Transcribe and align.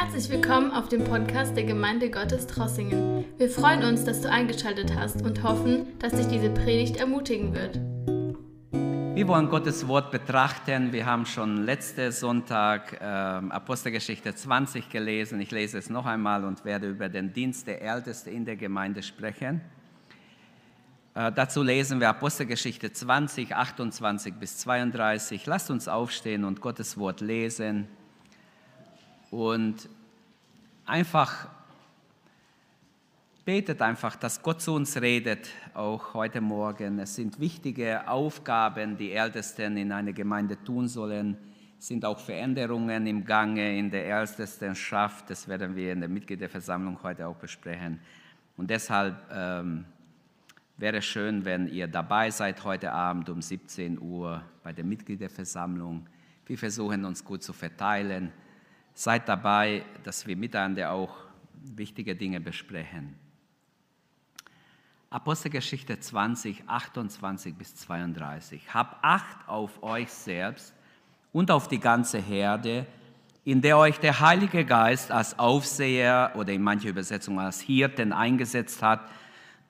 Herzlich 0.00 0.30
willkommen 0.30 0.70
auf 0.70 0.88
dem 0.88 1.02
Podcast 1.02 1.56
der 1.56 1.64
Gemeinde 1.64 2.08
Gottes 2.08 2.46
Trossingen. 2.46 3.24
Wir 3.36 3.50
freuen 3.50 3.82
uns, 3.82 4.04
dass 4.04 4.20
du 4.20 4.30
eingeschaltet 4.30 4.94
hast 4.94 5.22
und 5.22 5.42
hoffen, 5.42 5.98
dass 5.98 6.12
dich 6.12 6.28
diese 6.28 6.50
Predigt 6.50 6.98
ermutigen 6.98 7.52
wird. 7.52 7.80
Wir 9.16 9.26
wollen 9.26 9.48
Gottes 9.48 9.88
Wort 9.88 10.12
betrachten. 10.12 10.92
Wir 10.92 11.04
haben 11.04 11.26
schon 11.26 11.64
letzten 11.64 12.12
Sonntag 12.12 12.92
äh, 12.92 13.04
Apostelgeschichte 13.04 14.32
20 14.32 14.88
gelesen. 14.88 15.40
Ich 15.40 15.50
lese 15.50 15.78
es 15.78 15.90
noch 15.90 16.06
einmal 16.06 16.44
und 16.44 16.64
werde 16.64 16.88
über 16.88 17.08
den 17.08 17.32
Dienst 17.32 17.66
der 17.66 17.82
Ältesten 17.82 18.30
in 18.30 18.44
der 18.44 18.54
Gemeinde 18.54 19.02
sprechen. 19.02 19.62
Äh, 21.16 21.32
dazu 21.32 21.64
lesen 21.64 21.98
wir 21.98 22.08
Apostelgeschichte 22.08 22.92
20, 22.92 23.52
28 23.52 24.34
bis 24.34 24.58
32. 24.58 25.44
Lasst 25.46 25.72
uns 25.72 25.88
aufstehen 25.88 26.44
und 26.44 26.60
Gottes 26.60 26.98
Wort 26.98 27.20
lesen 27.20 27.88
und 29.30 29.88
einfach 30.86 31.48
betet 33.44 33.80
einfach, 33.80 34.14
dass 34.16 34.42
Gott 34.42 34.60
zu 34.60 34.74
uns 34.74 35.00
redet, 35.00 35.48
auch 35.72 36.12
heute 36.12 36.40
Morgen. 36.40 36.98
Es 36.98 37.14
sind 37.14 37.40
wichtige 37.40 38.06
Aufgaben, 38.06 38.98
die 38.98 39.12
Ältesten 39.12 39.78
in 39.78 39.90
einer 39.90 40.12
Gemeinde 40.12 40.62
tun 40.62 40.86
sollen. 40.86 41.34
Es 41.78 41.86
sind 41.86 42.04
auch 42.04 42.18
Veränderungen 42.18 43.06
im 43.06 43.24
Gange 43.24 43.78
in 43.78 43.90
der 43.90 44.06
Ältestenschaft. 44.06 45.30
Das 45.30 45.48
werden 45.48 45.74
wir 45.74 45.92
in 45.92 46.00
der 46.00 46.10
Mitgliederversammlung 46.10 47.02
heute 47.02 47.26
auch 47.26 47.36
besprechen. 47.36 48.00
Und 48.58 48.68
deshalb 48.68 49.16
ähm, 49.32 49.86
wäre 50.76 50.98
es 50.98 51.06
schön, 51.06 51.44
wenn 51.44 51.68
ihr 51.68 51.86
dabei 51.86 52.30
seid 52.30 52.62
heute 52.64 52.92
Abend 52.92 53.30
um 53.30 53.40
17 53.40 53.98
Uhr 53.98 54.42
bei 54.62 54.74
der 54.74 54.84
Mitgliederversammlung. 54.84 56.06
Wir 56.44 56.58
versuchen 56.58 57.04
uns 57.06 57.24
gut 57.24 57.42
zu 57.42 57.54
verteilen. 57.54 58.30
Seid 58.98 59.28
dabei, 59.28 59.84
dass 60.02 60.26
wir 60.26 60.36
miteinander 60.36 60.90
auch 60.90 61.14
wichtige 61.76 62.16
Dinge 62.16 62.40
besprechen. 62.40 63.14
Apostelgeschichte 65.08 66.00
20, 66.00 66.64
28 66.66 67.54
bis 67.54 67.76
32. 67.76 68.74
Hab 68.74 68.98
Acht 69.02 69.48
auf 69.48 69.84
euch 69.84 70.10
selbst 70.10 70.74
und 71.32 71.52
auf 71.52 71.68
die 71.68 71.78
ganze 71.78 72.18
Herde, 72.18 72.86
in 73.44 73.60
der 73.60 73.78
euch 73.78 74.00
der 74.00 74.18
Heilige 74.18 74.64
Geist 74.64 75.12
als 75.12 75.38
Aufseher 75.38 76.32
oder 76.34 76.52
in 76.52 76.62
mancher 76.62 76.88
Übersetzung 76.88 77.38
als 77.38 77.60
Hirten 77.60 78.12
eingesetzt 78.12 78.82
hat, 78.82 79.08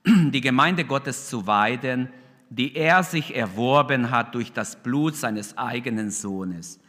die 0.07 0.41
Gemeinde 0.41 0.87
Gottes 0.87 1.29
zu 1.29 1.47
weiden, 1.47 2.09
die 2.49 2.75
er 2.75 3.03
sich 3.03 3.37
erworben 3.37 4.11
hat 4.11 4.35
durch 4.35 4.55
das 4.55 4.83
Blut 4.83 5.17
seines 5.17 5.59
eigenen 5.59 6.11
Sohnes. 6.11 6.81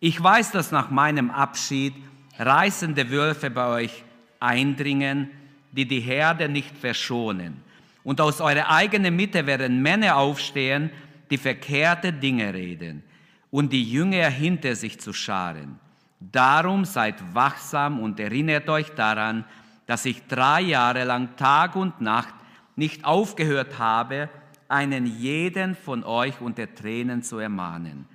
Ich 0.00 0.22
weiß, 0.22 0.52
dass 0.52 0.72
nach 0.72 0.90
meinem 0.90 1.30
Abschied 1.30 1.94
reißende 2.38 3.10
Wölfe 3.10 3.50
bei 3.50 3.66
euch 3.66 4.04
eindringen, 4.40 5.30
die 5.72 5.86
die 5.86 6.00
Herde 6.00 6.48
nicht 6.48 6.76
verschonen. 6.76 7.62
Und 8.04 8.20
aus 8.20 8.40
eurer 8.40 8.70
eigenen 8.70 9.16
Mitte 9.16 9.46
werden 9.46 9.82
Männer 9.82 10.16
aufstehen, 10.16 10.90
die 11.30 11.38
verkehrte 11.38 12.12
Dinge 12.12 12.54
reden 12.54 13.02
und 13.50 13.72
die 13.72 13.90
Jünger 13.90 14.28
hinter 14.28 14.76
sich 14.76 15.00
zu 15.00 15.12
scharen. 15.12 15.78
Darum 16.20 16.84
seid 16.84 17.16
wachsam 17.34 18.00
und 18.00 18.20
erinnert 18.20 18.68
euch 18.68 18.90
daran, 18.90 19.44
dass 19.86 20.04
ich 20.04 20.26
drei 20.26 20.60
Jahre 20.60 21.04
lang 21.04 21.36
Tag 21.36 21.76
und 21.76 22.00
Nacht 22.00 22.34
nicht 22.74 23.04
aufgehört 23.04 23.78
habe, 23.78 24.28
einen 24.68 25.06
jeden 25.06 25.74
von 25.74 26.04
euch 26.04 26.40
unter 26.40 26.72
Tränen 26.74 27.22
zu 27.22 27.38
ermahnen. 27.38 28.06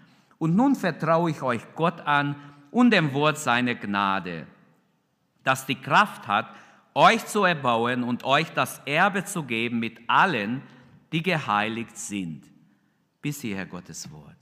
Und 0.42 0.56
nun 0.56 0.76
vertraue 0.76 1.30
ich 1.30 1.44
euch 1.44 1.62
Gott 1.76 2.02
an 2.02 2.36
und 2.72 2.90
dem 2.90 3.14
Wort 3.14 3.38
seiner 3.38 3.76
Gnade, 3.76 4.48
das 5.44 5.68
die 5.68 5.76
Kraft 5.76 6.28
hat, 6.28 6.48
euch 6.96 7.24
zu 7.28 7.44
erbauen 7.44 8.02
und 8.02 8.24
euch 8.24 8.50
das 8.50 8.82
Erbe 8.88 9.24
zu 9.24 9.44
geben 9.44 9.78
mit 9.78 10.00
allen, 10.08 10.64
die 11.12 11.22
geheiligt 11.22 11.96
sind. 11.96 12.44
Bis 13.22 13.42
hierher 13.42 13.68
Gottes 13.68 14.12
Wort. 14.12 14.36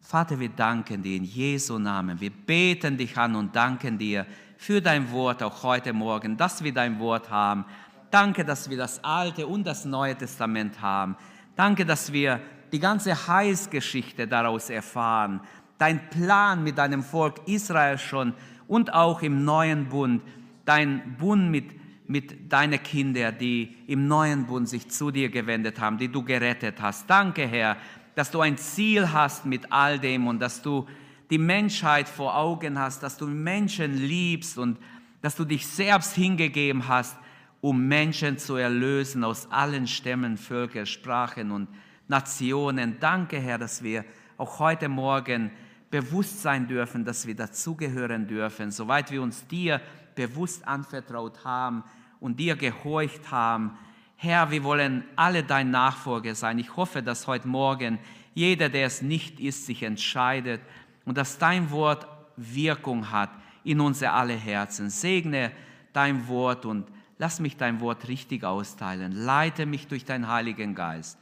Vater, 0.00 0.40
wir 0.40 0.48
danken 0.48 1.02
dir 1.02 1.18
in 1.18 1.24
Jesu 1.24 1.78
Namen. 1.78 2.18
Wir 2.18 2.30
beten 2.30 2.96
dich 2.96 3.14
an 3.18 3.34
und 3.34 3.54
danken 3.54 3.98
dir 3.98 4.24
für 4.56 4.80
dein 4.80 5.12
Wort 5.12 5.42
auch 5.42 5.62
heute 5.62 5.92
Morgen, 5.92 6.38
dass 6.38 6.64
wir 6.64 6.72
dein 6.72 6.98
Wort 6.98 7.28
haben. 7.28 7.66
Danke, 8.10 8.46
dass 8.46 8.70
wir 8.70 8.78
das 8.78 9.04
Alte 9.04 9.46
und 9.46 9.66
das 9.66 9.84
Neue 9.84 10.16
Testament 10.16 10.80
haben. 10.80 11.18
Danke, 11.54 11.84
dass 11.84 12.10
wir 12.10 12.40
die 12.74 12.80
ganze 12.80 13.28
Heilsgeschichte 13.28 14.26
daraus 14.26 14.68
erfahren, 14.68 15.40
dein 15.78 16.10
Plan 16.10 16.64
mit 16.64 16.76
deinem 16.76 17.04
Volk 17.04 17.46
Israel 17.46 17.98
schon 17.98 18.34
und 18.66 18.92
auch 18.92 19.22
im 19.22 19.44
neuen 19.44 19.88
Bund, 19.88 20.22
dein 20.64 21.16
Bund 21.16 21.52
mit, 21.52 21.66
mit 22.08 22.52
deinen 22.52 22.82
Kindern, 22.82 23.38
die 23.38 23.76
im 23.86 24.08
neuen 24.08 24.46
Bund 24.46 24.68
sich 24.68 24.90
zu 24.90 25.12
dir 25.12 25.28
gewendet 25.28 25.78
haben, 25.78 25.98
die 25.98 26.08
du 26.08 26.24
gerettet 26.24 26.82
hast. 26.82 27.08
Danke, 27.08 27.46
Herr, 27.46 27.76
dass 28.16 28.32
du 28.32 28.40
ein 28.40 28.58
Ziel 28.58 29.12
hast 29.12 29.46
mit 29.46 29.70
all 29.70 30.00
dem 30.00 30.26
und 30.26 30.40
dass 30.40 30.60
du 30.60 30.88
die 31.30 31.38
Menschheit 31.38 32.08
vor 32.08 32.36
Augen 32.36 32.76
hast, 32.76 33.04
dass 33.04 33.16
du 33.16 33.28
Menschen 33.28 33.94
liebst 33.98 34.58
und 34.58 34.78
dass 35.22 35.36
du 35.36 35.44
dich 35.44 35.64
selbst 35.64 36.16
hingegeben 36.16 36.88
hast, 36.88 37.16
um 37.60 37.86
Menschen 37.86 38.36
zu 38.36 38.56
erlösen 38.56 39.22
aus 39.22 39.48
allen 39.52 39.86
Stämmen, 39.86 40.36
Völkern, 40.36 40.86
Sprachen 40.86 41.52
und 41.52 41.68
Nationen. 42.08 42.98
Danke, 43.00 43.38
Herr, 43.38 43.58
dass 43.58 43.82
wir 43.82 44.04
auch 44.36 44.58
heute 44.58 44.88
Morgen 44.88 45.50
bewusst 45.90 46.42
sein 46.42 46.66
dürfen, 46.66 47.04
dass 47.04 47.26
wir 47.26 47.36
dazugehören 47.36 48.26
dürfen, 48.26 48.70
soweit 48.70 49.10
wir 49.10 49.22
uns 49.22 49.46
dir 49.46 49.80
bewusst 50.14 50.66
anvertraut 50.66 51.44
haben 51.44 51.84
und 52.20 52.40
dir 52.40 52.56
gehorcht 52.56 53.30
haben. 53.30 53.78
Herr, 54.16 54.50
wir 54.50 54.64
wollen 54.64 55.04
alle 55.16 55.44
dein 55.44 55.70
Nachfolger 55.70 56.34
sein. 56.34 56.58
Ich 56.58 56.76
hoffe, 56.76 57.02
dass 57.02 57.26
heute 57.26 57.48
Morgen 57.48 57.98
jeder, 58.34 58.68
der 58.68 58.86
es 58.86 59.02
nicht 59.02 59.38
ist, 59.38 59.66
sich 59.66 59.82
entscheidet 59.82 60.60
und 61.04 61.16
dass 61.16 61.38
dein 61.38 61.70
Wort 61.70 62.06
Wirkung 62.36 63.10
hat 63.10 63.30
in 63.62 63.80
unser 63.80 64.12
alle 64.12 64.34
Herzen. 64.34 64.90
Segne 64.90 65.52
dein 65.92 66.26
Wort 66.28 66.66
und 66.66 66.88
lass 67.18 67.40
mich 67.40 67.56
dein 67.56 67.80
Wort 67.80 68.08
richtig 68.08 68.44
austeilen. 68.44 69.12
Leite 69.12 69.66
mich 69.66 69.86
durch 69.86 70.04
deinen 70.04 70.28
Heiligen 70.28 70.74
Geist. 70.74 71.18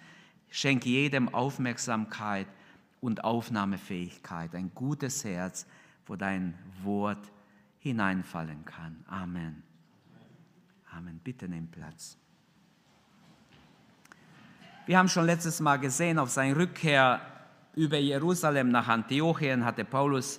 Schenk 0.52 0.84
jedem 0.84 1.34
Aufmerksamkeit 1.34 2.46
und 3.00 3.24
Aufnahmefähigkeit, 3.24 4.54
ein 4.54 4.70
gutes 4.74 5.24
Herz, 5.24 5.66
wo 6.04 6.14
dein 6.14 6.54
Wort 6.82 7.32
hineinfallen 7.78 8.62
kann. 8.66 9.02
Amen. 9.08 9.62
Amen. 10.94 11.18
Bitte 11.24 11.48
nimm 11.48 11.68
Platz. 11.68 12.18
Wir 14.84 14.98
haben 14.98 15.08
schon 15.08 15.24
letztes 15.24 15.58
Mal 15.60 15.78
gesehen, 15.78 16.18
auf 16.18 16.28
seiner 16.28 16.54
Rückkehr 16.54 17.22
über 17.74 17.96
Jerusalem 17.96 18.68
nach 18.68 18.88
Antiochien 18.88 19.64
hatte 19.64 19.86
Paulus 19.86 20.38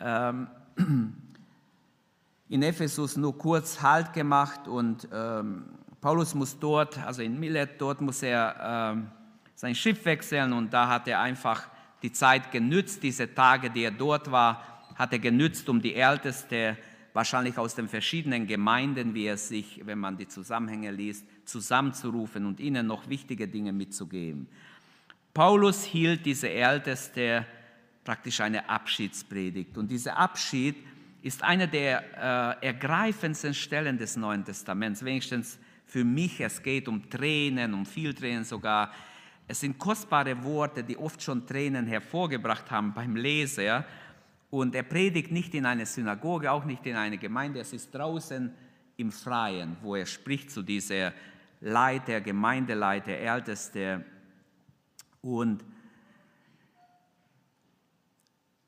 ähm, 0.00 0.48
in 2.48 2.62
Ephesus 2.64 3.16
nur 3.16 3.38
kurz 3.38 3.80
Halt 3.80 4.12
gemacht 4.12 4.66
und 4.66 5.06
ähm, 5.12 5.66
Paulus 6.00 6.34
muss 6.34 6.58
dort, 6.58 6.98
also 6.98 7.22
in 7.22 7.38
Milet, 7.38 7.80
dort 7.80 8.00
muss 8.00 8.24
er 8.24 8.92
ähm, 8.92 9.12
sein 9.62 9.76
Schiff 9.76 10.04
wechseln 10.06 10.52
und 10.52 10.72
da 10.72 10.88
hat 10.88 11.06
er 11.06 11.20
einfach 11.20 11.68
die 12.02 12.10
Zeit 12.10 12.50
genützt, 12.50 13.00
diese 13.00 13.32
Tage, 13.32 13.70
die 13.70 13.84
er 13.84 13.92
dort 13.92 14.32
war, 14.32 14.82
hat 14.96 15.12
er 15.12 15.20
genützt, 15.20 15.68
um 15.68 15.80
die 15.80 15.94
Älteste, 15.94 16.76
wahrscheinlich 17.12 17.56
aus 17.56 17.76
den 17.76 17.86
verschiedenen 17.86 18.48
Gemeinden, 18.48 19.14
wie 19.14 19.26
er 19.26 19.36
sich, 19.36 19.80
wenn 19.84 20.00
man 20.00 20.16
die 20.16 20.26
Zusammenhänge 20.26 20.90
liest, 20.90 21.24
zusammenzurufen 21.44 22.44
und 22.44 22.58
ihnen 22.58 22.88
noch 22.88 23.08
wichtige 23.08 23.46
Dinge 23.46 23.72
mitzugeben. 23.72 24.48
Paulus 25.32 25.84
hielt 25.84 26.26
diese 26.26 26.50
Älteste 26.50 27.46
praktisch 28.02 28.40
eine 28.40 28.68
Abschiedspredigt 28.68 29.78
und 29.78 29.92
dieser 29.92 30.16
Abschied 30.16 30.74
ist 31.22 31.44
eine 31.44 31.68
der 31.68 32.58
äh, 32.60 32.66
ergreifendsten 32.66 33.54
Stellen 33.54 33.96
des 33.96 34.16
Neuen 34.16 34.44
Testaments, 34.44 35.04
wenigstens 35.04 35.60
für 35.86 36.02
mich. 36.02 36.40
Es 36.40 36.60
geht 36.64 36.88
um 36.88 37.08
Tränen, 37.08 37.74
um 37.74 37.86
viel 37.86 38.12
Tränen 38.12 38.42
sogar. 38.42 38.92
Es 39.46 39.60
sind 39.60 39.78
kostbare 39.78 40.42
Worte, 40.44 40.84
die 40.84 40.96
oft 40.96 41.22
schon 41.22 41.46
Tränen 41.46 41.86
hervorgebracht 41.86 42.70
haben 42.70 42.94
beim 42.94 43.16
Leser. 43.16 43.84
Und 44.50 44.74
er 44.74 44.82
predigt 44.82 45.30
nicht 45.30 45.54
in 45.54 45.66
einer 45.66 45.86
Synagoge, 45.86 46.50
auch 46.50 46.64
nicht 46.64 46.86
in 46.86 46.96
einer 46.96 47.16
Gemeinde. 47.16 47.60
Es 47.60 47.72
ist 47.72 47.94
draußen 47.94 48.52
im 48.96 49.12
Freien, 49.12 49.76
wo 49.82 49.96
er 49.96 50.06
spricht 50.06 50.50
zu 50.50 50.62
dieser 50.62 51.12
Leiter, 51.60 52.20
Gemeindeleiter, 52.20 53.12
Älteste. 53.12 54.04
Und 55.20 55.64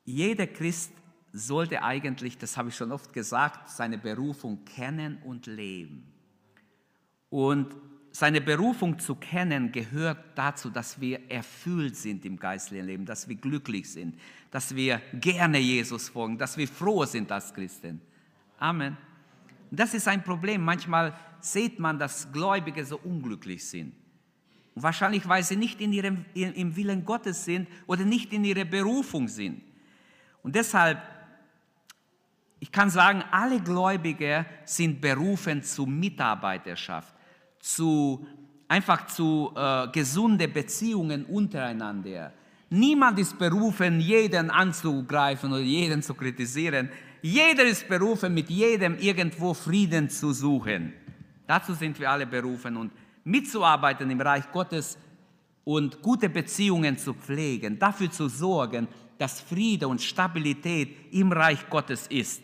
jeder 0.03 0.47
Christ 0.47 0.91
sollte 1.33 1.83
eigentlich, 1.83 2.37
das 2.37 2.57
habe 2.57 2.69
ich 2.69 2.75
schon 2.75 2.91
oft 2.91 3.11
gesagt, 3.11 3.69
seine 3.69 3.97
Berufung 3.97 4.63
kennen 4.63 5.21
und 5.23 5.47
leben. 5.47 6.11
Und 7.29 7.75
seine 8.15 8.39
Berufung 8.39 8.97
zu 8.97 9.15
kennen 9.15 9.73
gehört 9.73 10.17
dazu, 10.35 10.69
dass 10.69 11.01
wir 11.01 11.29
erfüllt 11.29 11.97
sind 11.97 12.23
im 12.23 12.39
geistlichen 12.39 12.85
Leben, 12.85 13.05
dass 13.05 13.27
wir 13.27 13.35
glücklich 13.35 13.91
sind, 13.91 14.17
dass 14.51 14.73
wir 14.73 15.01
gerne 15.15 15.59
Jesus 15.59 16.07
folgen, 16.07 16.37
dass 16.37 16.55
wir 16.55 16.65
froh 16.65 17.03
sind 17.03 17.29
als 17.29 17.53
Christen. 17.53 17.99
Amen. 18.57 18.95
Das 19.69 19.93
ist 19.93 20.07
ein 20.07 20.23
Problem. 20.23 20.63
Manchmal 20.63 21.13
sieht 21.41 21.77
man, 21.77 21.99
dass 21.99 22.31
Gläubige 22.31 22.85
so 22.85 22.97
unglücklich 23.03 23.67
sind. 23.67 23.93
Und 24.75 24.83
wahrscheinlich, 24.83 25.27
weil 25.27 25.43
sie 25.43 25.57
nicht 25.57 25.81
in 25.81 25.91
ihrem, 25.91 26.23
im 26.33 26.73
Willen 26.73 27.03
Gottes 27.03 27.43
sind 27.43 27.67
oder 27.85 28.05
nicht 28.05 28.31
in 28.31 28.45
ihrer 28.45 28.63
Berufung 28.63 29.27
sind. 29.27 29.61
Und 30.41 30.55
deshalb, 30.55 31.01
ich 32.61 32.71
kann 32.71 32.89
sagen, 32.89 33.25
alle 33.29 33.59
Gläubige 33.59 34.45
sind 34.63 35.01
berufen 35.01 35.61
zu 35.63 35.85
Mitarbeiterschaft, 35.85 37.14
zu 37.65 38.25
einfach 38.67 39.07
zu 39.07 39.51
äh, 39.55 39.87
gesunde 39.87 40.47
Beziehungen 40.47 41.25
untereinander. 41.25 42.31
Niemand 42.69 43.19
ist 43.19 43.37
berufen, 43.37 43.99
jeden 43.99 44.49
anzugreifen 44.49 45.51
oder 45.51 45.61
jeden 45.61 46.01
zu 46.01 46.13
kritisieren. 46.13 46.89
Jeder 47.21 47.63
ist 47.63 47.87
berufen, 47.87 48.33
mit 48.33 48.49
jedem 48.49 48.97
irgendwo 48.99 49.53
Frieden 49.53 50.09
zu 50.09 50.31
suchen. 50.31 50.93
Dazu 51.47 51.73
sind 51.73 51.99
wir 51.99 52.09
alle 52.09 52.27
berufen 52.27 52.77
und 52.77 52.91
mitzuarbeiten 53.23 54.09
im 54.11 54.21
Reich 54.21 54.51
Gottes 54.51 54.97
und 55.63 56.01
gute 56.01 56.29
Beziehungen 56.29 56.97
zu 56.97 57.13
pflegen, 57.13 57.79
dafür 57.79 58.11
zu 58.11 58.27
sorgen, 58.27 58.87
dass 59.17 59.41
Friede 59.41 59.87
und 59.87 60.01
Stabilität 60.01 61.13
im 61.13 61.31
Reich 61.31 61.67
Gottes 61.69 62.07
ist. 62.07 62.43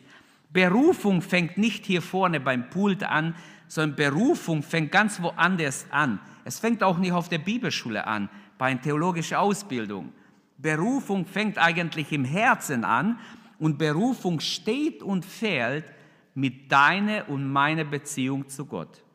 Berufung 0.52 1.22
fängt 1.22 1.58
nicht 1.58 1.86
hier 1.86 2.02
vorne 2.02 2.40
beim 2.40 2.70
Pult 2.70 3.04
an, 3.04 3.36
sondern 3.72 3.96
Berufung 3.96 4.64
fängt 4.64 4.92
ganz 4.92 5.22
woanders 5.22 5.86
an. 5.92 6.20
Es 6.44 6.60
fängt 6.60 6.84
auch 6.84 6.98
nicht 6.98 7.14
auf 7.14 7.30
der 7.30 7.38
Bibelschule 7.38 8.06
an, 8.06 8.30
bei 8.58 8.66
einer 8.66 8.82
theologischen 8.82 9.38
Ausbildung. 9.38 10.12
Berufung 10.58 11.26
fängt 11.26 11.58
eigentlich 11.58 12.12
im 12.12 12.26
Herzen 12.26 12.84
an 12.84 13.18
und 13.60 13.78
Berufung 13.78 14.42
steht 14.42 15.02
und 15.02 15.24
fällt 15.24 15.86
mit 16.34 16.70
deiner 16.70 17.30
und 17.30 17.50
meiner 17.50 17.86
Beziehung 17.86 18.50
zu 18.50 18.66
Gott. 18.66 19.06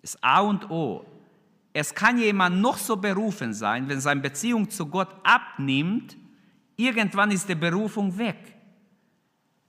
Das 0.00 0.16
A 0.22 0.42
und 0.42 0.70
O. 0.70 1.04
Es 1.72 1.92
kann 1.92 2.16
jemand 2.16 2.60
noch 2.60 2.78
so 2.78 2.96
berufen 2.96 3.54
sein, 3.54 3.88
wenn 3.88 4.00
seine 4.00 4.20
Beziehung 4.20 4.70
zu 4.70 4.86
Gott 4.86 5.12
abnimmt, 5.24 6.16
irgendwann 6.76 7.32
ist 7.32 7.48
die 7.48 7.56
Berufung 7.56 8.16
weg. 8.16 8.54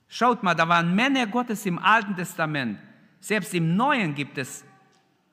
Schaut 0.08 0.44
mal, 0.44 0.54
da 0.54 0.70
waren 0.70 0.94
Männer 0.94 1.26
Gottes 1.26 1.66
im 1.66 1.80
Alten 1.80 2.16
Testament. 2.16 2.78
Selbst 3.26 3.56
im 3.56 3.76
Neuen 3.76 4.14
gibt 4.14 4.38
es 4.38 4.64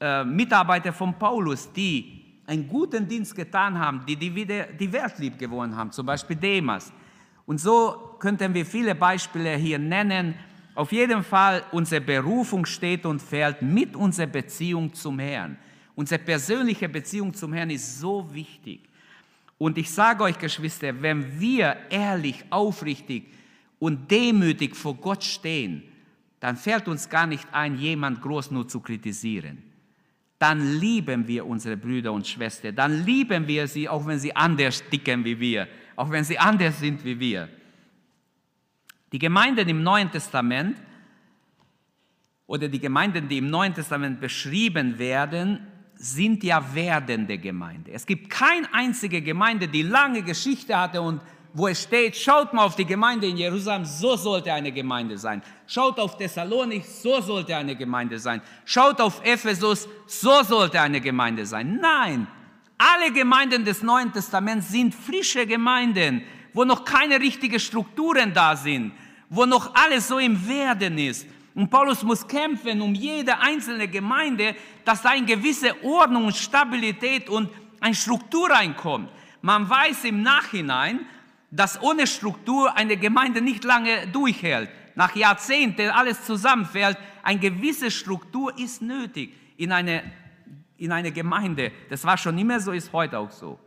äh, 0.01 0.25
Mitarbeiter 0.25 0.95
von 0.95 1.13
Paulus, 1.19 1.71
die 1.71 2.25
einen 2.47 2.67
guten 2.67 3.07
Dienst 3.07 3.37
getan 3.37 3.79
haben, 3.79 4.03
die 4.07 4.17
die, 4.17 4.35
wieder 4.35 4.65
die 4.65 4.91
Welt 4.91 5.19
lieb 5.19 5.39
gewonnen 5.39 5.77
haben, 5.77 5.93
zum 5.93 6.07
Beispiel 6.07 6.37
Demas. 6.37 6.91
Und 7.45 7.59
so 7.59 8.17
könnten 8.19 8.55
wir 8.55 8.65
viele 8.65 8.95
Beispiele 8.95 9.57
hier 9.57 9.79
nennen. 9.79 10.35
Auf 10.75 10.91
jeden 10.91 11.23
Fall, 11.23 11.65
unsere 11.71 12.01
Berufung 12.01 12.65
steht 12.65 13.05
und 13.05 13.21
fällt 13.21 13.61
mit 13.61 13.95
unserer 13.95 14.29
Beziehung 14.29 14.95
zum 14.95 15.19
Herrn. 15.19 15.59
Unsere 15.95 16.19
persönliche 16.19 16.89
Beziehung 16.89 17.35
zum 17.35 17.53
Herrn 17.53 17.69
ist 17.69 18.01
so 18.01 18.27
wichtig. 18.33 18.89
Und 19.59 19.77
ich 19.77 19.91
sage 19.91 20.25
euch, 20.25 20.39
Geschwister, 20.39 21.03
wenn 21.03 21.39
wir 21.39 21.77
ehrlich, 21.91 22.43
aufrichtig 22.49 23.25
und 23.79 24.11
demütig 24.11 24.75
vor 24.75 24.95
Gott 24.95 25.23
stehen, 25.23 25.92
dann 26.43 26.57
fällt 26.57 26.89
uns 26.89 27.09
gar 27.09 27.27
nicht 27.27 27.47
ein, 27.53 27.79
jemand 27.79 28.21
groß 28.21 28.51
nur 28.51 28.69
zu 28.69 28.81
kritisieren 28.81 29.73
dann 30.43 30.81
lieben 30.81 31.29
wir 31.29 31.47
unsere 31.47 31.77
Brüder 31.77 32.13
und 32.13 32.27
Schwestern, 32.27 32.75
dann 32.75 33.05
lieben 33.05 33.47
wir 33.47 33.69
sie, 33.69 33.89
auch 33.89 34.05
wenn 34.05 34.19
sie 34.19 34.35
anders 34.35 34.83
dicken 34.91 35.25
wie 35.25 35.39
wir, 35.39 35.69
auch 35.95 36.11
wenn 36.11 36.25
sie 36.25 36.37
anders 36.37 36.81
sind 36.81 37.05
wie 37.05 37.21
wir. 37.21 37.49
Die 39.13 39.21
Gemeinden 39.21 39.69
im 39.69 39.85
Neuen 39.85 40.11
Testament 40.11 40.79
oder 42.49 42.67
die 42.67 42.81
Gemeinden, 42.81 43.29
die 43.29 43.39
im 43.39 43.51
Neuen 43.51 43.73
Testament 43.73 44.21
beschrieben 44.21 44.99
werden, 44.99 45.65
sind 45.95 46.43
ja 46.43 46.75
werdende 46.75 47.39
Gemeinde. 47.39 47.93
Es 47.93 48.05
gibt 48.05 48.29
keine 48.29 48.67
einzige 48.75 49.23
Gemeinde, 49.23 49.69
die 49.69 49.83
lange 49.83 50.23
Geschichte 50.25 50.77
hatte 50.77 51.03
und 51.03 51.23
wo 51.55 51.69
es 51.69 51.83
steht, 51.83 52.17
schaut 52.17 52.53
mal 52.53 52.65
auf 52.65 52.77
die 52.77 52.85
Gemeinde 52.85 53.27
in 53.27 53.37
Jerusalem, 53.37 53.85
so 53.85 54.17
sollte 54.17 54.53
eine 54.53 54.73
Gemeinde 54.73 55.19
sein. 55.19 55.43
Schaut 55.67 55.99
auf 55.99 56.17
Thessalonik, 56.17 56.85
so 56.85 57.21
sollte 57.21 57.55
eine 57.55 57.77
Gemeinde 57.77 58.19
sein. 58.19 58.41
Schaut 58.65 59.01
auf 59.01 59.21
Ephesus, 59.25 59.87
so 60.07 60.43
sollte 60.43 60.81
eine 60.81 61.01
Gemeinde 61.01 61.45
sein. 61.45 61.79
Nein, 61.81 62.27
alle 62.79 63.13
Gemeinden 63.13 63.65
des 63.65 63.83
Neuen 63.83 64.13
Testaments 64.13 64.71
sind 64.71 64.95
frische 64.95 65.47
Gemeinden, 65.47 66.23
wo 66.55 66.65
noch 66.65 66.85
keine 66.85 67.21
richtigen 67.21 67.61
Strukturen 67.61 68.33
da 68.33 68.57
sind, 68.57 68.93
wo 69.29 69.45
noch 69.47 69.75
alles 69.75 70.09
so 70.09 70.19
im 70.19 70.49
Werden 70.49 70.99
ist. 70.99 71.27
Und 71.55 71.69
Paulus 71.69 72.03
muss 72.03 72.27
kämpfen 72.27 72.81
um 72.81 72.95
jede 72.95 73.39
einzelne 73.39 73.89
Gemeinde, 73.89 74.57
dass 74.85 75.03
da 75.03 75.11
eine 75.11 75.27
gewisse 75.27 75.75
Ordnung 75.85 76.33
Stabilität 76.33 77.29
und 77.29 77.51
eine 77.79 77.95
Struktur 77.95 78.51
reinkommt. 78.51 79.11
Man 79.43 79.69
weiß 79.69 80.05
im 80.05 80.23
Nachhinein, 80.23 81.01
dass 81.53 81.81
ohne 81.81 82.07
Struktur 82.07 82.75
eine 82.77 82.97
Gemeinde 82.97 83.43
nicht 83.43 83.63
lange 83.63 84.09
durchhält. 84.09 84.71
Nach 84.95 85.15
Jahrzehnten 85.15 85.91
alles 85.91 86.25
zusammenfällt. 86.25 86.97
Eine 87.23 87.39
gewisse 87.39 87.91
Struktur 87.91 88.59
ist 88.59 88.81
nötig 88.83 89.35
in 89.59 89.71
eine, 89.71 90.03
in 90.79 90.91
eine 90.91 91.13
Gemeinde. 91.13 91.71
Das 91.91 92.05
war 92.05 92.17
schon 92.17 92.37
immer 92.39 92.59
so, 92.59 92.73
ist 92.73 92.93
heute 92.93 93.19
auch 93.19 93.31
so. 93.31 93.61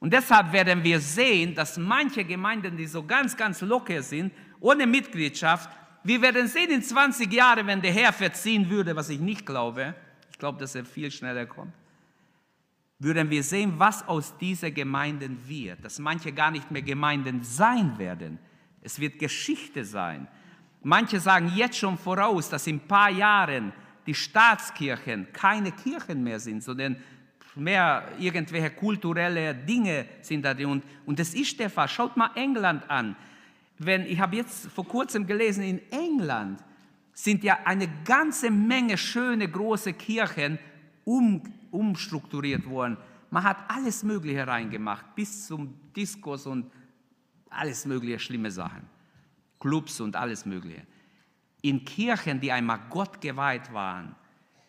Und 0.00 0.14
deshalb 0.14 0.52
werden 0.52 0.82
wir 0.82 0.98
sehen, 0.98 1.54
dass 1.54 1.76
manche 1.76 2.24
Gemeinden, 2.24 2.76
die 2.76 2.86
so 2.86 3.02
ganz, 3.02 3.36
ganz 3.36 3.60
locker 3.60 4.02
sind, 4.02 4.32
ohne 4.58 4.86
Mitgliedschaft, 4.86 5.68
wir 6.02 6.22
werden 6.22 6.48
sehen 6.48 6.70
in 6.70 6.82
20 6.82 7.30
Jahren, 7.30 7.66
wenn 7.66 7.82
der 7.82 7.92
Herr 7.92 8.14
verziehen 8.14 8.70
würde, 8.70 8.96
was 8.96 9.10
ich 9.10 9.20
nicht 9.20 9.44
glaube, 9.44 9.94
ich 10.30 10.38
glaube, 10.38 10.58
dass 10.58 10.74
er 10.74 10.86
viel 10.86 11.10
schneller 11.10 11.44
kommt, 11.44 11.74
würden 13.00 13.30
wir 13.30 13.42
sehen, 13.42 13.72
was 13.78 14.06
aus 14.06 14.36
dieser 14.38 14.70
Gemeinden 14.70 15.38
wird, 15.48 15.82
dass 15.84 15.98
manche 15.98 16.32
gar 16.32 16.50
nicht 16.50 16.70
mehr 16.70 16.82
Gemeinden 16.82 17.42
sein 17.42 17.98
werden. 17.98 18.38
Es 18.82 19.00
wird 19.00 19.18
Geschichte 19.18 19.84
sein. 19.84 20.28
Manche 20.82 21.18
sagen 21.18 21.50
jetzt 21.56 21.78
schon 21.78 21.98
voraus, 21.98 22.50
dass 22.50 22.66
in 22.66 22.76
ein 22.76 22.86
paar 22.86 23.10
Jahren 23.10 23.72
die 24.06 24.14
Staatskirchen 24.14 25.32
keine 25.32 25.72
Kirchen 25.72 26.22
mehr 26.22 26.38
sind, 26.38 26.62
sondern 26.62 26.96
mehr 27.54 28.06
irgendwelche 28.18 28.70
kulturelle 28.70 29.54
Dinge 29.54 30.06
sind 30.20 30.44
da. 30.44 30.52
Und, 30.52 30.84
und 31.06 31.18
das 31.18 31.34
ist 31.34 31.58
der 31.58 31.70
Fall. 31.70 31.88
Schaut 31.88 32.16
mal 32.16 32.30
England 32.34 32.88
an. 32.88 33.16
Wenn, 33.78 34.04
ich 34.04 34.20
habe 34.20 34.36
jetzt 34.36 34.66
vor 34.66 34.86
kurzem 34.86 35.26
gelesen, 35.26 35.64
in 35.64 35.80
England 35.90 36.62
sind 37.14 37.42
ja 37.44 37.58
eine 37.64 37.88
ganze 38.04 38.50
Menge 38.50 38.98
schöne 38.98 39.48
große 39.48 39.94
Kirchen 39.94 40.58
um, 41.04 41.42
umstrukturiert 41.70 42.68
worden. 42.68 42.96
Man 43.30 43.44
hat 43.44 43.58
alles 43.68 44.02
Mögliche 44.02 44.46
reingemacht, 44.46 45.14
bis 45.14 45.46
zum 45.46 45.74
Diskos 45.94 46.46
und 46.46 46.70
alles 47.48 47.84
mögliche 47.86 48.18
schlimme 48.18 48.50
Sachen. 48.50 48.82
Clubs 49.58 50.00
und 50.00 50.16
alles 50.16 50.46
Mögliche. 50.46 50.82
In 51.62 51.84
Kirchen, 51.84 52.40
die 52.40 52.50
einmal 52.50 52.80
Gott 52.88 53.20
geweiht 53.20 53.72
waren, 53.72 54.14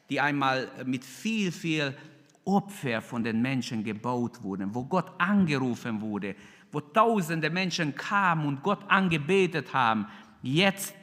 die 0.09 0.19
einmal 0.19 0.69
mit 0.85 1.05
viel, 1.05 1.51
viel 1.51 1.95
Opfer 2.43 3.01
von 3.01 3.23
den 3.23 3.41
Menschen 3.41 3.83
gebaut 3.83 4.41
wurden, 4.43 4.73
wo 4.75 4.83
Gott 4.83 5.11
angerufen 5.17 6.01
wurde, 6.01 6.35
wo 6.71 6.81
tausende 6.81 7.49
Menschen 7.49 7.95
kamen 7.95 8.45
und 8.45 8.63
Gott 8.63 8.79
angebetet 8.89 9.73
haben. 9.73 10.07
Jetzt 10.41 10.93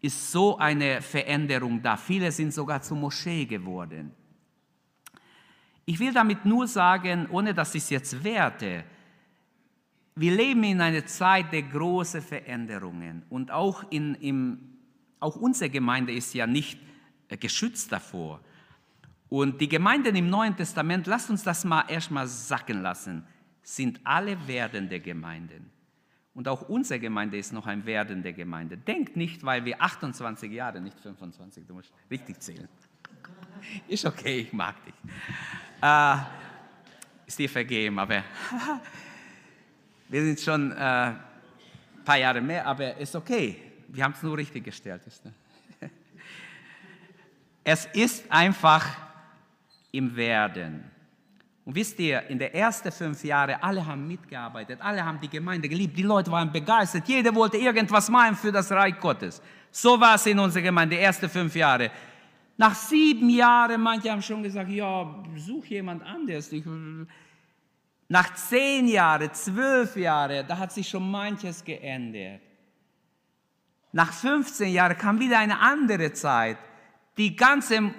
ist 0.00 0.32
so 0.32 0.58
eine 0.58 1.02
Veränderung 1.02 1.82
da. 1.82 1.96
Viele 1.96 2.32
sind 2.32 2.52
sogar 2.52 2.82
zur 2.82 2.96
Moschee 2.96 3.44
geworden. 3.44 4.12
Ich 5.86 6.00
will 6.00 6.12
damit 6.12 6.44
nur 6.44 6.66
sagen, 6.66 7.28
ohne 7.30 7.54
dass 7.54 7.74
ich 7.74 7.84
es 7.84 7.90
jetzt 7.90 8.24
werte, 8.24 8.84
wir 10.16 10.34
leben 10.34 10.64
in 10.64 10.80
einer 10.80 11.06
Zeit 11.06 11.52
der 11.52 11.62
großen 11.62 12.22
Veränderungen 12.22 13.22
und 13.28 13.50
auch, 13.50 13.84
in, 13.90 14.14
im, 14.16 14.58
auch 15.20 15.36
unsere 15.36 15.70
Gemeinde 15.70 16.12
ist 16.12 16.34
ja 16.34 16.46
nicht 16.46 16.80
äh, 17.28 17.36
geschützt 17.36 17.92
davor. 17.92 18.40
Und 19.28 19.60
die 19.60 19.68
Gemeinden 19.68 20.16
im 20.16 20.28
Neuen 20.28 20.56
Testament, 20.56 21.06
lasst 21.06 21.30
uns 21.30 21.44
das 21.44 21.64
mal 21.64 21.84
erstmal 21.88 22.26
sacken 22.26 22.82
lassen, 22.82 23.24
sind 23.62 24.00
alle 24.04 24.36
werdende 24.48 25.00
Gemeinden. 25.00 25.70
Und 26.34 26.48
auch 26.48 26.68
unsere 26.68 26.98
Gemeinde 26.98 27.38
ist 27.38 27.52
noch 27.52 27.66
eine 27.66 27.84
werdende 27.86 28.32
Gemeinde. 28.32 28.76
Denkt 28.76 29.16
nicht, 29.16 29.44
weil 29.44 29.64
wir 29.64 29.80
28 29.80 30.50
Jahre, 30.50 30.80
nicht 30.80 30.98
25, 30.98 31.66
du 31.66 31.74
musst 31.74 31.92
richtig 32.10 32.40
zählen. 32.40 32.68
Ist 33.88 34.04
okay, 34.04 34.40
ich 34.40 34.52
mag 34.52 34.76
dich. 34.84 34.94
Äh, 35.80 36.16
ist 37.26 37.38
dir 37.38 37.48
vergeben, 37.48 37.98
aber 37.98 38.22
wir 40.08 40.22
sind 40.22 40.40
schon 40.40 40.72
äh, 40.72 40.74
ein 40.74 41.18
paar 42.04 42.18
Jahre 42.18 42.40
mehr, 42.40 42.66
aber 42.66 42.96
ist 42.96 43.14
okay. 43.14 43.60
Wir 43.88 44.04
haben 44.04 44.12
es 44.12 44.22
nur 44.22 44.36
richtig 44.36 44.64
gestellt. 44.64 45.02
Es 47.68 47.84
ist 47.94 48.30
einfach 48.30 48.86
im 49.90 50.14
Werden. 50.14 50.88
Und 51.64 51.74
wisst 51.74 51.98
ihr, 51.98 52.22
in 52.28 52.38
den 52.38 52.54
ersten 52.54 52.92
fünf 52.92 53.24
Jahren, 53.24 53.56
alle 53.60 53.84
haben 53.84 54.06
mitgearbeitet, 54.06 54.78
alle 54.80 55.04
haben 55.04 55.18
die 55.20 55.28
Gemeinde 55.28 55.68
geliebt, 55.68 55.98
die 55.98 56.04
Leute 56.04 56.30
waren 56.30 56.52
begeistert, 56.52 57.08
jeder 57.08 57.34
wollte 57.34 57.56
irgendwas 57.56 58.08
machen 58.08 58.36
für 58.36 58.52
das 58.52 58.70
Reich 58.70 59.00
Gottes. 59.00 59.42
So 59.72 60.00
war 60.00 60.14
es 60.14 60.24
in 60.26 60.38
unserer 60.38 60.62
Gemeinde, 60.62 60.94
die 60.94 61.02
ersten 61.02 61.28
fünf 61.28 61.56
Jahre. 61.56 61.90
Nach 62.56 62.74
sieben 62.74 63.28
Jahren, 63.28 63.80
manche 63.80 64.10
haben 64.10 64.22
schon 64.22 64.42
gesagt, 64.42 64.70
ja, 64.70 65.24
such 65.36 65.66
jemand 65.66 66.02
anderes. 66.02 66.50
Ich, 66.52 66.64
nach 68.08 68.34
zehn 68.34 68.88
Jahren, 68.88 69.32
zwölf 69.34 69.96
Jahren, 69.96 70.46
da 70.46 70.56
hat 70.56 70.72
sich 70.72 70.88
schon 70.88 71.10
manches 71.10 71.62
geändert. 71.62 72.40
Nach 73.92 74.12
15 74.12 74.72
Jahren 74.72 74.96
kam 74.96 75.18
wieder 75.18 75.38
eine 75.38 75.58
andere 75.58 76.12
Zeit. 76.12 76.58
Die 77.16 77.34
ganze 77.34 77.92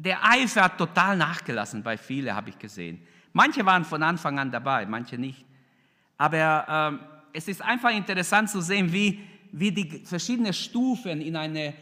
der 0.00 0.24
Eifer 0.24 0.62
hat 0.62 0.78
total 0.78 1.16
nachgelassen 1.16 1.82
bei 1.82 1.98
vielen, 1.98 2.34
habe 2.34 2.50
ich 2.50 2.58
gesehen. 2.58 3.02
Manche 3.32 3.64
waren 3.66 3.84
von 3.84 4.02
Anfang 4.02 4.38
an 4.38 4.50
dabei, 4.50 4.86
manche 4.86 5.18
nicht. 5.18 5.44
Aber 6.16 7.00
äh, 7.32 7.36
es 7.36 7.48
ist 7.48 7.62
einfach 7.62 7.90
interessant 7.90 8.50
zu 8.50 8.60
sehen, 8.60 8.92
wie, 8.92 9.20
wie 9.52 9.70
die 9.70 10.04
verschiedenen 10.04 10.52
Stufen 10.52 11.20
in 11.20 11.36
einer 11.36 11.74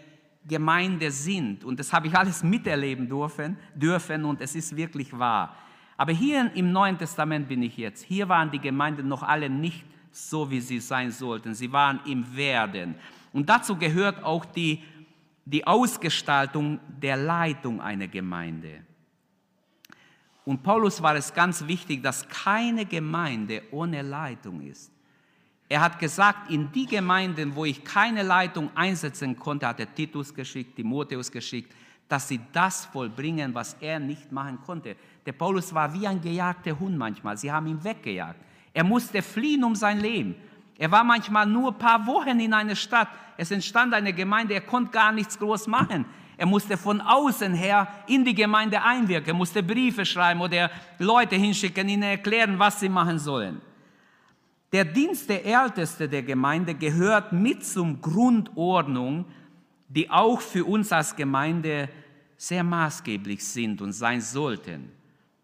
Gemeinde 0.48 1.10
sind. 1.10 1.64
Und 1.64 1.78
das 1.78 1.92
habe 1.92 2.08
ich 2.08 2.16
alles 2.16 2.42
miterleben 2.42 3.08
dürfen, 3.08 3.56
dürfen 3.74 4.24
und 4.24 4.40
es 4.40 4.54
ist 4.54 4.74
wirklich 4.74 5.16
wahr. 5.16 5.54
Aber 5.96 6.12
hier 6.12 6.50
im 6.54 6.72
Neuen 6.72 6.96
Testament 6.96 7.48
bin 7.48 7.62
ich 7.62 7.76
jetzt. 7.76 8.04
Hier 8.04 8.28
waren 8.28 8.50
die 8.50 8.58
Gemeinden 8.58 9.06
noch 9.06 9.22
alle 9.22 9.50
nicht 9.50 9.84
so, 10.10 10.50
wie 10.50 10.60
sie 10.60 10.80
sein 10.80 11.10
sollten. 11.10 11.54
Sie 11.54 11.70
waren 11.70 12.00
im 12.06 12.36
Werden. 12.36 12.94
Und 13.32 13.48
dazu 13.48 13.76
gehört 13.76 14.24
auch 14.24 14.44
die 14.44 14.82
die 15.50 15.66
Ausgestaltung 15.66 16.78
der 17.00 17.16
Leitung 17.16 17.80
einer 17.80 18.06
Gemeinde. 18.06 18.84
Und 20.44 20.62
Paulus 20.62 21.02
war 21.02 21.16
es 21.16 21.32
ganz 21.32 21.66
wichtig, 21.66 22.02
dass 22.02 22.28
keine 22.28 22.84
Gemeinde 22.84 23.62
ohne 23.70 24.02
Leitung 24.02 24.60
ist. 24.60 24.92
Er 25.68 25.82
hat 25.82 25.98
gesagt, 25.98 26.50
in 26.50 26.72
die 26.72 26.86
Gemeinden, 26.86 27.54
wo 27.54 27.64
ich 27.64 27.84
keine 27.84 28.22
Leitung 28.22 28.70
einsetzen 28.74 29.36
konnte, 29.36 29.66
hat 29.66 29.80
er 29.80 29.94
Titus 29.94 30.32
geschickt, 30.32 30.76
Timotheus 30.76 31.30
geschickt, 31.30 31.74
dass 32.08 32.26
sie 32.26 32.40
das 32.52 32.86
vollbringen, 32.86 33.54
was 33.54 33.76
er 33.80 33.98
nicht 33.98 34.32
machen 34.32 34.58
konnte. 34.64 34.96
Der 35.26 35.32
Paulus 35.32 35.74
war 35.74 35.92
wie 35.92 36.06
ein 36.06 36.22
gejagter 36.22 36.78
Hund 36.78 36.96
manchmal. 36.96 37.36
Sie 37.36 37.52
haben 37.52 37.66
ihn 37.66 37.84
weggejagt. 37.84 38.40
Er 38.72 38.84
musste 38.84 39.20
fliehen 39.20 39.62
um 39.62 39.74
sein 39.74 40.00
Leben. 40.00 40.34
Er 40.78 40.90
war 40.90 41.04
manchmal 41.04 41.44
nur 41.44 41.72
ein 41.72 41.78
paar 41.78 42.06
Wochen 42.06 42.40
in 42.40 42.54
einer 42.54 42.76
Stadt. 42.76 43.08
Es 43.36 43.50
entstand 43.50 43.92
eine 43.92 44.14
Gemeinde, 44.14 44.54
er 44.54 44.62
konnte 44.62 44.92
gar 44.92 45.12
nichts 45.12 45.38
groß 45.38 45.66
machen. 45.66 46.06
Er 46.38 46.46
musste 46.46 46.76
von 46.76 47.00
außen 47.00 47.52
her 47.52 47.88
in 48.06 48.24
die 48.24 48.34
Gemeinde 48.34 48.80
einwirken, 48.80 49.30
er 49.30 49.34
musste 49.34 49.62
Briefe 49.62 50.06
schreiben 50.06 50.40
oder 50.40 50.70
Leute 50.98 51.34
hinschicken, 51.34 51.88
ihnen 51.88 52.04
erklären, 52.04 52.58
was 52.58 52.78
sie 52.78 52.88
machen 52.88 53.18
sollen. 53.18 53.60
Der 54.72 54.84
Dienst 54.84 55.28
der 55.28 55.44
Älteste 55.44 56.08
der 56.08 56.22
Gemeinde 56.22 56.74
gehört 56.74 57.32
mit 57.32 57.64
zum 57.64 58.00
Grundordnung, 58.00 59.24
die 59.88 60.10
auch 60.10 60.40
für 60.40 60.64
uns 60.64 60.92
als 60.92 61.16
Gemeinde 61.16 61.88
sehr 62.36 62.62
maßgeblich 62.62 63.44
sind 63.44 63.80
und 63.80 63.92
sein 63.92 64.20
sollten. 64.20 64.92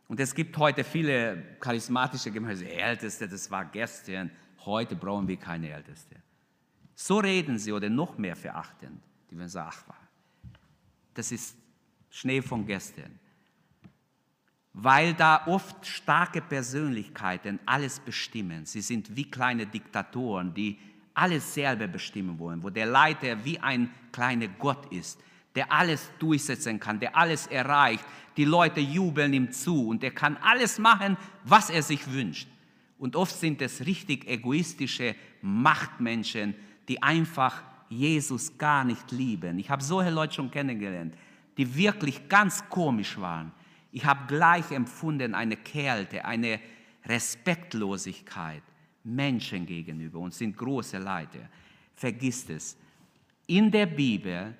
Und 0.08 0.20
es 0.20 0.34
gibt 0.34 0.56
heute 0.58 0.84
viele 0.84 1.42
charismatische 1.58 2.30
Gemeinden, 2.30 2.66
Älteste, 2.66 3.26
das 3.26 3.50
war 3.50 3.64
gestern, 3.64 4.30
Heute 4.64 4.96
brauchen 4.96 5.28
wir 5.28 5.36
keine 5.36 5.70
Älteste. 5.70 6.16
So 6.94 7.18
reden 7.18 7.58
sie 7.58 7.72
oder 7.72 7.90
noch 7.90 8.16
mehr 8.16 8.36
verachtend. 8.36 9.00
Die 9.30 9.36
werden 9.36 9.48
sagen, 9.48 9.76
ach, 9.88 9.94
das 11.12 11.32
ist 11.32 11.56
Schnee 12.10 12.40
von 12.40 12.64
gestern. 12.66 13.18
Weil 14.74 15.14
da 15.14 15.46
oft 15.46 15.86
starke 15.86 16.40
Persönlichkeiten 16.40 17.60
alles 17.64 18.00
bestimmen. 18.00 18.66
Sie 18.66 18.80
sind 18.80 19.16
wie 19.16 19.30
kleine 19.30 19.66
Diktatoren, 19.66 20.52
die 20.52 20.78
alles 21.14 21.54
selber 21.54 21.86
bestimmen 21.86 22.38
wollen, 22.38 22.62
wo 22.62 22.70
der 22.70 22.86
Leiter 22.86 23.44
wie 23.44 23.58
ein 23.60 23.90
kleiner 24.10 24.48
Gott 24.48 24.92
ist, 24.92 25.20
der 25.54 25.70
alles 25.70 26.10
durchsetzen 26.18 26.80
kann, 26.80 26.98
der 26.98 27.16
alles 27.16 27.46
erreicht. 27.46 28.04
Die 28.36 28.44
Leute 28.44 28.80
jubeln 28.80 29.32
ihm 29.32 29.52
zu 29.52 29.88
und 29.88 30.02
er 30.02 30.10
kann 30.10 30.36
alles 30.38 30.78
machen, 30.80 31.16
was 31.44 31.70
er 31.70 31.82
sich 31.82 32.12
wünscht. 32.12 32.48
Und 32.98 33.14
oft 33.16 33.38
sind 33.38 33.62
es 33.62 33.86
richtig 33.86 34.26
egoistische 34.26 35.14
Machtmenschen, 35.40 36.54
die 36.88 37.00
einfach 37.02 37.62
Jesus 37.88 38.58
gar 38.58 38.84
nicht 38.84 39.12
lieben. 39.12 39.58
Ich 39.58 39.70
habe 39.70 39.82
solche 39.82 40.10
Leute 40.10 40.34
schon 40.34 40.50
kennengelernt, 40.50 41.14
die 41.56 41.76
wirklich 41.76 42.28
ganz 42.28 42.68
komisch 42.68 43.20
waren. 43.20 43.52
Ich 43.94 44.04
habe 44.04 44.26
gleich 44.26 44.70
empfunden 44.72 45.34
eine 45.34 45.56
Kälte, 45.56 46.24
eine 46.24 46.60
Respektlosigkeit 47.06 48.62
Menschen 49.04 49.64
gegenüber 49.64 50.18
und 50.18 50.34
sind 50.34 50.56
große 50.56 50.98
Leute. 50.98 51.48
Vergiss 51.94 52.48
es. 52.50 52.76
In 53.46 53.70
der 53.70 53.86
Bibel 53.86 54.54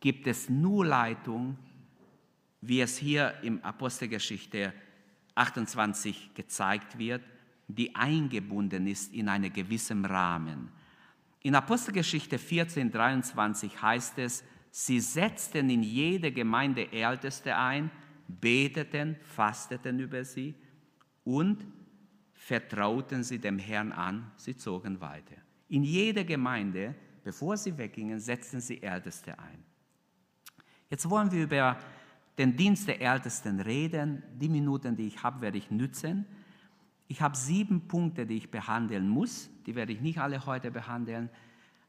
gibt 0.00 0.26
es 0.26 0.48
nur 0.48 0.84
Leitung, 0.84 1.56
wie 2.60 2.80
es 2.80 2.98
hier 2.98 3.34
im 3.42 3.62
Apostelgeschichte 3.62 4.72
28 5.34 6.34
gezeigt 6.34 6.98
wird 6.98 7.22
die 7.76 7.94
eingebunden 7.94 8.86
ist 8.86 9.12
in 9.14 9.28
einen 9.28 9.52
gewissen 9.52 10.04
Rahmen. 10.04 10.70
In 11.42 11.54
Apostelgeschichte 11.54 12.38
14, 12.38 12.90
23 12.90 13.80
heißt 13.80 14.18
es, 14.18 14.44
sie 14.70 15.00
setzten 15.00 15.70
in 15.70 15.82
jede 15.82 16.32
Gemeinde 16.32 16.92
Älteste 16.92 17.56
ein, 17.56 17.90
beteten, 18.38 19.16
fasteten 19.22 19.98
über 19.98 20.24
sie 20.24 20.54
und 21.24 21.64
vertrauten 22.32 23.22
sie 23.22 23.38
dem 23.38 23.58
Herrn 23.58 23.92
an, 23.92 24.30
sie 24.36 24.56
zogen 24.56 25.00
weiter. 25.00 25.36
In 25.68 25.84
jeder 25.84 26.24
Gemeinde, 26.24 26.94
bevor 27.22 27.56
sie 27.56 27.76
weggingen, 27.76 28.18
setzten 28.18 28.60
sie 28.60 28.82
Älteste 28.82 29.38
ein. 29.38 29.62
Jetzt 30.88 31.08
wollen 31.08 31.30
wir 31.30 31.44
über 31.44 31.78
den 32.38 32.56
Dienst 32.56 32.88
der 32.88 33.00
Ältesten 33.00 33.60
reden. 33.60 34.22
Die 34.40 34.48
Minuten, 34.48 34.96
die 34.96 35.06
ich 35.06 35.22
habe, 35.22 35.40
werde 35.40 35.58
ich 35.58 35.70
nützen. 35.70 36.26
Ich 37.06 37.20
habe 37.20 37.36
sieben 37.36 37.86
Punkte, 37.86 38.26
die 38.26 38.38
ich 38.38 38.50
behandeln 38.50 39.08
muss. 39.08 39.50
Die 39.66 39.74
werde 39.74 39.92
ich 39.92 40.00
nicht 40.00 40.18
alle 40.18 40.46
heute 40.46 40.70
behandeln, 40.70 41.28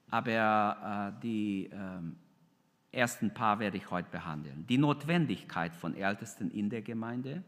aber 0.09 1.15
äh, 1.17 1.21
die 1.21 1.65
äh, 1.67 1.77
ersten 2.91 3.33
paar 3.33 3.59
werde 3.59 3.77
ich 3.77 3.89
heute 3.89 4.09
behandeln. 4.09 4.65
Die 4.67 4.77
Notwendigkeit 4.77 5.75
von 5.75 5.95
Ältesten 5.95 6.51
in 6.51 6.69
der 6.69 6.81
Gemeinde, 6.81 7.43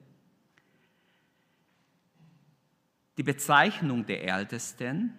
die 3.18 3.24
Bezeichnung 3.24 4.06
der 4.06 4.24
Ältesten, 4.24 5.18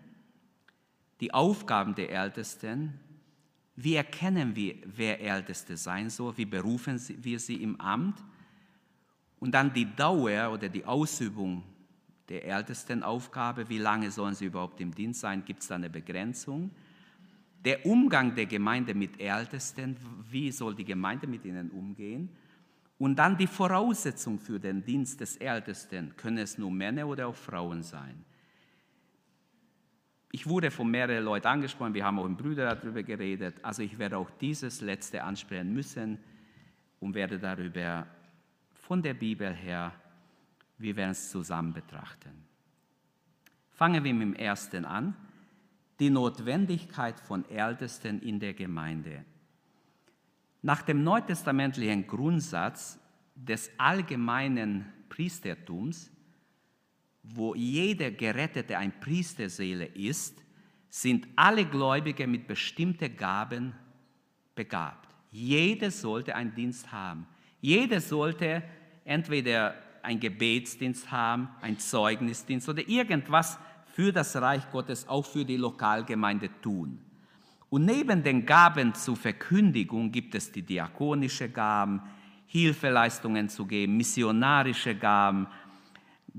die 1.21 1.33
Aufgaben 1.33 1.95
der 1.95 2.11
Ältesten, 2.11 2.99
wie 3.77 3.97
erkennen 3.97 4.55
wir, 4.55 4.77
wer 4.85 5.21
Älteste 5.21 5.77
sein 5.77 6.11
soll, 6.11 6.37
wie 6.37 6.45
berufen 6.45 7.01
wir 7.23 7.39
sie 7.39 7.63
im 7.63 7.81
Amt? 7.81 8.23
Und 9.41 9.53
dann 9.53 9.73
die 9.73 9.95
Dauer 9.95 10.53
oder 10.53 10.69
die 10.69 10.85
Ausübung 10.85 11.63
der 12.29 12.45
ältesten 12.45 13.03
Aufgabe, 13.03 13.69
wie 13.69 13.79
lange 13.79 14.11
sollen 14.11 14.35
sie 14.35 14.47
überhaupt 14.47 14.81
im 14.81 14.95
Dienst 14.95 15.21
sein, 15.21 15.45
gibt 15.45 15.63
es 15.63 15.69
da 15.69 15.75
eine 15.75 15.91
Begrenzung. 15.91 16.71
Der 17.65 17.85
Umgang 17.87 18.35
der 18.35 18.47
Gemeinde 18.47 18.95
mit 18.95 19.21
Ältesten, 19.21 19.97
wie 20.31 20.51
soll 20.53 20.75
die 20.75 20.85
Gemeinde 20.85 21.27
mit 21.27 21.45
ihnen 21.45 21.71
umgehen? 21.71 22.29
Und 22.99 23.17
dann 23.17 23.37
die 23.37 23.47
Voraussetzung 23.47 24.39
für 24.39 24.61
den 24.61 24.85
Dienst 24.85 25.21
des 25.21 25.37
Ältesten, 25.39 26.15
können 26.17 26.39
es 26.39 26.59
nur 26.59 26.71
Männer 26.71 27.07
oder 27.07 27.29
auch 27.29 27.35
Frauen 27.35 27.83
sein? 27.83 28.25
Ich 30.31 30.47
wurde 30.47 30.71
von 30.71 30.91
mehreren 30.91 31.25
Leuten 31.25 31.47
angesprochen, 31.47 31.95
wir 31.95 32.05
haben 32.05 32.19
auch 32.19 32.27
im 32.27 32.37
Brüder 32.37 32.75
darüber 32.75 33.03
geredet, 33.03 33.57
also 33.63 33.83
ich 33.83 33.99
werde 33.99 34.19
auch 34.19 34.31
dieses 34.31 34.81
letzte 34.81 35.23
ansprechen 35.23 35.73
müssen 35.73 36.19
und 37.01 37.15
werde 37.15 37.39
darüber 37.39 38.07
von 38.73 39.01
der 39.01 39.15
Bibel 39.15 39.53
her 39.53 39.93
wir 40.79 40.97
werden 40.97 41.11
es 41.11 41.31
zusammen 41.31 41.73
betrachten. 41.73 42.45
Fangen 43.71 44.05
wir 44.05 44.15
mit 44.15 44.23
dem 44.23 44.35
ersten 44.35 44.85
an. 44.85 45.17
Die 46.01 46.11
Notwendigkeit 46.11 47.21
von 47.21 47.49
Ältesten 47.49 48.21
in 48.21 48.41
der 48.41 48.55
Gemeinde. 48.55 49.25
Nach 50.63 50.83
dem 50.83 51.05
neutestamentlichen 51.05 52.07
Grundsatz 52.07 52.99
des 53.35 53.71
allgemeinen 53.79 54.87
Priestertums, 55.09 56.11
wo 57.23 57.55
jeder 57.55 58.11
Gerettete 58.11 58.79
ein 58.79 58.99
Priesterseele 59.01 59.87
ist, 59.87 60.43
sind 60.89 61.27
alle 61.37 61.65
Gläubige 61.65 62.27
mit 62.27 62.47
bestimmten 62.47 63.17
Gaben 63.17 63.75
begabt. 64.55 65.15
Jeder 65.31 65.91
sollte 65.91 66.35
einen 66.35 66.55
Dienst 66.55 66.93
haben. 66.93 67.27
Jeder 67.61 68.01
sollte 68.01 68.63
entweder 69.05 69.75
ein 70.03 70.21
Gebetsdienst 70.21 71.11
haben, 71.11 71.49
ein 71.61 71.79
Zeugnisdienst 71.79 72.69
oder 72.69 72.87
irgendwas 72.87 73.59
für 73.95 74.13
das 74.13 74.35
Reich 74.35 74.69
Gottes, 74.73 75.09
auch 75.09 75.25
für 75.25 75.45
die 75.45 75.57
Lokalgemeinde 75.57 76.51
tun. 76.61 76.99
Und 77.71 77.85
neben 77.85 78.25
den 78.25 78.45
Gaben 78.45 78.93
zur 78.93 79.17
Verkündigung 79.17 80.11
gibt 80.11 80.35
es 80.35 80.51
die 80.51 80.63
diakonische 80.63 81.49
Gaben, 81.49 82.03
Hilfeleistungen 82.47 83.49
zu 83.49 83.65
geben, 83.67 83.97
missionarische 83.97 84.97
Gaben, 84.97 85.47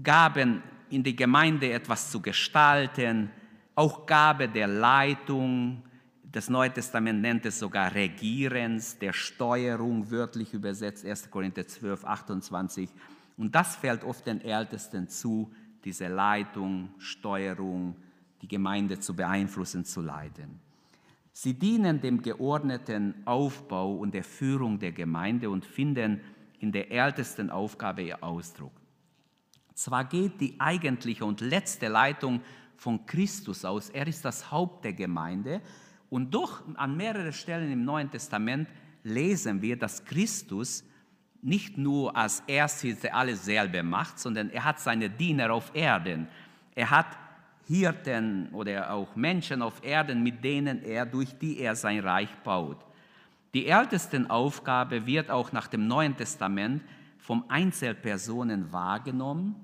Gaben 0.04 0.62
in 0.90 1.02
die 1.02 1.16
Gemeinde 1.16 1.72
etwas 1.72 2.12
zu 2.12 2.22
gestalten, 2.22 3.32
auch 3.74 4.06
Gabe 4.06 4.50
der 4.50 4.68
Leitung, 4.68 5.82
das 6.24 6.50
Neue 6.50 6.74
Testament 6.74 7.22
nennt 7.22 7.46
es 7.46 7.60
sogar 7.60 7.96
Regierens, 7.96 9.00
der 9.00 9.14
Steuerung, 9.14 10.12
wörtlich 10.12 10.54
übersetzt, 10.54 11.06
1. 11.06 11.32
Korinther 11.32 11.66
12, 11.66 12.04
28. 12.04 12.90
Und 13.38 13.56
das 13.56 13.78
fällt 13.78 14.04
oft 14.04 14.28
den 14.28 14.42
Ältesten 14.42 15.08
zu, 15.08 15.54
diese 15.86 16.08
Leitung, 16.08 16.90
Steuerung, 16.98 17.96
die 18.42 18.48
Gemeinde 18.48 19.00
zu 19.00 19.16
beeinflussen, 19.16 19.86
zu 19.86 20.02
leiten. 20.02 20.60
Sie 21.32 21.54
dienen 21.54 22.02
dem 22.02 22.22
geordneten 22.22 23.16
Aufbau 23.26 23.96
und 23.96 24.14
der 24.14 24.24
Führung 24.24 24.80
der 24.80 24.92
Gemeinde 24.92 25.50
und 25.50 25.66
finden 25.66 26.22
in 26.60 26.72
der 26.72 26.92
ältesten 26.92 27.50
Aufgabe 27.50 28.02
ihr 28.02 28.24
Ausdruck. 28.24 28.72
Zwar 29.74 30.06
geht 30.06 30.40
die 30.40 30.60
eigentliche 30.60 31.26
und 31.26 31.42
letzte 31.42 31.90
Leitung 31.90 32.42
von 32.78 33.06
Christus 33.06 33.66
aus, 33.66 33.90
er 33.90 34.08
ist 34.08 34.26
das 34.26 34.52
Haupt 34.52 34.86
der 34.86 34.94
Gemeinde, 34.94 35.62
und 36.10 36.34
doch 36.34 36.64
an 36.76 36.96
mehreren 36.96 37.34
Stellen 37.34 37.72
im 37.72 37.84
Neuen 37.84 38.10
Testament 38.10 38.70
lesen 39.04 39.62
wir, 39.62 39.78
dass 39.78 40.06
Christus 40.06 40.84
nicht 41.46 41.78
nur 41.78 42.18
als 42.18 42.42
Ersthilfe 42.48 43.14
alles 43.14 43.46
selber 43.46 43.84
macht, 43.84 44.20
sondern 44.20 44.50
er 44.50 44.64
hat 44.64 44.80
seine 44.80 45.12
Diener 45.12 45.54
auf 45.54 45.76
Erden. 45.76 46.28
Er 46.74 46.90
hat 46.90 47.06
Hirten 47.68 48.50
oder 48.52 48.92
auch 48.92 49.16
Menschen 49.16 49.62
auf 49.62 49.84
Erden, 49.84 50.24
mit 50.24 50.44
denen 50.44 50.84
er, 50.84 51.06
durch 51.06 51.38
die 51.38 51.60
er 51.60 51.76
sein 51.76 52.00
Reich 52.00 52.36
baut. 52.44 52.78
Die 53.54 53.68
ältesten 53.68 54.28
Aufgabe 54.30 55.06
wird 55.06 55.30
auch 55.30 55.52
nach 55.52 55.68
dem 55.68 55.88
Neuen 55.88 56.18
Testament 56.18 56.82
vom 57.20 57.46
Einzelpersonen 57.48 58.74
wahrgenommen, 58.74 59.56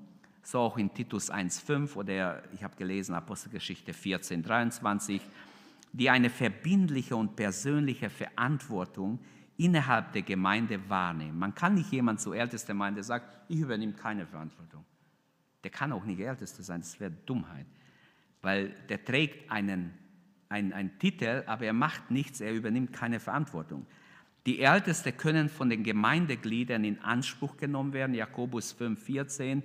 so 0.44 0.60
auch 0.60 0.78
in 0.78 0.94
Titus 0.94 1.32
1,5 1.32 1.96
oder 1.96 2.44
ich 2.54 2.62
habe 2.62 2.76
gelesen 2.76 3.14
Apostelgeschichte 3.16 3.92
14,23, 3.92 5.20
die 5.92 6.08
eine 6.10 6.30
verbindliche 6.30 7.16
und 7.16 7.34
persönliche 7.34 8.08
Verantwortung 8.08 9.18
innerhalb 9.62 10.12
der 10.12 10.22
Gemeinde 10.22 10.88
wahrnehmen. 10.88 11.38
Man 11.38 11.54
kann 11.54 11.74
nicht 11.74 11.90
jemand 11.92 12.20
zur 12.20 12.36
ältesten 12.36 12.72
Gemeinde 12.72 13.02
sagen, 13.02 13.24
ich 13.48 13.60
übernehme 13.60 13.92
keine 13.92 14.26
Verantwortung. 14.26 14.84
Der 15.64 15.70
kann 15.70 15.92
auch 15.92 16.04
nicht 16.04 16.20
Ältester 16.20 16.62
sein, 16.62 16.80
das 16.80 16.98
wäre 16.98 17.10
Dummheit 17.10 17.66
weil 18.42 18.74
der 18.88 19.02
trägt 19.04 19.50
einen, 19.50 19.94
einen, 20.48 20.72
einen 20.72 20.98
Titel, 20.98 21.44
aber 21.46 21.64
er 21.64 21.72
macht 21.72 22.10
nichts, 22.10 22.40
er 22.40 22.52
übernimmt 22.52 22.92
keine 22.92 23.20
Verantwortung. 23.20 23.86
Die 24.44 24.60
Ältesten 24.60 25.16
können 25.16 25.48
von 25.48 25.70
den 25.70 25.84
Gemeindegliedern 25.84 26.82
in 26.82 26.98
Anspruch 26.98 27.56
genommen 27.56 27.92
werden. 27.92 28.12
Jakobus 28.12 28.74
5,14 28.76 29.62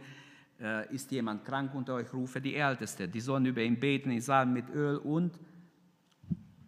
äh, 0.61 0.93
ist 0.93 1.11
jemand 1.11 1.43
krank 1.45 1.73
unter 1.73 1.95
euch, 1.95 2.13
rufe 2.13 2.39
die 2.39 2.55
Älteste. 2.55 3.07
Die 3.07 3.19
sollen 3.19 3.47
über 3.47 3.63
ihn 3.63 3.79
beten, 3.79 4.11
ihn 4.11 4.21
salben 4.21 4.53
mit 4.53 4.69
Öl 4.69 4.97
und 4.97 5.39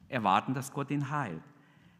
erwarten, 0.07 0.55
dass 0.55 0.73
Gott 0.73 0.89
ihn 0.89 1.11
heilt. 1.11 1.43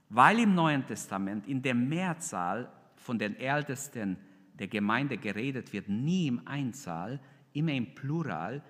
Weil 0.09 0.39
im 0.39 0.55
Neuen 0.55 0.85
Testament 0.85 1.47
in 1.47 1.61
der 1.61 1.75
Mehrzahl 1.75 2.71
von 2.95 3.19
den 3.19 3.35
Ältesten 3.37 4.17
der 4.53 4.67
Gemeinde 4.67 5.17
geredet 5.17 5.71
wird, 5.71 5.87
nie 5.87 6.27
im 6.27 6.47
Einzahl, 6.47 7.19
immer 7.53 7.73
im 7.73 7.93
Plural, 7.95 8.61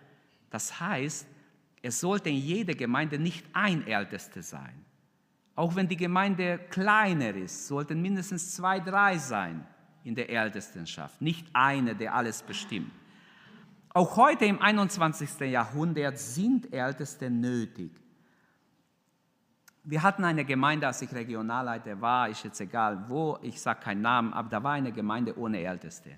das 0.50 0.80
heißt, 0.80 1.28
es 1.82 2.00
sollte 2.00 2.30
in 2.30 2.36
jeder 2.36 2.74
Gemeinde 2.74 3.18
nicht 3.18 3.46
ein 3.54 3.88
Ältester 3.88 4.44
sein. 4.44 4.86
Auch 5.56 5.76
wenn 5.76 5.88
die 5.88 5.98
Gemeinde 5.98 6.60
kleiner 6.70 7.36
ist, 7.36 7.68
sollten 7.68 8.02
mindestens 8.02 8.56
zwei, 8.56 8.80
drei 8.80 9.18
sein 9.18 9.66
in 10.04 10.16
der 10.16 10.30
Ältestenschaft, 10.30 11.22
nicht 11.22 11.48
eine, 11.54 11.96
der 11.96 12.14
alles 12.14 12.44
bestimmt. 12.44 12.92
Auch 13.94 14.16
heute 14.18 14.46
im 14.46 14.62
21. 14.62 15.40
Jahrhundert 15.52 16.18
sind 16.18 16.72
Älteste 16.72 17.30
nötig. 17.30 17.92
Wir 19.84 20.04
hatten 20.04 20.24
eine 20.24 20.46
Gemeinde, 20.46 20.88
als 20.88 21.02
ich 21.02 21.12
Regionalleiter 21.14 22.00
war, 22.00 22.30
ist 22.30 22.44
jetzt 22.44 22.60
egal 22.60 23.06
wo, 23.08 23.40
ich 23.42 23.60
sage 23.60 23.80
keinen 23.80 24.02
Namen, 24.02 24.34
aber 24.34 24.50
da 24.50 24.62
war 24.64 24.74
eine 24.74 24.92
Gemeinde 24.92 25.38
ohne 25.38 25.60
Älteste. 25.62 26.18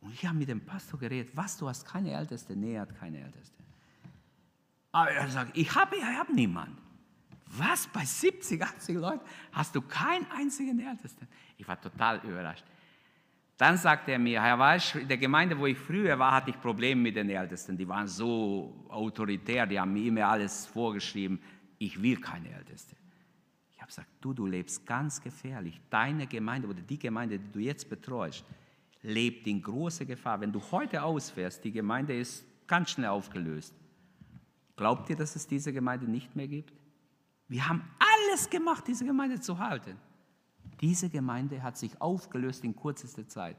Und 0.00 0.12
ich 0.14 0.24
habe 0.24 0.38
mit 0.38 0.48
dem 0.48 0.64
Pastor 0.64 0.98
geredet, 0.98 1.36
was, 1.36 1.56
du 1.56 1.68
hast 1.68 1.86
keine 1.86 2.12
Älteste? 2.12 2.56
Nee, 2.56 2.74
er 2.74 2.82
hat 2.82 2.94
keine 2.98 3.18
Älteste. 3.18 3.62
Aber 4.92 5.10
er 5.10 5.28
sagt, 5.28 5.56
ich 5.56 5.74
habe 5.74 5.96
ich 5.96 6.04
hab 6.04 6.30
niemanden. 6.30 6.78
Was, 7.46 7.86
bei 7.86 8.04
70, 8.04 8.62
80 8.62 8.96
Leuten 8.96 9.24
hast 9.52 9.74
du 9.74 9.80
keinen 9.80 10.26
einzigen 10.30 10.78
Ältesten? 10.80 11.26
Ich 11.56 11.66
war 11.66 11.80
total 11.80 12.20
überrascht. 12.24 12.64
Dann 13.56 13.76
sagte 13.76 14.12
er 14.12 14.18
mir, 14.20 14.40
Herr 14.40 14.58
Walsch, 14.58 14.94
in 14.94 15.08
der 15.08 15.18
Gemeinde, 15.18 15.58
wo 15.58 15.66
ich 15.66 15.76
früher 15.76 16.16
war, 16.18 16.32
hatte 16.32 16.50
ich 16.50 16.60
Probleme 16.60 17.00
mit 17.00 17.16
den 17.16 17.28
Ältesten. 17.28 17.76
Die 17.76 17.88
waren 17.88 18.06
so 18.06 18.86
autoritär, 18.88 19.66
die 19.66 19.80
haben 19.80 19.92
mir 19.92 20.06
immer 20.06 20.28
alles 20.28 20.66
vorgeschrieben. 20.66 21.40
Ich 21.78 22.02
will 22.02 22.20
keine 22.20 22.52
Älteste. 22.52 22.96
Ich 23.72 23.80
habe 23.80 23.88
gesagt, 23.88 24.08
du, 24.20 24.32
du 24.34 24.46
lebst 24.46 24.84
ganz 24.86 25.20
gefährlich. 25.20 25.80
Deine 25.88 26.26
Gemeinde 26.26 26.68
oder 26.68 26.80
die 26.80 26.98
Gemeinde, 26.98 27.38
die 27.38 27.52
du 27.52 27.60
jetzt 27.60 27.88
betreust, 27.88 28.44
lebt 29.02 29.46
in 29.46 29.62
großer 29.62 30.04
Gefahr. 30.04 30.40
Wenn 30.40 30.52
du 30.52 30.60
heute 30.72 31.02
ausfährst, 31.02 31.62
die 31.64 31.72
Gemeinde 31.72 32.18
ist 32.18 32.44
ganz 32.66 32.90
schnell 32.90 33.08
aufgelöst. 33.08 33.72
Glaubt 34.76 35.08
ihr, 35.10 35.16
dass 35.16 35.36
es 35.36 35.46
diese 35.46 35.72
Gemeinde 35.72 36.06
nicht 36.06 36.34
mehr 36.36 36.48
gibt? 36.48 36.72
Wir 37.48 37.68
haben 37.68 37.82
alles 37.98 38.50
gemacht, 38.50 38.86
diese 38.86 39.04
Gemeinde 39.04 39.40
zu 39.40 39.58
halten. 39.58 39.96
Diese 40.80 41.08
Gemeinde 41.08 41.62
hat 41.62 41.78
sich 41.78 42.00
aufgelöst 42.00 42.62
in 42.64 42.76
kürzester 42.76 43.26
Zeit. 43.26 43.56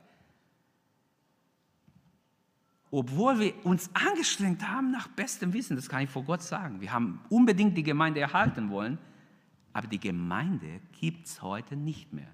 Obwohl 2.91 3.39
wir 3.39 3.65
uns 3.65 3.89
angestrengt 3.93 4.67
haben 4.67 4.91
nach 4.91 5.07
bestem 5.09 5.53
Wissen, 5.53 5.75
das 5.75 5.87
kann 5.89 6.03
ich 6.03 6.09
vor 6.09 6.23
Gott 6.23 6.41
sagen. 6.41 6.81
Wir 6.81 6.91
haben 6.91 7.21
unbedingt 7.29 7.77
die 7.77 7.83
Gemeinde 7.83 8.19
erhalten 8.19 8.69
wollen, 8.71 8.97
aber 9.73 9.87
die 9.87 9.99
Gemeinde 9.99 10.81
gibt 10.99 11.27
es 11.27 11.41
heute 11.41 11.75
nicht 11.75 12.11
mehr. 12.11 12.33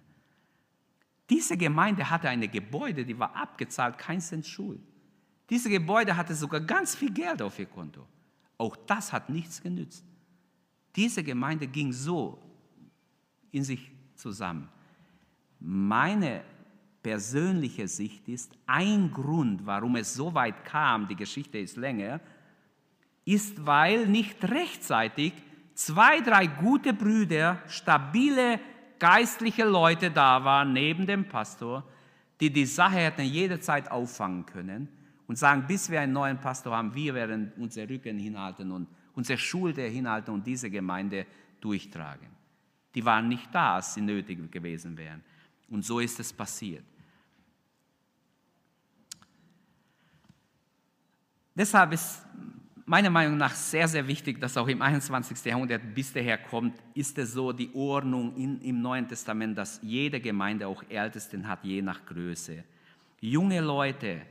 Diese 1.29 1.57
Gemeinde 1.57 2.09
hatte 2.09 2.29
ein 2.29 2.39
Gebäude, 2.49 3.05
die 3.05 3.17
war 3.17 3.35
abgezahlt, 3.35 3.97
kein 3.97 4.21
Cent 4.21 4.45
Schuld. 4.45 4.79
Diese 5.49 5.69
Gebäude 5.69 6.15
hatte 6.15 6.33
sogar 6.33 6.61
ganz 6.61 6.95
viel 6.95 7.11
Geld 7.11 7.41
auf 7.41 7.59
ihr 7.59 7.65
Konto. 7.65 8.07
Auch 8.57 8.75
das 8.75 9.11
hat 9.11 9.29
nichts 9.29 9.61
genützt. 9.61 10.05
Diese 10.95 11.23
Gemeinde 11.23 11.67
ging 11.67 11.91
so 11.91 12.41
in 13.51 13.63
sich 13.63 13.91
zusammen. 14.15 14.69
Meine 15.59 16.43
persönliche 17.05 17.87
Sicht 17.87 18.27
ist, 18.27 18.51
ein 18.65 19.11
Grund, 19.11 19.63
warum 19.63 19.95
es 19.95 20.15
so 20.15 20.33
weit 20.33 20.65
kam, 20.65 21.07
die 21.07 21.15
Geschichte 21.15 21.59
ist 21.59 21.77
länger, 21.77 22.19
ist, 23.25 23.63
weil 23.63 24.07
nicht 24.07 24.43
rechtzeitig 24.43 25.33
zwei, 25.75 26.21
drei 26.21 26.47
gute 26.47 26.95
Brüder, 26.95 27.61
stabile 27.67 28.59
geistliche 28.97 29.65
Leute 29.65 30.09
da 30.09 30.43
waren 30.43 30.73
neben 30.73 31.05
dem 31.05 31.29
Pastor, 31.29 31.83
die 32.39 32.51
die 32.51 32.65
Sache 32.65 32.95
hätten 32.95 33.21
jederzeit 33.21 33.91
auffangen 33.91 34.47
können 34.47 34.87
und 35.27 35.37
sagen, 35.37 35.65
bis 35.67 35.91
wir 35.91 36.01
einen 36.01 36.13
neuen 36.13 36.39
Pastor 36.39 36.75
haben, 36.75 36.95
wir 36.95 37.13
werden 37.13 37.51
unsere 37.57 37.87
Rücken 37.87 38.17
hinhalten 38.17 38.71
und 38.71 38.87
unsere 39.13 39.37
Schulter 39.37 39.83
hinhalten 39.83 40.33
und 40.33 40.47
diese 40.47 40.71
Gemeinde 40.71 41.27
durchtragen. 41.61 42.29
Die 42.95 43.05
waren 43.05 43.27
nicht 43.27 43.53
da, 43.53 43.75
als 43.75 43.93
sie 43.93 44.01
nötig 44.01 44.51
gewesen 44.51 44.97
wären. 44.97 45.23
Und 45.69 45.85
so 45.85 45.99
ist 45.99 46.19
es 46.19 46.33
passiert. 46.33 46.94
Deshalb 51.57 51.93
ist 51.93 52.21
meiner 52.85 53.09
Meinung 53.09 53.37
nach 53.37 53.55
sehr, 53.55 53.87
sehr 53.87 54.05
wichtig, 54.05 54.41
dass 54.41 54.57
auch 54.57 54.67
im 54.67 54.81
21. 54.81 55.43
Jahrhundert, 55.45 55.81
bis 55.95 56.11
daher 56.11 56.37
kommt, 56.37 56.77
ist 56.93 57.17
es 57.17 57.31
so 57.31 57.53
die 57.53 57.73
Ordnung 57.73 58.35
in, 58.35 58.59
im 58.61 58.81
Neuen 58.81 59.07
Testament, 59.07 59.57
dass 59.57 59.79
jede 59.81 60.19
Gemeinde 60.19 60.67
auch 60.67 60.83
Ältesten 60.89 61.47
hat, 61.47 61.63
je 61.63 61.81
nach 61.81 62.05
Größe. 62.05 62.63
Junge 63.21 63.61
Leute 63.61 64.21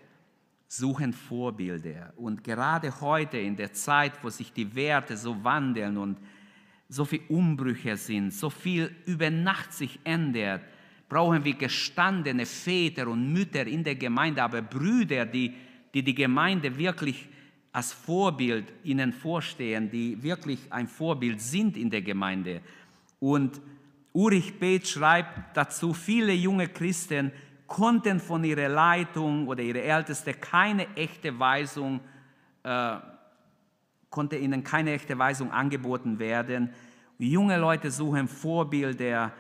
suchen 0.68 1.14
Vorbilder. 1.14 2.12
Und 2.16 2.44
gerade 2.44 3.00
heute, 3.00 3.38
in 3.38 3.56
der 3.56 3.72
Zeit, 3.72 4.12
wo 4.22 4.28
sich 4.28 4.52
die 4.52 4.74
Werte 4.74 5.16
so 5.16 5.42
wandeln 5.42 5.96
und 5.96 6.18
so 6.88 7.06
viele 7.06 7.24
Umbrüche 7.28 7.96
sind, 7.96 8.34
so 8.34 8.50
viel 8.50 8.94
über 9.06 9.30
Nacht 9.30 9.72
sich 9.72 9.98
ändert, 10.04 10.62
brauchen 11.08 11.42
wir 11.42 11.54
gestandene 11.54 12.44
Väter 12.44 13.08
und 13.08 13.32
Mütter 13.32 13.66
in 13.66 13.82
der 13.82 13.94
Gemeinde, 13.94 14.42
aber 14.42 14.62
Brüder, 14.62 15.24
die 15.24 15.54
die, 15.94 16.02
die 16.02 16.14
Gemeinde 16.14 16.76
wirklich 16.76 17.28
als 17.72 17.92
Vorbild 17.92 18.72
ihnen 18.84 19.12
vorstehen, 19.12 19.90
die 19.90 20.22
wirklich 20.22 20.72
ein 20.72 20.86
Vorbild 20.86 21.40
sind 21.40 21.76
in 21.76 21.90
der 21.90 22.02
Gemeinde. 22.02 22.60
Und 23.18 23.60
Ulrich 24.12 24.58
Beth 24.60 24.86
schreibt 24.86 25.56
dazu, 25.56 25.92
viele 25.92 26.32
junge 26.32 26.68
Christen 26.68 27.32
konnten 27.66 28.20
von 28.20 28.44
ihrer 28.44 28.68
Leitung 28.68 29.48
oder 29.48 29.62
ihrer 29.62 29.82
Älteste 29.82 30.34
keine 30.34 30.86
echte 30.94 31.36
Weisung, 31.38 32.00
äh, 32.62 32.96
konnte 34.10 34.36
ihnen 34.36 34.62
keine 34.62 34.92
echte 34.92 35.18
Weisung 35.18 35.50
angeboten 35.50 36.18
werden. 36.20 36.70
Junge 37.18 37.56
Leute 37.58 37.90
suchen 37.90 38.28
Vorbilder, 38.28 39.32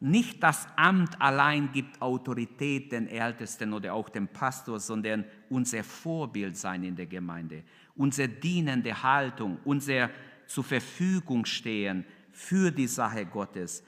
Nicht 0.00 0.42
das 0.42 0.66
Amt 0.76 1.20
allein 1.20 1.72
gibt 1.72 2.02
Autorität 2.02 2.92
den 2.92 3.06
Ältesten 3.06 3.72
oder 3.72 3.94
auch 3.94 4.08
dem 4.08 4.28
Pastor, 4.28 4.78
sondern 4.78 5.24
unser 5.48 5.82
Vorbild 5.82 6.56
sein 6.56 6.84
in 6.84 6.96
der 6.96 7.06
Gemeinde, 7.06 7.62
unsere 7.96 8.28
dienende 8.28 9.02
Haltung, 9.02 9.58
unser 9.64 10.10
zur 10.46 10.64
Verfügung 10.64 11.44
stehen 11.44 12.04
für 12.32 12.70
die 12.70 12.86
Sache 12.86 13.24
Gottes. 13.24 13.82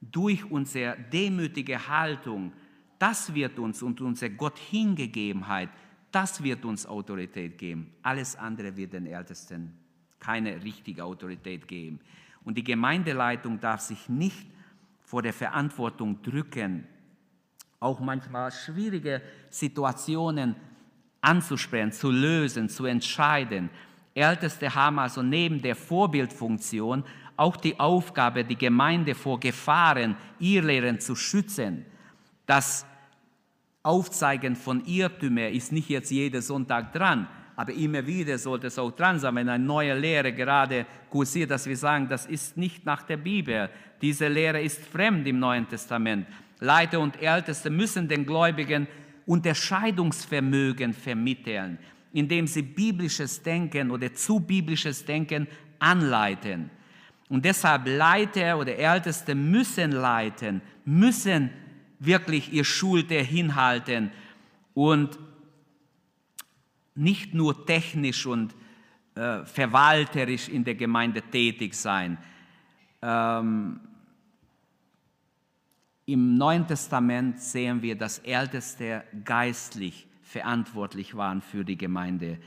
Durch 0.00 0.48
unsere 0.50 0.96
demütige 1.12 1.88
Haltung, 1.88 2.52
das 2.98 3.34
wird 3.34 3.58
uns 3.58 3.82
und 3.82 4.00
unsere 4.00 4.32
Gott 4.32 4.58
Hingegebenheit, 4.58 5.68
das 6.10 6.42
wird 6.42 6.64
uns 6.64 6.86
Autorität 6.86 7.58
geben. 7.58 7.92
Alles 8.02 8.36
andere 8.36 8.76
wird 8.76 8.92
den 8.94 9.06
Ältesten 9.06 9.72
keine 10.18 10.62
richtige 10.62 11.04
Autorität 11.04 11.68
geben. 11.68 12.00
Und 12.44 12.56
die 12.56 12.64
Gemeindeleitung 12.64 13.60
darf 13.60 13.80
sich 13.80 14.08
nicht 14.08 14.46
vor 15.08 15.22
der 15.22 15.32
Verantwortung 15.32 16.20
drücken, 16.20 16.86
auch 17.80 17.98
manchmal 17.98 18.52
schwierige 18.52 19.22
Situationen 19.48 20.54
anzusprechen, 21.22 21.92
zu 21.92 22.10
lösen, 22.10 22.68
zu 22.68 22.84
entscheiden. 22.84 23.70
Älteste 24.12 24.74
haben 24.74 24.98
also 24.98 25.22
neben 25.22 25.62
der 25.62 25.76
Vorbildfunktion 25.76 27.04
auch 27.38 27.56
die 27.56 27.80
Aufgabe, 27.80 28.44
die 28.44 28.58
Gemeinde 28.58 29.14
vor 29.14 29.40
Gefahren, 29.40 30.14
Irrlehren 30.40 31.00
zu 31.00 31.16
schützen. 31.16 31.86
Das 32.44 32.84
Aufzeigen 33.82 34.56
von 34.56 34.84
Irrtümern 34.84 35.54
ist 35.54 35.72
nicht 35.72 35.88
jetzt 35.88 36.10
jeden 36.10 36.42
Sonntag 36.42 36.92
dran, 36.92 37.28
aber 37.58 37.72
immer 37.72 38.06
wieder 38.06 38.38
sollte 38.38 38.68
es 38.68 38.78
auch 38.78 38.92
dran 38.92 39.18
sein, 39.18 39.34
wenn 39.34 39.48
eine 39.48 39.64
neue 39.64 39.98
Lehre 39.98 40.32
gerade 40.32 40.86
kursiert, 41.10 41.50
dass 41.50 41.66
wir 41.66 41.76
sagen, 41.76 42.08
das 42.08 42.24
ist 42.24 42.56
nicht 42.56 42.86
nach 42.86 43.02
der 43.02 43.16
Bibel. 43.16 43.68
Diese 44.00 44.28
Lehre 44.28 44.62
ist 44.62 44.86
fremd 44.86 45.26
im 45.26 45.40
Neuen 45.40 45.68
Testament. 45.68 46.28
Leiter 46.60 47.00
und 47.00 47.20
Älteste 47.20 47.68
müssen 47.68 48.06
den 48.06 48.24
Gläubigen 48.24 48.86
Unterscheidungsvermögen 49.26 50.94
vermitteln, 50.94 51.78
indem 52.12 52.46
sie 52.46 52.62
biblisches 52.62 53.42
Denken 53.42 53.90
oder 53.90 54.14
zu 54.14 54.38
biblisches 54.38 55.04
Denken 55.04 55.48
anleiten. 55.80 56.70
Und 57.28 57.44
deshalb 57.44 57.88
Leiter 57.88 58.56
oder 58.56 58.76
Älteste 58.78 59.34
müssen 59.34 59.90
leiten, 59.90 60.62
müssen 60.84 61.50
wirklich 61.98 62.52
ihr 62.52 62.64
Schulte 62.64 63.16
hinhalten 63.16 64.12
und 64.74 65.18
nicht 66.98 67.34
nur 67.34 67.64
technisch 67.64 68.26
und 68.26 68.54
äh, 69.14 69.44
verwalterisch 69.44 70.48
in 70.48 70.64
der 70.64 70.74
Gemeinde 70.74 71.22
tätig 71.22 71.74
sein. 71.74 72.18
Ähm, 73.02 73.80
Im 76.06 76.36
Neuen 76.36 76.66
Testament 76.66 77.40
sehen 77.40 77.82
wir, 77.82 77.96
dass 77.96 78.18
Älteste 78.20 79.04
geistlich 79.24 80.06
verantwortlich 80.22 81.16
waren 81.16 81.40
für 81.40 81.64
die 81.64 81.76
Gemeinde. 81.76 82.38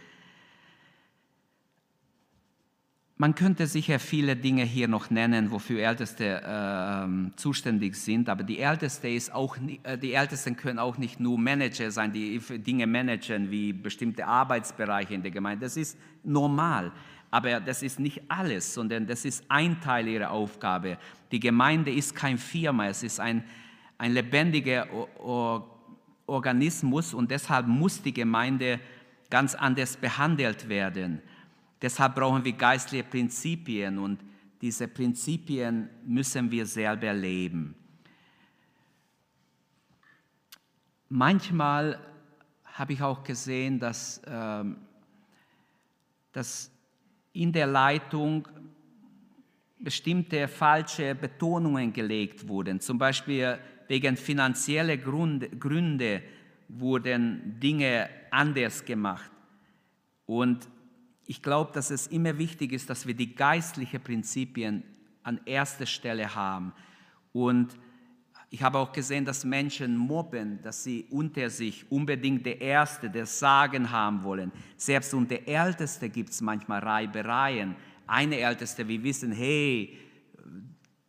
Man 3.21 3.35
könnte 3.35 3.67
sicher 3.67 3.99
viele 3.99 4.35
Dinge 4.35 4.63
hier 4.63 4.87
noch 4.87 5.11
nennen, 5.11 5.51
wofür 5.51 5.83
Älteste 5.83 6.41
äh, 6.41 7.35
zuständig 7.35 7.93
sind, 7.93 8.27
aber 8.27 8.41
die, 8.41 8.57
Älteste 8.57 9.09
ist 9.09 9.31
auch, 9.31 9.57
äh, 9.83 9.95
die 9.95 10.13
Ältesten 10.13 10.55
können 10.55 10.79
auch 10.79 10.97
nicht 10.97 11.19
nur 11.19 11.37
Manager 11.37 11.91
sein, 11.91 12.11
die 12.11 12.39
Dinge 12.39 12.87
managen, 12.87 13.51
wie 13.51 13.73
bestimmte 13.73 14.25
Arbeitsbereiche 14.25 15.13
in 15.13 15.21
der 15.21 15.29
Gemeinde. 15.29 15.65
Das 15.65 15.77
ist 15.77 15.99
normal, 16.23 16.91
aber 17.29 17.59
das 17.59 17.83
ist 17.83 17.99
nicht 17.99 18.23
alles, 18.27 18.73
sondern 18.73 19.05
das 19.05 19.23
ist 19.23 19.45
ein 19.49 19.79
Teil 19.79 20.07
ihrer 20.07 20.31
Aufgabe. 20.31 20.97
Die 21.31 21.39
Gemeinde 21.39 21.93
ist 21.93 22.15
kein 22.15 22.39
Firma, 22.39 22.87
es 22.87 23.03
ist 23.03 23.19
ein, 23.19 23.43
ein 23.99 24.13
lebendiger 24.13 24.87
Organismus 26.25 27.13
und 27.13 27.29
deshalb 27.29 27.67
muss 27.67 28.01
die 28.01 28.15
Gemeinde 28.15 28.79
ganz 29.29 29.53
anders 29.53 29.95
behandelt 29.95 30.67
werden. 30.67 31.21
Deshalb 31.81 32.15
brauchen 32.15 32.45
wir 32.45 32.53
geistliche 32.53 33.03
Prinzipien 33.03 33.97
und 33.97 34.19
diese 34.61 34.87
Prinzipien 34.87 35.89
müssen 36.05 36.51
wir 36.51 36.65
selber 36.65 37.13
leben. 37.13 37.75
Manchmal 41.09 41.99
habe 42.63 42.93
ich 42.93 43.01
auch 43.01 43.23
gesehen, 43.23 43.79
dass, 43.79 44.21
ähm, 44.25 44.77
dass 46.31 46.71
in 47.33 47.51
der 47.51 47.67
Leitung 47.67 48.47
bestimmte 49.79 50.47
falsche 50.47 51.15
Betonungen 51.15 51.91
gelegt 51.91 52.47
wurden. 52.47 52.79
Zum 52.79 52.97
Beispiel 52.97 53.57
wegen 53.87 54.15
finanzieller 54.15 54.97
Gründe, 54.97 55.49
Gründe 55.49 56.21
wurden 56.69 57.59
Dinge 57.59 58.09
anders 58.29 58.85
gemacht. 58.85 59.31
Und 60.25 60.69
ich 61.31 61.41
glaube, 61.41 61.71
dass 61.71 61.91
es 61.91 62.07
immer 62.07 62.37
wichtig 62.37 62.73
ist, 62.73 62.89
dass 62.89 63.07
wir 63.07 63.13
die 63.13 63.33
geistlichen 63.33 64.01
Prinzipien 64.01 64.83
an 65.23 65.39
erster 65.45 65.85
Stelle 65.85 66.35
haben. 66.35 66.73
Und 67.31 67.69
ich 68.49 68.61
habe 68.61 68.77
auch 68.77 68.91
gesehen, 68.91 69.23
dass 69.23 69.45
Menschen 69.45 69.95
mobben, 69.95 70.61
dass 70.61 70.83
sie 70.83 71.05
unter 71.09 71.49
sich 71.49 71.89
unbedingt 71.89 72.45
der 72.45 72.59
Erste, 72.59 73.09
der 73.09 73.25
Sagen 73.25 73.89
haben 73.89 74.25
wollen. 74.25 74.51
Selbst 74.75 75.13
unter 75.13 75.47
Älteste 75.47 76.09
gibt 76.09 76.31
es 76.31 76.41
manchmal 76.41 76.83
Reibereien. 76.83 77.77
Eine 78.07 78.37
Älteste, 78.37 78.85
wir 78.85 79.01
wissen, 79.01 79.31
hey, 79.31 79.97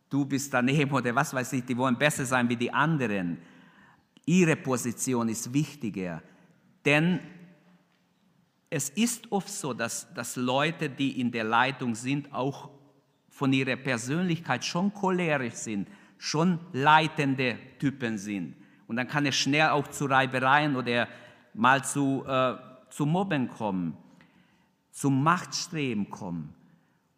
du 0.09 0.23
bist 0.23 0.53
daneben 0.53 0.93
oder 0.93 1.13
was 1.13 1.33
weiß 1.33 1.51
ich, 1.51 1.65
die 1.65 1.75
wollen 1.75 1.97
besser 1.97 2.25
sein 2.25 2.47
wie 2.47 2.55
die 2.55 2.71
anderen. 2.71 3.39
Ihre 4.25 4.55
Position 4.55 5.27
ist 5.27 5.53
wichtiger. 5.53 6.23
Denn 6.85 7.19
es 8.73 8.89
ist 8.89 9.31
oft 9.31 9.49
so, 9.49 9.71
dass, 9.71 10.11
dass 10.15 10.35
Leute, 10.35 10.89
die 10.89 11.21
in 11.21 11.31
der 11.31 11.43
Leitung 11.43 11.93
sind, 11.93 12.33
auch 12.33 12.71
von 13.29 13.53
ihrer 13.53 13.75
Persönlichkeit 13.75 14.65
schon 14.65 14.91
cholerisch 14.91 15.53
sind, 15.53 15.87
schon 16.17 16.59
leitende 16.71 17.59
Typen 17.77 18.17
sind. 18.17 18.55
Und 18.87 18.95
dann 18.95 19.07
kann 19.07 19.27
es 19.27 19.35
schnell 19.35 19.69
auch 19.69 19.87
zu 19.89 20.05
Reibereien 20.05 20.75
oder 20.75 21.07
mal 21.53 21.83
zu, 21.83 22.25
äh, 22.25 22.55
zu 22.89 23.05
Mobben 23.05 23.47
kommen, 23.47 23.95
zum 24.89 25.21
Machtstreben 25.21 26.09
kommen. 26.09 26.55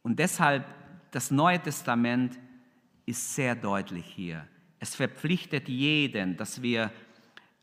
Und 0.04 0.20
deshalb, 0.20 0.66
das 1.12 1.32
Neue 1.32 1.62
Testament 1.62 2.38
ist 3.06 3.34
sehr 3.34 3.56
deutlich 3.56 4.06
hier. 4.06 4.46
Es 4.80 4.94
verpflichtet 4.94 5.70
jeden, 5.70 6.36
dass 6.36 6.62
wir 6.62 6.92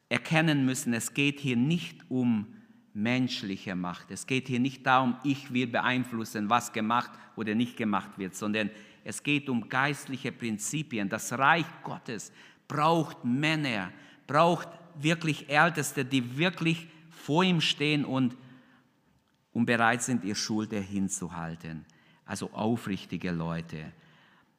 erkennen 0.09 0.65
müssen, 0.65 0.95
es 0.95 1.13
geht 1.13 1.41
hier 1.41 1.59
nicht 1.59 2.01
um 2.09 2.47
menschliche 2.95 3.75
Macht. 3.75 4.11
Es 4.11 4.27
geht 4.27 4.49
hier 4.49 4.61
nicht 4.61 4.87
darum, 4.87 5.17
ich 5.25 5.53
will 5.53 5.67
beeinflussen, 5.67 6.51
was 6.51 6.73
gemacht 6.73 7.11
oder 7.37 7.55
nicht 7.55 7.77
gemacht 7.77 8.19
wird, 8.19 8.35
sondern 8.35 8.71
es 9.05 9.23
geht 9.23 9.49
um 9.49 9.69
geistliche 9.69 10.33
Prinzipien. 10.33 11.09
Das 11.09 11.33
Reich 11.33 11.67
Gottes 11.83 12.33
braucht 12.69 13.25
Männer, 13.25 13.91
braucht 14.27 14.69
wirklich 15.01 15.49
Älteste, 15.49 16.05
die 16.05 16.37
wirklich 16.37 16.87
vor 17.11 17.45
ihm 17.45 17.61
stehen 17.61 18.05
und, 18.05 18.37
und 19.53 19.67
bereit 19.67 20.03
sind, 20.03 20.25
ihr 20.25 20.35
Schulter 20.35 20.81
hinzuhalten. 20.81 21.85
Also 22.27 22.51
aufrichtige 22.53 23.31
Leute. 23.31 23.93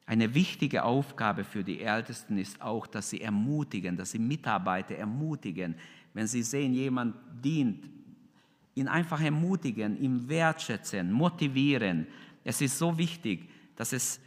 Eine 0.06 0.34
wichtige 0.34 0.84
Aufgabe 0.84 1.44
für 1.44 1.64
die 1.64 1.80
Ältesten 1.80 2.36
ist 2.36 2.60
auch, 2.60 2.86
dass 2.86 3.10
sie 3.10 3.22
ermutigen, 3.22 3.96
dass 3.96 4.10
sie 4.10 4.18
Mitarbeiter 4.18 4.96
ermutigen. 4.96 5.76
Wenn 6.12 6.26
sie 6.26 6.42
sehen, 6.42 6.74
jemand 6.74 7.16
dient 7.42 7.88
ihn 8.74 8.88
einfach 8.88 9.20
ermutigen, 9.20 10.00
ihn 10.00 10.28
wertschätzen, 10.28 11.12
motivieren. 11.12 12.06
Es 12.42 12.60
ist 12.60 12.78
so 12.78 12.96
wichtig, 12.98 13.48
dass 13.76 13.92
es 13.92 14.20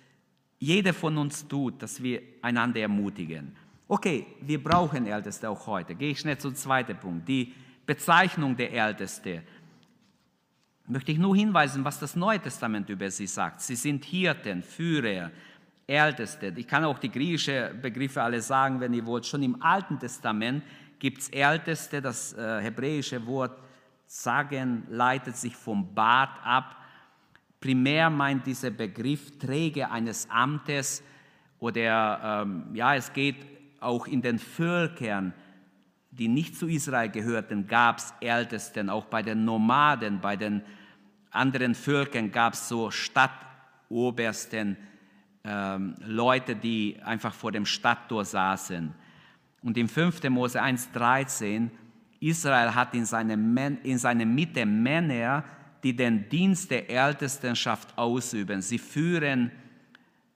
jeder 0.60 0.94
von 0.94 1.18
uns 1.18 1.48
tut, 1.48 1.82
dass 1.82 2.02
wir 2.02 2.22
einander 2.42 2.80
ermutigen. 2.80 3.56
Okay, 3.88 4.26
wir 4.42 4.62
brauchen 4.62 5.06
Älteste 5.06 5.50
auch 5.50 5.68
heute. 5.68 5.96
Gehe 5.96 6.12
ich 6.12 6.20
schnell 6.20 6.38
zum 6.38 6.56
zweiten 6.56 6.98
Punkt. 6.98 7.28
Die 7.28 7.54
Bezeichnung 7.86 8.56
der 8.56 8.74
Älteste. 8.74 9.44
Möchte 10.88 11.12
ich 11.12 11.18
nur 11.18 11.36
hinweisen, 11.36 11.84
was 11.86 12.00
das 12.00 12.16
Neue 12.16 12.40
Testament 12.40 12.90
über 12.90 13.10
sie 13.12 13.28
sagt. 13.28 13.62
Sie 13.62 13.76
sind 13.76 14.04
Hirten, 14.06 14.64
Führer, 14.64 15.32
Älteste. 15.86 16.54
Ich 16.56 16.68
kann 16.68 16.84
auch 16.84 17.00
die 17.00 17.12
griechischen 17.12 17.82
Begriffe 17.82 18.22
alle 18.22 18.42
sagen, 18.42 18.80
wenn 18.80 18.94
ihr 18.94 19.06
wollt. 19.06 19.26
Schon 19.26 19.44
im 19.44 19.62
Alten 19.62 20.00
Testament 20.00 20.64
gibt 21.00 21.22
es 21.22 21.30
Älteste, 21.30 22.02
das 22.02 22.34
äh, 22.34 22.62
hebräische 22.62 23.26
Wort 23.26 23.58
Sagen 24.08 24.88
leitet 24.90 25.38
sich 25.38 25.56
vom 25.56 25.94
Bart 25.94 26.40
ab. 26.44 26.76
Primär 27.60 28.10
meint 28.10 28.48
dieser 28.48 28.72
Begriff 28.72 29.38
Träger 29.38 29.92
eines 29.92 30.30
Amtes 30.30 31.04
oder 31.60 32.44
ähm, 32.44 32.74
ja, 32.74 32.96
es 32.96 33.12
geht 33.14 33.36
auch 33.80 34.08
in 34.08 34.22
den 34.22 34.40
Völkern, 34.40 35.34
die 36.12 36.28
nicht 36.28 36.56
zu 36.56 36.68
Israel 36.68 37.10
gehörten, 37.10 37.68
gab 37.68 37.98
es 37.98 38.14
Ältesten. 38.22 38.90
Auch 38.90 39.06
bei 39.06 39.22
den 39.22 39.46
Nomaden, 39.46 40.20
bei 40.20 40.36
den 40.36 40.64
anderen 41.32 41.76
Völkern 41.76 42.32
gab 42.32 42.54
es 42.54 42.68
so 42.68 42.90
Stadtobersten, 42.90 44.76
äh, 44.76 44.78
ähm, 45.48 45.96
Leute, 46.06 46.56
die 46.56 47.00
einfach 47.04 47.34
vor 47.34 47.52
dem 47.52 47.66
Stadttor 47.66 48.26
saßen. 48.26 48.94
Und 49.62 49.78
im 49.78 49.88
5. 49.88 50.30
Mose 50.30 50.62
1,13, 50.62 51.70
Israel 52.20 52.74
hat 52.74 52.94
in 52.94 53.06
seine, 53.06 53.34
in 53.84 53.98
seine 53.98 54.26
Mitte 54.26 54.66
Männer, 54.66 55.44
die 55.84 55.96
den 55.96 56.28
Dienst 56.30 56.72
der 56.72 56.90
Ältestenschaft 56.90 57.98
ausüben. 57.98 58.62
Sie 58.62 58.80
führen 58.80 59.52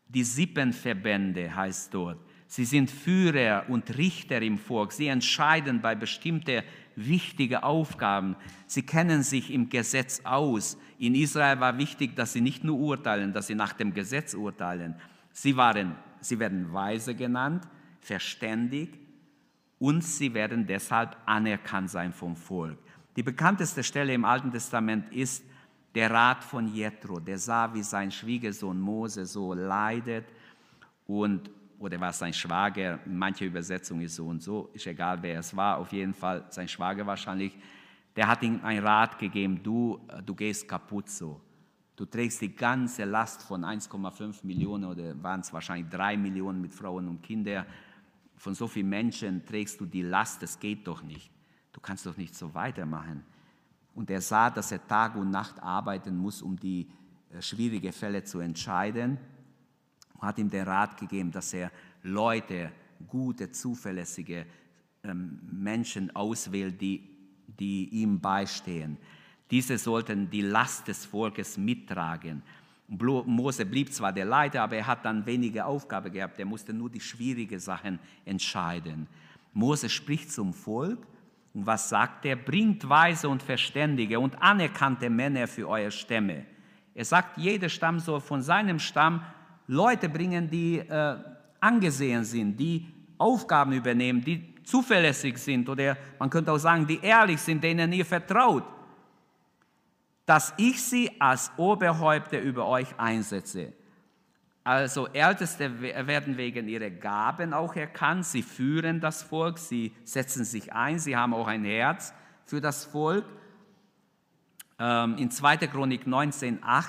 die 0.08 0.24
Sippenverbände, 0.24 1.56
heißt 1.56 1.94
dort. 1.94 2.20
Sie 2.48 2.66
sind 2.66 2.92
Führer 2.92 3.66
und 3.70 3.98
Richter 3.98 4.42
im 4.42 4.58
Volk. 4.58 4.92
Sie 4.92 5.08
entscheiden 5.08 5.82
bei 5.82 5.96
bestimmten 5.96 6.64
wichtigen 6.98 7.64
Aufgaben. 7.64 8.36
Sie 8.68 8.84
kennen 8.84 9.24
sich 9.24 9.52
im 9.52 9.70
Gesetz 9.70 10.22
aus. 10.26 10.78
In 11.00 11.16
Israel 11.16 11.62
war 11.62 11.78
wichtig, 11.78 12.16
dass 12.16 12.34
sie 12.34 12.42
nicht 12.42 12.66
nur 12.66 12.78
urteilen, 12.78 13.32
dass 13.32 13.48
sie 13.48 13.56
nach 13.56 13.74
dem 13.74 13.94
Gesetz 13.94 14.34
urteilen. 14.34 14.96
Sie, 15.32 15.56
waren, 15.56 15.96
sie 16.20 16.40
werden 16.40 16.72
weise 16.74 17.16
genannt, 17.16 17.64
verständig 18.02 19.01
und 19.82 20.04
sie 20.04 20.32
werden 20.36 20.68
deshalb 20.68 21.18
anerkannt 21.26 21.90
sein 21.90 22.14
vom 22.14 22.36
Volk. 22.36 22.78
Die 23.16 23.24
bekannteste 23.24 23.84
Stelle 23.84 24.14
im 24.14 24.24
Alten 24.24 24.52
Testament 24.52 25.12
ist 25.12 25.44
der 25.96 26.12
Rat 26.12 26.44
von 26.44 26.68
Jethro. 26.68 27.20
Der 27.20 27.40
sah, 27.40 27.74
wie 27.74 27.82
sein 27.82 28.12
Schwiegersohn 28.12 28.80
Mose 28.80 29.26
so 29.26 29.56
leidet 29.56 30.26
und 31.08 31.50
oder 31.80 32.00
war 32.00 32.12
es 32.12 32.20
sein 32.20 32.32
Schwager, 32.32 33.00
manche 33.08 33.46
Übersetzung 33.46 34.02
ist 34.02 34.16
so 34.16 34.28
und 34.28 34.44
so, 34.44 34.70
ist 34.72 34.86
egal 34.86 35.18
wer 35.24 35.40
es 35.40 35.56
war, 35.58 35.80
auf 35.80 35.92
jeden 35.92 36.14
Fall 36.14 36.46
sein 36.50 36.68
Schwager 36.68 37.08
wahrscheinlich, 37.08 37.58
der 38.16 38.28
hat 38.28 38.44
ihm 38.44 38.64
einen 38.64 38.86
Rat 38.86 39.18
gegeben, 39.18 39.64
du, 39.64 40.00
du 40.24 40.36
gehst 40.36 40.68
kaputt 40.68 41.10
so. 41.10 41.42
Du 41.96 42.06
trägst 42.06 42.40
die 42.42 42.56
ganze 42.56 43.04
Last 43.06 43.42
von 43.42 43.64
1,5 43.64 44.46
Millionen 44.46 44.86
oder 44.86 45.24
waren 45.24 45.40
es 45.42 45.52
wahrscheinlich 45.52 45.90
3 45.90 46.18
Millionen 46.18 46.62
mit 46.62 46.72
Frauen 46.72 47.08
und 47.08 47.24
Kindern. 47.24 47.66
Von 48.42 48.56
so 48.56 48.68
vielen 48.68 48.90
Menschen 48.90 49.46
trägst 49.46 49.80
du 49.80 49.86
die 49.86 50.02
Last, 50.02 50.42
das 50.42 50.60
geht 50.60 50.88
doch 50.88 51.04
nicht. 51.04 51.30
Du 51.72 51.80
kannst 51.80 52.06
doch 52.06 52.18
nicht 52.18 52.36
so 52.36 52.54
weitermachen. 52.54 53.24
Und 53.94 54.10
er 54.10 54.22
sah, 54.22 54.50
dass 54.50 54.72
er 54.72 54.86
Tag 54.88 55.16
und 55.16 55.30
Nacht 55.30 55.62
arbeiten 55.62 56.18
muss, 56.18 56.42
um 56.42 56.60
die 56.60 56.90
äh, 57.32 57.42
schwierigen 57.42 57.94
Fälle 57.94 58.24
zu 58.24 58.40
entscheiden 58.40 59.18
hat 60.22 60.38
ihm 60.38 60.50
den 60.50 60.64
Rat 60.64 60.98
gegeben, 60.98 61.32
dass 61.32 61.54
er 61.54 61.72
Leute, 62.04 62.72
gute, 63.08 63.52
zuverlässige 63.52 64.46
ähm, 65.04 65.40
Menschen 65.52 66.16
auswählt, 66.16 66.80
die, 66.80 67.10
die 67.48 67.90
ihm 67.90 68.20
beistehen. 68.20 68.98
Diese 69.50 69.78
sollten 69.78 70.30
die 70.30 70.42
Last 70.42 70.88
des 70.88 71.06
Volkes 71.06 71.58
mittragen. 71.58 72.44
Mose 73.00 73.66
blieb 73.66 73.94
zwar 73.94 74.12
der 74.12 74.26
Leiter, 74.26 74.64
aber 74.64 74.76
er 74.76 74.88
hat 74.88 75.06
dann 75.06 75.26
wenige 75.26 75.66
Aufgabe 75.66 76.12
gehabt. 76.12 76.38
Er 76.40 76.46
musste 76.46 76.74
nur 76.74 76.90
die 76.90 77.00
schwierigen 77.00 77.60
Sachen 77.60 78.00
entscheiden. 78.26 79.08
Mose 79.54 79.90
spricht 79.90 80.32
zum 80.32 80.54
Volk 80.54 81.00
und 81.54 81.66
was 81.66 81.88
sagt 81.88 82.26
er? 82.26 82.36
Bringt 82.36 82.88
weise 82.88 83.30
und 83.30 83.42
verständige 83.42 84.20
und 84.20 84.42
anerkannte 84.42 85.10
Männer 85.10 85.48
für 85.48 85.68
eure 85.70 85.92
Stämme. 85.92 86.46
Er 86.94 87.06
sagt, 87.06 87.38
jeder 87.38 87.70
Stamm 87.70 88.00
soll 88.00 88.20
von 88.20 88.42
seinem 88.42 88.80
Stamm 88.80 89.22
Leute 89.68 90.10
bringen, 90.10 90.50
die 90.50 90.80
äh, 90.80 91.16
angesehen 91.62 92.26
sind, 92.26 92.58
die 92.58 92.88
Aufgaben 93.18 93.72
übernehmen, 93.72 94.22
die 94.22 94.56
zuverlässig 94.64 95.38
sind 95.38 95.70
oder 95.70 95.98
man 96.20 96.30
könnte 96.30 96.52
auch 96.52 96.58
sagen, 96.58 96.86
die 96.86 97.00
ehrlich 97.02 97.40
sind, 97.40 97.64
denen 97.64 97.94
ihr 97.94 98.06
vertraut, 98.06 98.64
dass 100.32 100.54
ich 100.56 100.82
sie 100.82 101.12
als 101.20 101.52
Oberhäupter 101.58 102.40
über 102.40 102.66
euch 102.66 102.98
einsetze. 102.98 103.74
Also 104.64 105.08
Älteste 105.08 105.82
werden 105.82 106.38
wegen 106.38 106.70
ihrer 106.70 106.90
Gaben 106.90 107.54
auch 107.54 107.76
erkannt, 107.76 108.26
sie 108.26 108.42
führen 108.42 109.02
das 109.02 109.24
Volk, 109.24 109.58
sie 109.58 109.92
setzen 110.06 110.46
sich 110.46 110.72
ein, 110.72 111.00
sie 111.00 111.18
haben 111.18 111.34
auch 111.34 111.48
ein 111.48 111.66
Herz 111.66 112.14
für 112.46 112.62
das 112.62 112.86
Volk. 112.86 113.26
Ähm, 114.80 115.18
in 115.18 115.32
2. 115.32 115.58
Chronik 115.68 116.08
19,8 116.08 116.86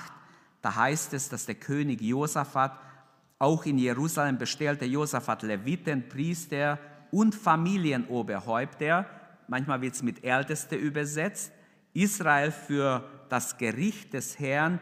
da 0.61 0.75
heißt 0.77 1.13
es, 1.13 1.27
dass 1.27 1.45
der 1.45 1.55
König 1.55 1.99
Josaphat 1.99 2.79
auch 3.39 3.65
in 3.65 3.77
Jerusalem 3.77 4.37
bestellte 4.37 4.85
Josaphat 4.85 5.43
Leviten, 5.43 6.07
Priester 6.07 6.79
und 7.11 7.35
Familienoberhäupter, 7.35 9.05
manchmal 9.49 9.81
wird 9.81 9.95
es 9.95 10.01
mit 10.01 10.23
Älteste 10.23 10.77
übersetzt, 10.77 11.51
Israel 11.93 12.49
für 12.49 13.03
das 13.33 13.57
Gericht 13.57 14.13
des 14.13 14.37
Herrn 14.37 14.79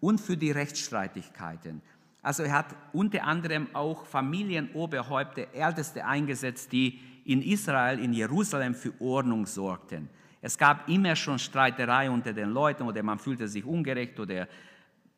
und 0.00 0.20
für 0.20 0.36
die 0.36 0.50
Rechtsstreitigkeiten. 0.50 1.80
Also 2.20 2.42
er 2.42 2.52
hat 2.52 2.74
unter 2.92 3.22
anderem 3.22 3.68
auch 3.74 4.06
Familienoberhäupter, 4.06 5.54
Älteste 5.54 6.04
eingesetzt, 6.04 6.72
die 6.72 6.98
in 7.24 7.40
Israel, 7.42 8.00
in 8.00 8.12
Jerusalem 8.12 8.74
für 8.74 8.92
Ordnung 9.00 9.46
sorgten. 9.46 10.08
Es 10.40 10.58
gab 10.58 10.88
immer 10.88 11.14
schon 11.14 11.38
Streiterei 11.38 12.10
unter 12.10 12.32
den 12.32 12.50
Leuten 12.50 12.82
oder 12.82 13.04
man 13.04 13.20
fühlte 13.20 13.46
sich 13.46 13.64
ungerecht 13.64 14.18
oder 14.18 14.48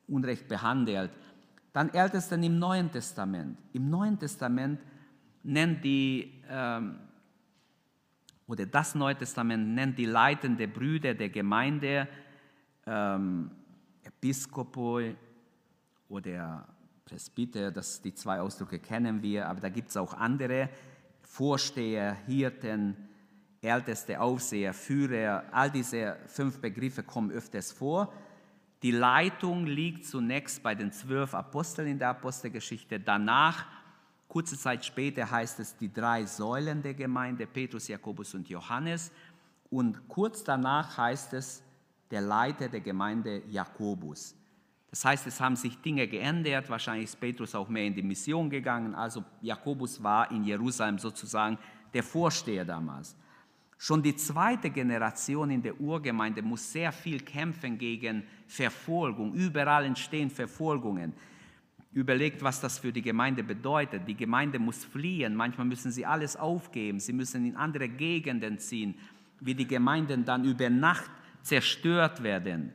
Unrecht 0.07 0.47
behandelt. 0.47 1.11
Dann 1.73 1.89
Ältesten 1.89 2.43
im 2.43 2.59
Neuen 2.59 2.93
Testament. 2.93 3.57
Im 3.73 3.89
Neuen 3.89 4.19
Testament 4.19 4.79
nennt 5.43 5.83
die, 5.83 6.43
ähm, 6.51 6.97
oder 8.47 8.67
das 8.67 8.95
Neue 8.95 9.17
Testament 9.17 9.75
nennt 9.75 9.99
die 9.99 10.05
leitende 10.05 10.69
Brüder 10.69 11.15
der 11.15 11.31
Gemeinde 11.31 12.07
ähm, 12.87 13.51
Episkopoi 14.03 15.15
oder 16.09 16.67
Presbyter, 17.05 17.71
das, 17.71 18.01
die 18.01 18.15
zwei 18.15 18.41
Ausdrücke 18.41 18.79
kennen 18.79 19.23
wir, 19.23 19.49
aber 19.49 19.61
da 19.61 19.69
gibt 19.69 19.91
es 19.91 19.97
auch 19.97 20.15
andere, 20.15 20.71
Vorsteher, 21.23 22.15
Hirten, 22.27 22.97
Älteste, 23.61 24.21
Aufseher, 24.21 24.73
Führer, 24.73 25.45
all 25.51 25.71
diese 25.71 26.17
fünf 26.27 26.61
Begriffe 26.61 27.03
kommen 27.03 27.31
öfters 27.31 27.73
vor. 27.73 28.13
Die 28.83 28.91
Leitung 28.91 29.65
liegt 29.65 30.05
zunächst 30.05 30.63
bei 30.63 30.75
den 30.75 30.93
zwölf 30.93 31.35
Aposteln 31.35 31.89
in 31.89 31.99
der 31.99 32.11
Apostelgeschichte. 32.11 33.01
Danach, 33.01 33.67
kurze 34.29 34.59
Zeit 34.59 34.85
später, 34.85 35.31
heißt 35.31 35.59
es 35.61 35.77
die 35.77 35.93
drei 35.93 36.27
Säulen 36.27 36.83
der 36.83 36.95
Gemeinde, 36.95 37.47
Petrus, 37.47 37.89
Jakobus 37.89 38.35
und 38.35 38.49
Johannes. 38.49 39.11
Und 39.71 40.07
kurz 40.07 40.45
danach 40.45 40.99
heißt 40.99 41.33
es 41.33 41.64
der 42.11 42.21
Leiter 42.21 42.69
der 42.69 42.81
Gemeinde 42.81 43.43
Jakobus. 43.49 44.35
Das 44.91 45.05
heißt, 45.05 45.27
es 45.27 45.41
haben 45.41 45.57
sich 45.57 45.77
Dinge 45.81 46.07
geändert. 46.07 46.71
Wahrscheinlich 46.71 47.07
ist 47.07 47.19
Petrus 47.19 47.55
auch 47.57 47.69
mehr 47.69 47.85
in 47.85 47.95
die 47.97 48.03
Mission 48.03 48.49
gegangen. 48.49 48.95
Also 48.95 49.25
Jakobus 49.41 50.01
war 50.01 50.31
in 50.31 50.45
Jerusalem 50.45 50.99
sozusagen 50.99 51.59
der 51.93 52.05
Vorsteher 52.05 52.65
damals. 52.65 53.17
Schon 53.77 54.03
die 54.03 54.15
zweite 54.15 54.71
Generation 54.71 55.51
in 55.51 55.63
der 55.63 55.81
Urgemeinde 55.81 56.43
muss 56.43 56.71
sehr 56.71 56.93
viel 56.93 57.21
kämpfen 57.21 57.77
gegen 57.77 58.23
Verfolgung. 58.47 59.35
Überall 59.35 59.85
entstehen 59.85 60.31
Verfolgungen. 60.31 61.13
Überlegt, 61.93 62.43
was 62.43 62.61
das 62.61 62.79
für 62.79 62.93
die 62.93 63.03
Gemeinde 63.03 63.43
bedeutet. 63.43 64.07
Die 64.07 64.17
Gemeinde 64.17 64.59
muss 64.59 64.85
fliehen. 64.85 65.35
Manchmal 65.35 65.67
müssen 65.67 65.93
sie 65.93 66.07
alles 66.07 66.37
aufgeben. 66.37 67.01
Sie 67.01 67.13
müssen 67.13 67.45
in 67.45 67.57
andere 67.57 67.89
Gegenden 67.89 68.59
ziehen, 68.59 68.95
wie 69.41 69.55
die 69.55 69.67
Gemeinden 69.67 70.25
dann 70.25 70.45
über 70.45 70.71
Nacht 70.71 71.11
zerstört 71.45 72.23
werden. 72.23 72.73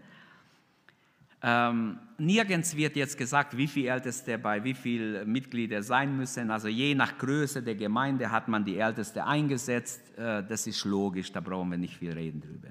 Ähm, 1.42 2.00
nirgends 2.18 2.76
wird 2.76 2.96
jetzt 2.96 3.18
gesagt, 3.18 3.56
wie 3.56 3.68
viele 3.68 3.90
Älteste 3.90 4.38
bei 4.38 4.64
wie 4.64 4.74
vielen 4.74 5.30
Mitgliedern 5.32 5.82
sein 5.84 6.16
müssen. 6.16 6.52
Also 6.52 6.68
je 6.68 6.94
nach 6.96 7.18
Größe 7.18 7.64
der 7.64 7.76
Gemeinde 7.76 8.30
hat 8.30 8.48
man 8.48 8.66
die 8.66 8.78
Älteste 8.78 9.26
eingesetzt. 9.26 10.18
Äh, 10.18 10.44
das 10.44 10.68
ist 10.68 10.84
logisch, 10.84 11.32
da 11.32 11.40
brauchen 11.40 11.72
wir 11.72 11.78
nicht 11.78 11.98
viel 11.98 12.12
reden 12.12 12.42
drüber. 12.42 12.70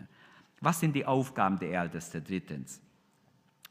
Was 0.60 0.80
sind 0.80 0.94
die 0.94 1.06
Aufgaben 1.06 1.58
der 1.58 1.80
Ältesten? 1.80 2.22
Drittens. 2.22 2.80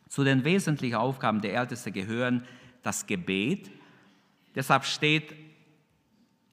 Zu 0.10 0.24
den 0.24 0.44
wesentlichen 0.44 0.96
Aufgaben 0.96 1.42
der 1.42 1.54
Ältesten 1.54 1.94
gehören 1.94 2.44
das 2.82 3.06
Gebet. 3.06 3.70
Deshalb 4.56 4.86
steht, 4.86 5.36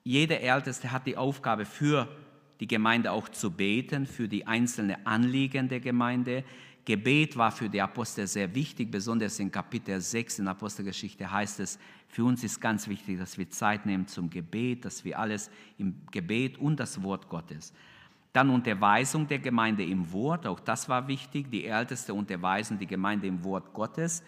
jeder 0.03 0.41
Älteste 0.41 0.93
hat 0.93 1.07
die 1.07 1.17
Aufgabe 1.17 1.65
für 1.65 2.09
die 2.61 2.67
Gemeinde 2.67 3.12
auch 3.12 3.29
zu 3.29 3.51
beten, 3.51 4.07
für 4.07 4.29
die 4.29 4.47
einzelnen 4.47 5.05
Anliegen 5.07 5.69
der 5.69 5.81
Gemeinde. 5.81 6.45
Gebet 6.85 7.37
war 7.37 7.51
für 7.51 7.69
die 7.69 7.81
Apostel 7.81 8.27
sehr 8.27 8.55
wichtig, 8.55 8.90
besonders 8.90 9.38
in 9.38 9.51
Kapitel 9.51 10.01
6 10.01 10.40
in 10.40 10.49
Apostelgeschichte 10.49 11.31
heißt 11.31 11.61
es, 11.61 11.79
für 12.09 12.25
uns 12.25 12.45
ist 12.45 12.61
ganz 12.61 12.87
wichtig, 12.87 13.19
dass 13.19 13.38
wir 13.38 13.49
Zeit 13.51 13.87
nehmen 13.87 14.07
zum 14.07 14.29
Gebet, 14.29 14.85
dass 14.85 15.05
wir 15.05 15.19
alles 15.19 15.51
im 15.79 15.95
Gebet 16.11 16.59
und 16.59 16.79
das 16.79 17.03
Wort 17.03 17.29
Gottes. 17.29 17.73
Dann 18.35 18.51
Unterweisung 18.51 19.27
der 19.27 19.38
Gemeinde 19.38 19.85
im 19.85 20.12
Wort, 20.12 20.47
auch 20.47 20.61
das 20.61 20.88
war 20.88 21.09
wichtig. 21.09 21.51
Die 21.51 21.64
Älteste 21.64 22.12
unterweisen 22.12 22.79
die 22.79 22.87
Gemeinde 22.87 23.27
im 23.27 23.43
Wort 23.45 23.73
Gottes. 23.73 24.23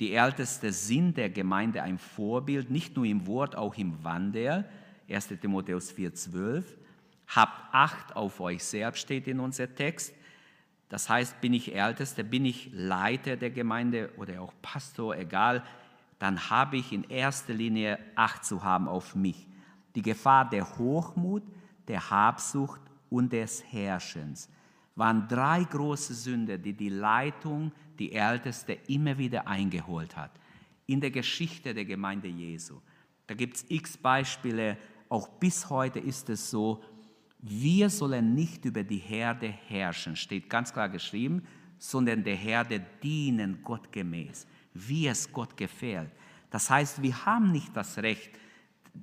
Die 0.00 0.12
Älteste 0.12 0.72
sind 0.72 1.16
der 1.16 1.30
Gemeinde 1.30 1.82
ein 1.82 1.98
Vorbild, 1.98 2.70
nicht 2.70 2.96
nur 2.96 3.04
im 3.04 3.26
Wort, 3.26 3.56
auch 3.56 3.76
im 3.76 4.02
Wandel. 4.02 4.64
1 5.08 5.28
Timotheus 5.40 5.92
4,12. 5.92 6.64
Habt 7.28 7.74
Acht 7.74 8.14
auf 8.14 8.40
euch 8.40 8.62
selbst, 8.62 9.00
steht 9.00 9.26
in 9.26 9.40
unser 9.40 9.74
Text. 9.74 10.14
Das 10.88 11.08
heißt, 11.08 11.40
bin 11.40 11.54
ich 11.54 11.74
Ältester, 11.74 12.22
bin 12.22 12.44
ich 12.44 12.70
Leiter 12.72 13.36
der 13.36 13.50
Gemeinde 13.50 14.10
oder 14.16 14.40
auch 14.40 14.52
Pastor, 14.62 15.16
egal 15.16 15.64
dann 16.18 16.48
habe 16.48 16.76
ich 16.76 16.92
in 16.92 17.04
erster 17.04 17.52
Linie 17.52 17.98
Acht 18.14 18.44
zu 18.44 18.62
haben 18.62 18.88
auf 18.88 19.14
mich. 19.14 19.46
Die 19.94 20.02
Gefahr 20.02 20.48
der 20.48 20.78
Hochmut, 20.78 21.42
der 21.88 22.08
Habsucht 22.10 22.80
und 23.10 23.32
des 23.32 23.62
Herrschens 23.70 24.48
waren 24.96 25.28
drei 25.28 25.64
große 25.64 26.14
Sünde, 26.14 26.58
die 26.58 26.72
die 26.72 26.88
Leitung, 26.88 27.72
die 27.98 28.12
Älteste 28.12 28.78
immer 28.86 29.18
wieder 29.18 29.46
eingeholt 29.46 30.16
hat. 30.16 30.30
In 30.86 31.00
der 31.00 31.10
Geschichte 31.10 31.74
der 31.74 31.84
Gemeinde 31.84 32.28
Jesu. 32.28 32.80
Da 33.26 33.34
gibt 33.34 33.56
es 33.56 33.66
x 33.68 33.96
Beispiele, 33.96 34.76
auch 35.08 35.28
bis 35.28 35.68
heute 35.68 35.98
ist 35.98 36.28
es 36.30 36.50
so, 36.50 36.82
wir 37.46 37.90
sollen 37.90 38.34
nicht 38.34 38.64
über 38.64 38.82
die 38.82 38.98
Herde 38.98 39.48
herrschen, 39.48 40.16
steht 40.16 40.48
ganz 40.48 40.72
klar 40.72 40.88
geschrieben, 40.88 41.46
sondern 41.78 42.24
der 42.24 42.36
Herde 42.36 42.80
dienen 43.02 43.58
Gott 43.62 43.92
gemäß, 43.92 44.46
wie 44.72 45.06
es 45.06 45.30
Gott 45.30 45.54
gefällt. 45.54 46.10
Das 46.50 46.70
heißt, 46.70 47.02
wir 47.02 47.26
haben 47.26 47.52
nicht 47.52 47.76
das 47.76 47.98
Recht, 47.98 48.30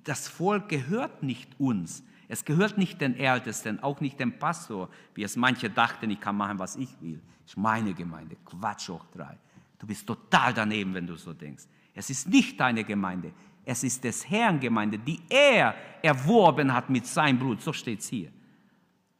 das 0.03 0.27
Volk 0.27 0.69
gehört 0.69 1.21
nicht 1.21 1.59
uns, 1.59 2.03
es 2.27 2.43
gehört 2.43 2.79
nicht 2.79 2.99
den 2.99 3.15
Ältesten, 3.15 3.79
auch 3.83 4.01
nicht 4.01 4.19
dem 4.19 4.39
Pastor, 4.39 4.89
wie 5.13 5.21
es 5.21 5.35
manche 5.35 5.69
dachten, 5.69 6.09
ich 6.09 6.19
kann 6.19 6.37
machen, 6.37 6.57
was 6.57 6.77
ich 6.77 6.89
will. 6.99 7.21
Ist 7.45 7.57
meine 7.57 7.93
Gemeinde, 7.93 8.37
Quatsch 8.43 8.89
hoch 8.89 9.05
drei. 9.13 9.37
Du 9.77 9.85
bist 9.85 10.07
total 10.07 10.53
daneben, 10.53 10.93
wenn 10.95 11.05
du 11.05 11.15
so 11.15 11.33
denkst. 11.33 11.65
Es 11.93 12.09
ist 12.09 12.27
nicht 12.27 12.59
deine 12.59 12.83
Gemeinde, 12.83 13.33
es 13.65 13.83
ist 13.83 14.03
des 14.03 14.29
Herrn 14.29 14.59
Gemeinde, 14.59 14.97
die 14.97 15.19
er 15.29 15.75
erworben 16.01 16.73
hat 16.73 16.89
mit 16.89 17.05
seinem 17.05 17.37
Blut. 17.37 17.61
So 17.61 17.73
steht 17.73 17.99
es 17.99 18.09
hier. 18.09 18.29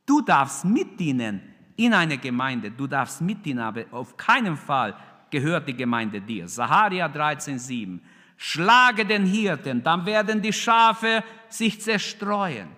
Du 0.06 0.22
darfst 0.22 0.66
mitdienen 0.66 1.42
in 1.76 1.94
einer 1.94 2.18
Gemeinde, 2.18 2.72
du 2.72 2.88
darfst 2.88 3.22
mitdienen, 3.22 3.64
aber 3.64 3.86
auf 3.92 4.18
keinen 4.18 4.58
Fall 4.58 4.96
gehört 5.30 5.68
die 5.68 5.76
Gemeinde 5.76 6.20
dir. 6.20 6.48
Saharia 6.48 7.08
13,7. 7.08 8.00
Schlage 8.38 9.06
den 9.06 9.26
Hirten, 9.26 9.84
dann 9.84 10.06
werden 10.06 10.42
die 10.42 10.52
Schafe 10.52 11.24
sich 11.48 11.80
zerstreuen. 11.80 12.70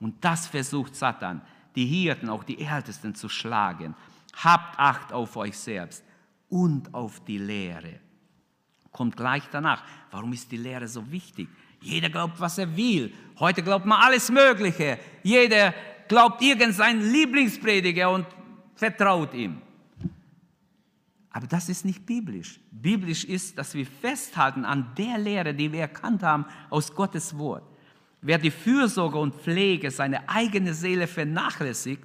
Und 0.00 0.16
das 0.24 0.48
versucht 0.48 0.96
Satan, 0.96 1.40
die 1.76 1.86
Hirten, 1.86 2.28
auch 2.28 2.42
die 2.42 2.60
Ältesten 2.60 3.14
zu 3.14 3.28
schlagen. 3.28 3.94
Habt 4.42 4.78
Acht 4.78 5.12
auf 5.12 5.36
euch 5.36 5.56
selbst 5.56 6.04
und 6.48 6.92
auf 6.92 7.24
die 7.24 7.38
Lehre. 7.38 8.00
Kommt 8.92 9.16
gleich 9.16 9.42
danach. 9.50 9.82
Warum 10.10 10.32
ist 10.32 10.52
die 10.52 10.58
Lehre 10.58 10.86
so 10.86 11.10
wichtig? 11.10 11.48
Jeder 11.80 12.10
glaubt, 12.10 12.38
was 12.38 12.58
er 12.58 12.76
will. 12.76 13.12
Heute 13.40 13.62
glaubt 13.62 13.86
man 13.86 14.00
alles 14.00 14.30
Mögliche. 14.30 14.98
Jeder 15.22 15.74
glaubt 16.06 16.42
irgendeinen 16.42 17.10
Lieblingsprediger 17.10 18.10
und 18.10 18.26
vertraut 18.74 19.34
ihm. 19.34 19.60
Aber 21.30 21.46
das 21.46 21.70
ist 21.70 21.84
nicht 21.84 22.04
biblisch. 22.04 22.60
Biblisch 22.70 23.24
ist, 23.24 23.56
dass 23.56 23.74
wir 23.74 23.86
festhalten 23.86 24.66
an 24.66 24.94
der 24.96 25.16
Lehre, 25.16 25.54
die 25.54 25.72
wir 25.72 25.80
erkannt 25.80 26.22
haben 26.22 26.44
aus 26.68 26.94
Gottes 26.94 27.36
Wort. 27.38 27.64
Wer 28.20 28.38
die 28.38 28.50
Fürsorge 28.50 29.18
und 29.18 29.34
Pflege 29.34 29.90
seiner 29.90 30.22
eigenen 30.28 30.74
Seele 30.74 31.06
vernachlässigt, 31.06 32.04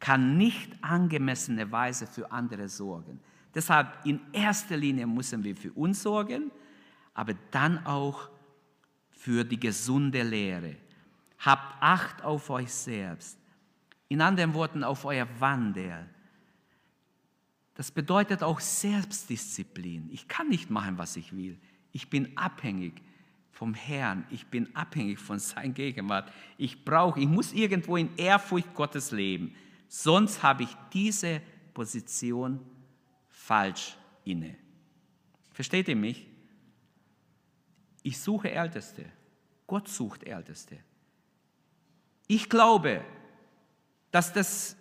kann 0.00 0.36
nicht 0.36 0.72
angemessene 0.82 1.70
Weise 1.70 2.06
für 2.06 2.30
andere 2.32 2.68
sorgen. 2.68 3.20
Deshalb 3.56 4.04
in 4.04 4.20
erster 4.34 4.76
Linie 4.76 5.06
müssen 5.06 5.42
wir 5.42 5.56
für 5.56 5.72
uns 5.72 6.02
sorgen, 6.02 6.50
aber 7.14 7.32
dann 7.50 7.86
auch 7.86 8.28
für 9.10 9.44
die 9.44 9.58
gesunde 9.58 10.22
Lehre. 10.22 10.76
Habt 11.38 11.82
Acht 11.82 12.22
auf 12.22 12.50
euch 12.50 12.70
selbst. 12.70 13.38
In 14.08 14.20
anderen 14.20 14.52
Worten, 14.52 14.84
auf 14.84 15.06
euer 15.06 15.26
Wandel. 15.40 16.06
Das 17.74 17.90
bedeutet 17.90 18.42
auch 18.42 18.60
Selbstdisziplin. 18.60 20.10
Ich 20.12 20.28
kann 20.28 20.50
nicht 20.50 20.68
machen, 20.68 20.98
was 20.98 21.16
ich 21.16 21.34
will. 21.34 21.58
Ich 21.92 22.10
bin 22.10 22.36
abhängig 22.36 23.00
vom 23.52 23.72
Herrn. 23.72 24.26
Ich 24.30 24.46
bin 24.48 24.68
abhängig 24.76 25.18
von 25.18 25.38
seiner 25.38 25.72
Gegenwart. 25.72 26.30
Ich 26.58 26.84
brauche, 26.84 27.20
ich 27.20 27.26
muss 27.26 27.54
irgendwo 27.54 27.96
in 27.96 28.14
Ehrfurcht 28.18 28.74
Gottes 28.74 29.12
leben. 29.12 29.54
Sonst 29.88 30.42
habe 30.42 30.64
ich 30.64 30.76
diese 30.92 31.40
Position 31.72 32.60
falsch 33.46 33.96
inne. 34.24 34.56
Versteht 35.52 35.86
ihr 35.88 35.96
mich? 35.96 36.26
Ich 38.02 38.18
suche 38.18 38.50
Älteste. 38.50 39.04
Gott 39.68 39.88
sucht 39.88 40.24
Älteste. 40.24 40.78
Ich 42.26 42.48
glaube, 42.48 43.04
dass 44.10 44.32
das, 44.32 44.76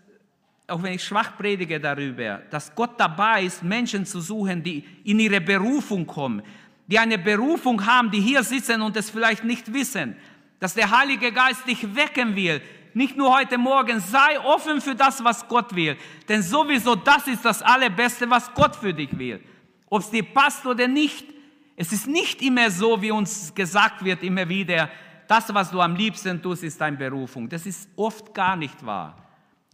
auch 0.67 0.81
wenn 0.81 0.93
ich 0.93 1.03
schwach 1.03 1.37
predige 1.37 1.79
darüber, 1.79 2.41
dass 2.49 2.73
Gott 2.73 2.99
dabei 2.99 3.43
ist, 3.43 3.63
Menschen 3.63 4.03
zu 4.03 4.19
suchen, 4.19 4.63
die 4.63 4.83
in 5.03 5.19
ihre 5.19 5.41
Berufung 5.41 6.07
kommen, 6.07 6.41
die 6.87 6.97
eine 6.97 7.19
Berufung 7.19 7.85
haben, 7.85 8.09
die 8.09 8.21
hier 8.21 8.43
sitzen 8.43 8.81
und 8.81 8.97
es 8.97 9.11
vielleicht 9.11 9.43
nicht 9.43 9.71
wissen, 9.71 10.15
dass 10.59 10.73
der 10.73 10.89
Heilige 10.89 11.31
Geist 11.31 11.67
dich 11.67 11.95
wecken 11.95 12.35
will. 12.35 12.61
Nicht 12.95 13.17
nur 13.17 13.35
heute 13.35 13.57
Morgen, 13.57 13.99
sei 13.99 14.39
offen 14.39 14.79
für 14.79 14.95
das, 14.95 15.21
was 15.21 15.45
Gott 15.49 15.75
will. 15.75 15.97
Denn 16.29 16.41
sowieso 16.41 16.95
das 16.95 17.27
ist 17.27 17.43
das 17.43 17.61
Allerbeste, 17.61 18.29
was 18.29 18.53
Gott 18.53 18.73
für 18.73 18.93
dich 18.93 19.09
will. 19.19 19.43
Ob 19.89 19.99
es 19.99 20.09
dir 20.09 20.23
passt 20.23 20.65
oder 20.65 20.87
nicht. 20.87 21.25
Es 21.75 21.91
ist 21.91 22.07
nicht 22.07 22.41
immer 22.41 22.71
so, 22.71 23.01
wie 23.01 23.11
uns 23.11 23.53
gesagt 23.53 24.05
wird, 24.05 24.23
immer 24.23 24.47
wieder, 24.47 24.89
das, 25.27 25.53
was 25.53 25.71
du 25.71 25.81
am 25.81 25.93
liebsten 25.93 26.41
tust, 26.41 26.63
ist 26.63 26.79
deine 26.79 26.95
Berufung. 26.95 27.49
Das 27.49 27.65
ist 27.65 27.89
oft 27.97 28.33
gar 28.33 28.55
nicht 28.55 28.85
wahr. 28.85 29.17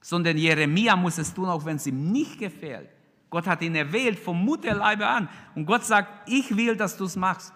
Sondern 0.02 0.36
Jeremia 0.36 0.96
muss 0.96 1.20
es 1.20 1.32
tun, 1.32 1.48
auch 1.48 1.64
wenn 1.64 1.76
es 1.76 1.86
ihm 1.86 2.12
nicht 2.12 2.40
gefällt. 2.40 2.90
Gott 3.30 3.46
hat 3.46 3.62
ihn 3.62 3.76
erwählt 3.76 4.18
vom 4.18 4.44
Mutterleibe 4.44 5.06
an. 5.06 5.30
Und 5.54 5.68
Gott 5.68 5.86
sagt, 5.86 6.28
ich 6.28 6.58
will, 6.58 6.76
dass 6.76 6.98
du 6.98 7.06
es 7.06 7.16
machst. 7.16 7.54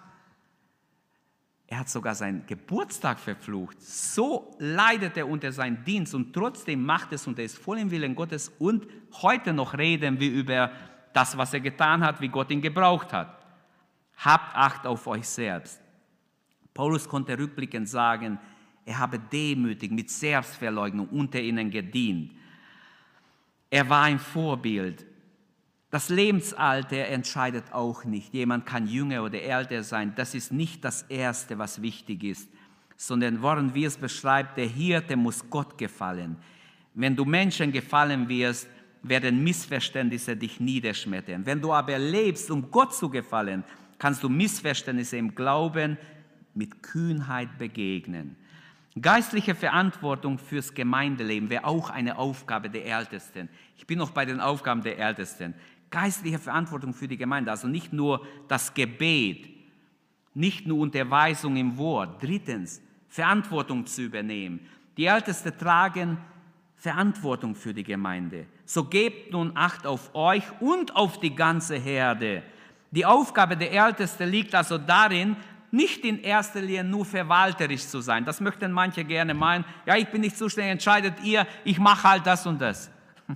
Er 1.67 1.80
hat 1.80 1.89
sogar 1.89 2.13
seinen 2.13 2.45
Geburtstag 2.45 3.19
verflucht. 3.19 3.82
So 3.82 4.56
leidet 4.60 5.17
er 5.17 5.28
unter 5.28 5.51
seinem 5.51 5.84
Dienst 5.84 6.13
und 6.13 6.32
trotzdem 6.32 6.86
macht 6.86 7.12
es 7.13 7.25
und 7.25 7.39
er 7.39 7.45
ist 7.45 7.58
voll 7.58 7.80
im 7.80 7.89
Willen 7.89 8.13
Gottes. 8.13 8.51
Und 8.60 8.88
heute 9.21 9.51
noch 9.51 9.75
reden 9.78 10.19
wir 10.19 10.32
über 10.32 10.71
das, 11.13 11.36
was 11.38 11.54
er 11.54 11.62
getan 11.62 12.04
hat, 12.04 12.21
wie 12.21 12.28
Gott 12.28 12.51
ihn 12.51 12.62
gebraucht 12.62 13.13
hat. 13.13 13.43
Habt 14.17 14.56
Acht 14.56 14.86
auf 14.86 15.08
euch 15.08 15.28
selbst. 15.28 15.82
Paulus 16.73 17.08
konnte 17.08 17.38
rückblickend 17.38 17.89
sagen, 17.89 18.38
er 18.86 18.99
habe 18.99 19.17
demütig 19.17 19.91
mit 19.91 20.12
Selbstverleugnung 20.12 21.08
unter 21.10 21.39
ihnen 21.39 21.71
gedient. 21.71 22.32
Er 23.69 23.89
war 23.89 24.04
ein 24.04 24.19
Vorbild. 24.19 25.06
Das 25.95 26.10
Lebensalter 26.10 27.08
entscheidet 27.08 27.71
auch 27.71 28.03
nicht. 28.03 28.34
Jemand 28.34 28.65
kann 28.65 28.86
jünger 28.86 29.23
oder 29.23 29.41
älter 29.41 29.81
sein. 29.81 30.12
Das 30.17 30.36
ist 30.36 30.51
nicht 30.51 30.84
das 30.84 31.03
Erste, 31.03 31.58
was 31.58 31.81
wichtig 31.81 32.21
ist, 32.25 32.49
sondern 32.97 33.41
Warren 33.41 33.73
wie 33.73 33.86
es 33.86 33.95
beschreibt, 33.95 34.58
der 34.58 34.67
Hirte 34.67 35.15
muss 35.15 35.49
Gott 35.49 35.77
gefallen. 35.77 36.36
Wenn 36.95 37.15
du 37.15 37.23
Menschen 37.23 37.71
gefallen 37.71 38.27
wirst, 38.27 38.67
werden 39.03 39.41
Missverständnisse 39.41 40.36
dich 40.36 40.60
niederschmettern. 40.60 41.45
Wenn 41.45 41.62
du 41.62 41.71
aber 41.71 41.97
lebst, 41.97 42.51
um 42.51 42.69
Gott 42.69 42.93
zu 42.93 43.10
gefallen, 43.10 43.63
kannst 43.97 44.21
du 44.21 44.27
Missverständnisse 44.27 45.15
im 45.15 45.34
Glauben 45.34 45.97
mit 46.55 46.84
Kühnheit 46.84 47.58
begegnen. 47.58 48.36
Geistliche 49.01 49.55
Verantwortung 49.55 50.39
fürs 50.39 50.73
Gemeindeleben 50.73 51.49
wäre 51.49 51.65
auch 51.65 51.89
eine 51.89 52.17
Aufgabe 52.17 52.69
der 52.69 52.86
Ältesten. 52.86 53.49
Ich 53.77 53.86
bin 53.86 53.99
noch 53.99 54.12
bei 54.12 54.25
den 54.25 54.39
Aufgaben 54.39 54.84
der 54.84 54.97
Ältesten 54.97 55.53
geistliche 55.89 56.39
Verantwortung 56.39 56.93
für 56.93 57.07
die 57.07 57.17
Gemeinde. 57.17 57.51
Also 57.51 57.67
nicht 57.67 57.93
nur 57.93 58.25
das 58.47 58.73
Gebet, 58.73 59.49
nicht 60.33 60.67
nur 60.67 60.79
Unterweisung 60.79 61.55
im 61.55 61.77
Wort. 61.77 62.21
Drittens, 62.21 62.81
Verantwortung 63.07 63.85
zu 63.85 64.03
übernehmen. 64.03 64.59
Die 64.97 65.05
Ältesten 65.05 65.57
tragen 65.57 66.17
Verantwortung 66.75 67.55
für 67.55 67.73
die 67.73 67.83
Gemeinde. 67.83 68.45
So 68.65 68.83
gebt 68.83 69.31
nun 69.31 69.51
Acht 69.55 69.87
auf 69.87 70.13
euch 70.13 70.43
und 70.59 70.95
auf 70.95 71.19
die 71.19 71.33
ganze 71.33 71.77
Herde. 71.77 72.43
Die 72.91 73.05
Aufgabe 73.05 73.57
der 73.57 73.71
Ältesten 73.71 74.29
liegt 74.29 74.53
also 74.53 74.77
darin, 74.77 75.35
nicht 75.71 76.05
in 76.05 76.21
erster 76.21 76.61
Linie 76.61 76.83
nur 76.83 77.05
verwalterisch 77.05 77.87
zu 77.87 77.99
sein. 78.01 78.23
Das 78.23 78.39
möchten 78.39 78.71
manche 78.71 79.03
gerne 79.03 79.33
meinen. 79.33 79.65
Ja, 79.86 79.97
ich 79.97 80.07
bin 80.07 80.21
nicht 80.21 80.38
zuständig, 80.38 80.73
entscheidet 80.73 81.21
ihr, 81.23 81.47
ich 81.63 81.79
mache 81.79 82.09
halt 82.09 82.27
das 82.27 82.45
und 82.45 82.59
das. 82.59 82.91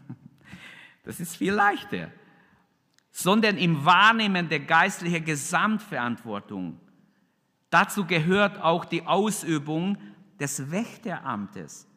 Das 1.06 1.20
ist 1.20 1.38
viel 1.38 1.54
leichter 1.54 2.10
sondern 3.12 3.58
im 3.58 3.86
Wahrnehmen 3.86 4.50
der 4.50 4.62
geistlichen 4.62 5.26
Gesamtverantwortung. 5.26 6.80
Dazu 7.70 8.06
gehört 8.06 8.62
auch 8.62 8.86
die 8.86 9.06
Ausübung 9.06 9.98
des 10.40 10.72
Wächteramtes. 10.72 11.88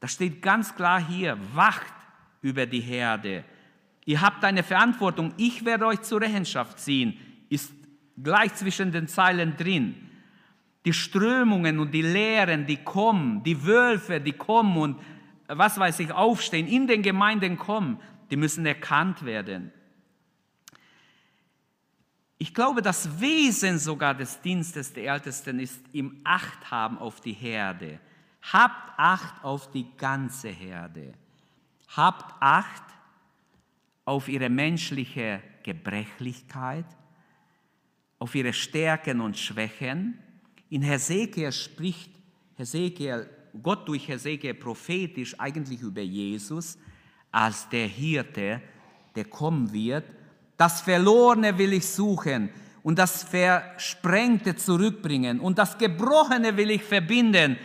Das 0.00 0.12
steht 0.12 0.40
ganz 0.40 0.74
klar 0.74 1.04
hier, 1.04 1.36
wacht 1.54 1.92
über 2.40 2.66
die 2.66 2.80
Herde. 2.80 3.44
Ihr 4.06 4.20
habt 4.20 4.44
eine 4.44 4.62
Verantwortung, 4.62 5.34
ich 5.36 5.64
werde 5.64 5.86
euch 5.86 6.00
zur 6.02 6.20
Rechenschaft 6.20 6.78
ziehen, 6.78 7.18
ist 7.50 7.72
gleich 8.22 8.54
zwischen 8.54 8.92
den 8.92 9.08
Zeilen 9.08 9.56
drin. 9.56 9.94
Die 10.86 10.94
Strömungen 10.94 11.78
und 11.78 11.92
die 11.92 12.02
Lehren, 12.02 12.66
die 12.66 12.78
kommen, 12.78 13.42
die 13.42 13.66
Wölfe, 13.66 14.20
die 14.20 14.32
kommen 14.32 14.78
und 14.78 15.00
was 15.46 15.78
weiß 15.78 16.00
ich, 16.00 16.12
aufstehen, 16.12 16.66
in 16.66 16.86
den 16.86 17.02
Gemeinden 17.02 17.58
kommen, 17.58 18.00
die 18.30 18.36
müssen 18.36 18.64
erkannt 18.64 19.24
werden. 19.24 19.72
Ich 22.42 22.54
glaube, 22.54 22.80
das 22.80 23.20
Wesen 23.20 23.78
sogar 23.78 24.14
des 24.14 24.40
Dienstes 24.40 24.94
der 24.94 25.12
Ältesten 25.12 25.60
ist 25.60 25.78
im 25.92 26.22
Acht 26.24 26.70
haben 26.70 26.96
auf 26.96 27.20
die 27.20 27.34
Herde. 27.34 28.00
Habt 28.50 28.98
Acht 28.98 29.44
auf 29.44 29.70
die 29.70 29.86
ganze 29.98 30.48
Herde. 30.48 31.12
Habt 31.94 32.34
Acht 32.40 32.82
auf 34.06 34.26
ihre 34.26 34.48
menschliche 34.48 35.42
Gebrechlichkeit, 35.62 36.86
auf 38.18 38.34
ihre 38.34 38.54
Stärken 38.54 39.20
und 39.20 39.36
Schwächen. 39.36 40.18
In 40.70 40.80
Hesekiel 40.80 41.52
spricht 41.52 42.10
Hesekiel, 42.56 43.28
Gott 43.62 43.86
durch 43.86 44.08
Hesekiel 44.08 44.54
prophetisch 44.54 45.38
eigentlich 45.38 45.82
über 45.82 46.00
Jesus 46.00 46.78
als 47.30 47.68
der 47.68 47.86
Hirte, 47.86 48.62
der 49.14 49.26
kommen 49.26 49.70
wird. 49.74 50.06
Das 50.60 50.82
Verlorene 50.82 51.56
will 51.56 51.72
ich 51.72 51.88
suchen 51.88 52.50
und 52.82 52.98
das 52.98 53.22
Versprengte 53.22 54.54
zurückbringen 54.54 55.40
und 55.40 55.56
das 55.56 55.78
Gebrochene 55.78 56.54
will 56.54 56.72
ich 56.72 56.84
verbinden 56.84 57.56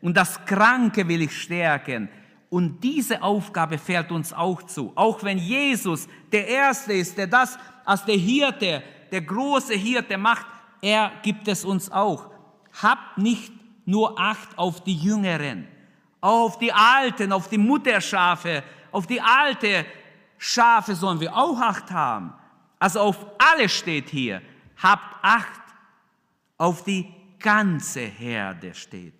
und 0.00 0.16
das 0.16 0.44
Kranke 0.44 1.08
will 1.08 1.22
ich 1.22 1.36
stärken. 1.36 2.08
Und 2.50 2.78
diese 2.84 3.20
Aufgabe 3.20 3.76
fällt 3.76 4.12
uns 4.12 4.32
auch 4.32 4.62
zu. 4.62 4.92
Auch 4.94 5.24
wenn 5.24 5.38
Jesus 5.38 6.06
der 6.30 6.46
Erste 6.46 6.92
ist, 6.92 7.18
der 7.18 7.26
das 7.26 7.58
als 7.84 8.04
der 8.04 8.14
Hirte, 8.14 8.84
der 9.10 9.22
große 9.22 9.74
Hirte 9.74 10.16
macht, 10.16 10.46
er 10.80 11.10
gibt 11.24 11.48
es 11.48 11.64
uns 11.64 11.90
auch. 11.90 12.30
Habt 12.80 13.18
nicht 13.18 13.52
nur 13.84 14.16
Acht 14.16 14.56
auf 14.56 14.84
die 14.84 14.94
Jüngeren, 14.94 15.66
auf 16.20 16.60
die 16.60 16.72
Alten, 16.72 17.32
auf 17.32 17.48
die 17.48 17.58
Mutterschafe, 17.58 18.62
auf 18.92 19.08
die 19.08 19.20
alte 19.20 19.84
Schafe 20.38 20.94
sollen 20.94 21.18
wir 21.18 21.36
auch 21.36 21.58
Acht 21.58 21.90
haben. 21.90 22.32
Also 22.78 23.00
auf 23.00 23.26
alle 23.38 23.68
steht 23.68 24.08
hier. 24.08 24.42
Habt 24.82 25.16
Acht 25.22 25.62
auf 26.58 26.84
die 26.84 27.06
ganze 27.38 28.00
Herde 28.00 28.74
steht. 28.74 29.14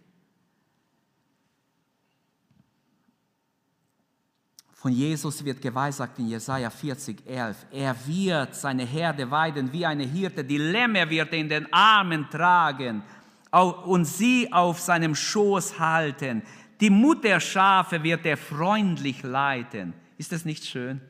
Von 4.72 4.92
Jesus 4.92 5.42
wird 5.42 5.62
geweissagt 5.62 6.18
in 6.18 6.28
Jesaja 6.28 6.68
40, 6.68 7.26
11. 7.26 7.56
Er 7.70 7.96
wird 8.06 8.54
seine 8.54 8.84
Herde 8.84 9.30
weiden 9.30 9.72
wie 9.72 9.86
eine 9.86 10.04
Hirte. 10.04 10.44
Die 10.44 10.58
Lämmer 10.58 11.08
wird 11.08 11.32
er 11.32 11.38
in 11.38 11.48
den 11.48 11.72
Armen 11.72 12.28
tragen 12.28 13.02
und 13.50 14.04
sie 14.04 14.52
auf 14.52 14.80
seinem 14.80 15.14
Schoß 15.14 15.78
halten. 15.78 16.42
Die 16.80 16.90
Mutterschafe 16.90 18.02
wird 18.02 18.26
er 18.26 18.36
freundlich 18.36 19.22
leiten. 19.22 19.94
Ist 20.18 20.32
das 20.32 20.44
nicht 20.44 20.66
schön? 20.66 21.00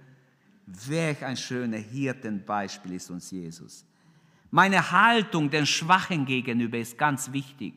Welch 0.67 1.25
ein 1.25 1.37
schöner 1.37 1.77
Hirtenbeispiel 1.77 2.95
ist 2.95 3.11
uns 3.11 3.31
Jesus. 3.31 3.85
Meine 4.51 4.91
Haltung 4.91 5.51
den 5.51 5.67
Schwachen 5.67 6.25
gegenüber 6.25 6.79
ist 6.79 6.97
ganz 6.97 7.33
wichtig. 7.33 7.75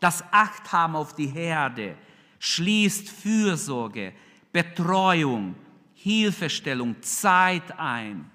Das 0.00 0.22
Achthaben 0.30 0.96
auf 0.96 1.14
die 1.14 1.26
Herde 1.26 1.96
schließt 2.38 3.08
Fürsorge, 3.08 4.12
Betreuung, 4.52 5.54
Hilfestellung, 5.94 7.00
Zeit 7.02 7.76
ein, 7.78 8.30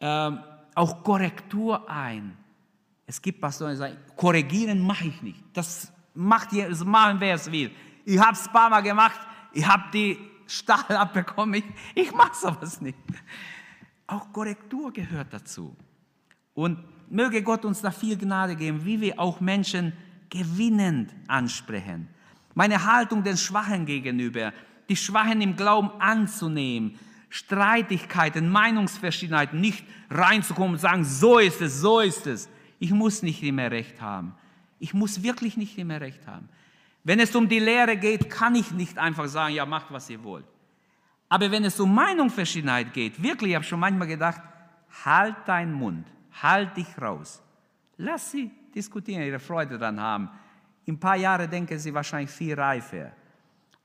ähm, 0.00 0.40
auch 0.74 1.02
Korrektur 1.02 1.88
ein. 1.88 2.36
Es 3.06 3.20
gibt 3.20 3.40
Pastoren, 3.40 3.72
die 3.72 3.78
sagen, 3.78 3.96
korrigieren 4.16 4.80
mache 4.80 5.08
ich 5.08 5.22
nicht. 5.22 5.42
Das 5.52 5.92
macht 6.14 6.50
das 6.52 6.84
machen 6.84 7.20
wer 7.20 7.34
es 7.34 7.50
will. 7.50 7.70
Ich 8.04 8.18
habe 8.18 8.32
es 8.32 8.46
ein 8.46 8.52
paar 8.52 8.70
Mal 8.70 8.80
gemacht, 8.82 9.20
ich 9.52 9.66
habe 9.66 9.84
die 9.92 10.29
Stahl 10.50 10.96
abbekommen, 10.96 11.54
ich, 11.54 11.64
ich 11.94 12.12
mache 12.12 12.34
sowas 12.34 12.80
nicht. 12.80 12.98
Auch 14.06 14.32
Korrektur 14.32 14.92
gehört 14.92 15.32
dazu. 15.32 15.76
Und 16.54 16.78
möge 17.08 17.42
Gott 17.42 17.64
uns 17.64 17.80
da 17.80 17.90
viel 17.90 18.16
Gnade 18.16 18.56
geben, 18.56 18.84
wie 18.84 19.00
wir 19.00 19.20
auch 19.20 19.40
Menschen 19.40 19.92
gewinnend 20.28 21.14
ansprechen. 21.28 22.08
Meine 22.54 22.84
Haltung 22.84 23.22
den 23.22 23.36
Schwachen 23.36 23.86
gegenüber, 23.86 24.52
die 24.88 24.96
Schwachen 24.96 25.40
im 25.40 25.56
Glauben 25.56 25.90
anzunehmen, 26.00 26.98
Streitigkeiten, 27.28 28.50
Meinungsverschiedenheiten 28.50 29.60
nicht 29.60 29.84
reinzukommen 30.10 30.72
und 30.72 30.80
sagen, 30.80 31.04
so 31.04 31.38
ist 31.38 31.60
es, 31.60 31.80
so 31.80 32.00
ist 32.00 32.26
es. 32.26 32.48
Ich 32.80 32.90
muss 32.90 33.22
nicht 33.22 33.42
immer 33.44 33.70
recht 33.70 34.00
haben. 34.00 34.34
Ich 34.80 34.94
muss 34.94 35.22
wirklich 35.22 35.56
nicht 35.56 35.78
immer 35.78 36.00
recht 36.00 36.26
haben. 36.26 36.48
Wenn 37.02 37.20
es 37.20 37.34
um 37.34 37.48
die 37.48 37.58
Lehre 37.58 37.96
geht, 37.96 38.28
kann 38.28 38.54
ich 38.54 38.70
nicht 38.72 38.98
einfach 38.98 39.26
sagen, 39.26 39.54
ja, 39.54 39.64
macht, 39.64 39.90
was 39.90 40.10
ihr 40.10 40.22
wollt. 40.22 40.44
Aber 41.28 41.50
wenn 41.50 41.64
es 41.64 41.78
um 41.80 41.94
Meinungsverschiedenheit 41.94 42.92
geht, 42.92 43.22
wirklich, 43.22 43.50
ich 43.50 43.56
habe 43.56 43.64
schon 43.64 43.80
manchmal 43.80 44.08
gedacht, 44.08 44.40
halt 45.04 45.36
deinen 45.46 45.72
Mund, 45.72 46.06
halt 46.42 46.76
dich 46.76 46.88
raus. 47.00 47.42
Lass 47.96 48.30
sie 48.30 48.50
diskutieren, 48.74 49.22
ihre 49.22 49.38
Freude 49.38 49.78
daran 49.78 50.00
haben. 50.00 50.30
In 50.84 50.94
ein 50.94 51.00
paar 51.00 51.16
Jahren 51.16 51.48
denken 51.48 51.78
sie 51.78 51.94
wahrscheinlich 51.94 52.30
viel 52.30 52.54
reifer. 52.54 53.12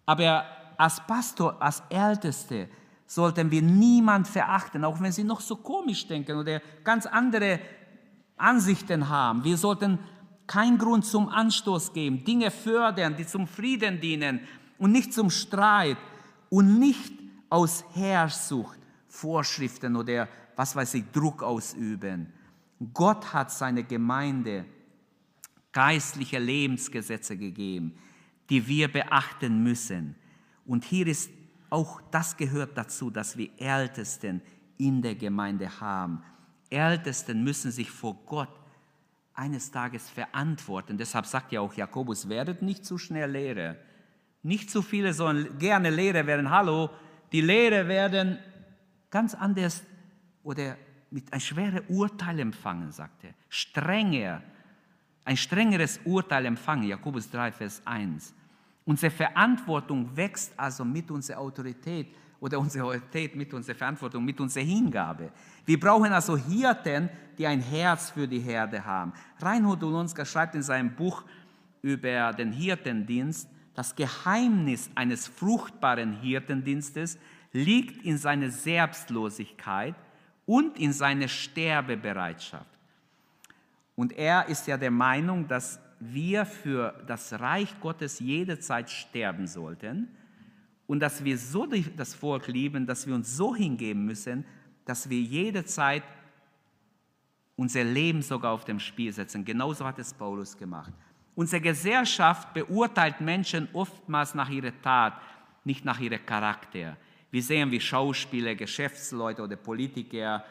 Aber 0.05 0.45
als 0.77 0.99
Pastor, 1.05 1.61
als 1.61 1.83
Älteste, 1.89 2.67
sollten 3.05 3.51
wir 3.51 3.61
niemand 3.61 4.27
verachten, 4.27 4.83
auch 4.83 4.99
wenn 4.99 5.11
sie 5.11 5.23
noch 5.23 5.39
so 5.39 5.57
komisch 5.57 6.07
denken 6.07 6.37
oder 6.37 6.59
ganz 6.83 7.05
andere 7.05 7.59
Ansichten 8.37 9.07
haben. 9.07 9.43
Wir 9.43 9.57
sollten 9.57 9.99
keinen 10.47 10.77
Grund 10.77 11.05
zum 11.05 11.27
Anstoß 11.29 11.93
geben, 11.93 12.23
Dinge 12.23 12.51
fördern, 12.51 13.15
die 13.15 13.25
zum 13.25 13.47
Frieden 13.47 13.99
dienen 13.99 14.41
und 14.77 14.91
nicht 14.91 15.13
zum 15.13 15.29
Streit 15.29 15.97
und 16.49 16.79
nicht 16.79 17.13
aus 17.49 17.83
Herrschsucht 17.93 18.79
Vorschriften 19.07 19.95
oder 19.95 20.27
was 20.55 20.75
weiß 20.75 20.95
ich, 20.95 21.05
Druck 21.11 21.41
ausüben. 21.41 22.31
Gott 22.93 23.33
hat 23.33 23.51
seine 23.51 23.83
Gemeinde 23.83 24.65
geistliche 25.71 26.39
Lebensgesetze 26.39 27.37
gegeben, 27.37 27.97
die 28.49 28.65
wir 28.67 28.91
beachten 28.91 29.63
müssen. 29.63 30.15
Und 30.65 30.83
hier 30.83 31.07
ist 31.07 31.29
auch 31.69 32.01
das 32.11 32.37
gehört 32.37 32.77
dazu, 32.77 33.09
dass 33.09 33.37
wir 33.37 33.49
Ältesten 33.57 34.41
in 34.77 35.01
der 35.01 35.15
Gemeinde 35.15 35.79
haben. 35.79 36.21
Ältesten 36.69 37.43
müssen 37.43 37.71
sich 37.71 37.89
vor 37.89 38.15
Gott 38.25 38.49
eines 39.35 39.71
Tages 39.71 40.09
verantworten. 40.09 40.97
Deshalb 40.97 41.25
sagt 41.25 41.51
ja 41.51 41.61
auch 41.61 41.73
Jakobus, 41.73 42.29
werdet 42.29 42.61
nicht 42.61 42.85
zu 42.85 42.97
schnell 42.97 43.31
Lehrer. 43.31 43.75
Nicht 44.43 44.69
zu 44.69 44.81
viele 44.81 45.13
sollen 45.13 45.57
gerne 45.57 45.89
Lehrer 45.89 46.25
werden. 46.25 46.49
Hallo, 46.49 46.89
die 47.31 47.41
Lehrer 47.41 47.87
werden 47.87 48.37
ganz 49.09 49.35
anders 49.35 49.83
oder 50.43 50.77
mit 51.11 51.31
ein 51.33 51.39
schweres 51.39 51.83
Urteil 51.87 52.39
empfangen, 52.39 52.91
sagt 52.91 53.23
er. 53.23 53.33
Strenger, 53.49 54.41
ein 55.23 55.37
strengeres 55.37 55.99
Urteil 56.05 56.45
empfangen. 56.45 56.83
Jakobus 56.83 57.29
3, 57.29 57.51
Vers 57.51 57.81
1. 57.85 58.33
Unsere 58.85 59.11
Verantwortung 59.11 60.15
wächst 60.15 60.53
also 60.57 60.85
mit 60.85 61.09
unserer 61.09 61.39
Autorität 61.39 62.15
oder 62.39 62.59
unsere 62.59 62.85
Autorität 62.85 63.35
mit 63.35 63.53
unserer 63.53 63.75
Verantwortung, 63.75 64.23
mit 64.23 64.39
unserer 64.39 64.63
Hingabe. 64.63 65.31
Wir 65.65 65.79
brauchen 65.79 66.11
also 66.11 66.37
Hirten, 66.37 67.09
die 67.37 67.47
ein 67.47 67.61
Herz 67.61 68.11
für 68.11 68.27
die 68.27 68.39
Herde 68.39 68.83
haben. 68.83 69.13
Reinhold 69.39 69.83
Ulonska 69.83 70.25
schreibt 70.25 70.55
in 70.55 70.63
seinem 70.63 70.95
Buch 70.95 71.23
über 71.81 72.33
den 72.33 72.51
Hirtendienst, 72.51 73.49
das 73.73 73.95
Geheimnis 73.95 74.89
eines 74.95 75.27
fruchtbaren 75.27 76.13
Hirtendienstes 76.13 77.17
liegt 77.51 78.03
in 78.05 78.17
seiner 78.17 78.49
Selbstlosigkeit 78.49 79.95
und 80.45 80.77
in 80.77 80.93
seiner 80.93 81.27
Sterbebereitschaft. 81.27 82.69
Und 83.95 84.13
er 84.13 84.47
ist 84.47 84.67
ja 84.67 84.77
der 84.77 84.91
Meinung, 84.91 85.47
dass 85.47 85.79
wir 85.99 86.45
für 86.45 87.01
das 87.07 87.39
Reich 87.39 87.79
Gottes 87.79 88.19
jederzeit 88.19 88.89
sterben 88.89 89.47
sollten 89.47 90.09
und 90.87 90.99
dass 90.99 91.23
wir 91.23 91.37
so 91.37 91.67
das 91.95 92.13
Volk 92.13 92.47
lieben, 92.47 92.85
dass 92.85 93.07
wir 93.07 93.15
uns 93.15 93.35
so 93.35 93.55
hingeben 93.55 94.05
müssen, 94.05 94.45
dass 94.85 95.09
wir 95.09 95.19
jederzeit 95.19 96.03
unser 97.55 97.83
Leben 97.83 98.21
sogar 98.21 98.51
auf 98.51 98.65
dem 98.65 98.79
Spiel 98.79 99.11
setzen. 99.11 99.45
Genauso 99.45 99.85
hat 99.85 99.97
es 99.97 100.13
Paulus 100.13 100.57
gemacht. 100.57 100.93
Unsere 101.35 101.61
Gesellschaft 101.61 102.53
beurteilt 102.53 103.19
Menschen 103.21 103.67
oftmals 103.73 104.35
nach 104.35 104.49
ihrer 104.49 104.71
Tat, 104.81 105.19
nicht 105.63 105.83
nach 105.83 105.99
ihrem 105.99 106.25
Charakter. 106.25 106.97
Wir 107.31 107.43
sehen, 107.43 107.71
wie 107.71 107.81
Schauspieler, 107.81 108.55
Geschäftsleute 108.55 109.41
oder 109.41 109.55
Politiker, 109.55 110.45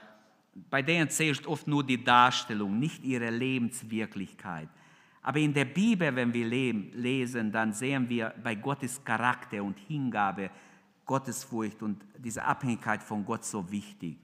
bei 0.70 0.82
denen 0.82 1.08
zählt 1.08 1.46
oft 1.46 1.66
nur 1.66 1.84
die 1.84 2.02
Darstellung, 2.02 2.78
nicht 2.78 3.02
ihre 3.02 3.30
Lebenswirklichkeit. 3.30 4.68
Aber 5.24 5.38
in 5.38 5.54
der 5.54 5.64
Bibel, 5.64 6.14
wenn 6.14 6.34
wir 6.34 6.46
lesen, 6.46 7.50
dann 7.50 7.72
sehen 7.72 8.06
wir 8.10 8.34
bei 8.42 8.54
Gottes 8.54 9.02
Charakter 9.02 9.64
und 9.64 9.78
Hingabe, 9.78 10.50
Gottesfurcht 11.06 11.82
und 11.82 12.04
diese 12.18 12.44
Abhängigkeit 12.44 13.02
von 13.02 13.24
Gott 13.24 13.42
so 13.42 13.70
wichtig. 13.70 14.18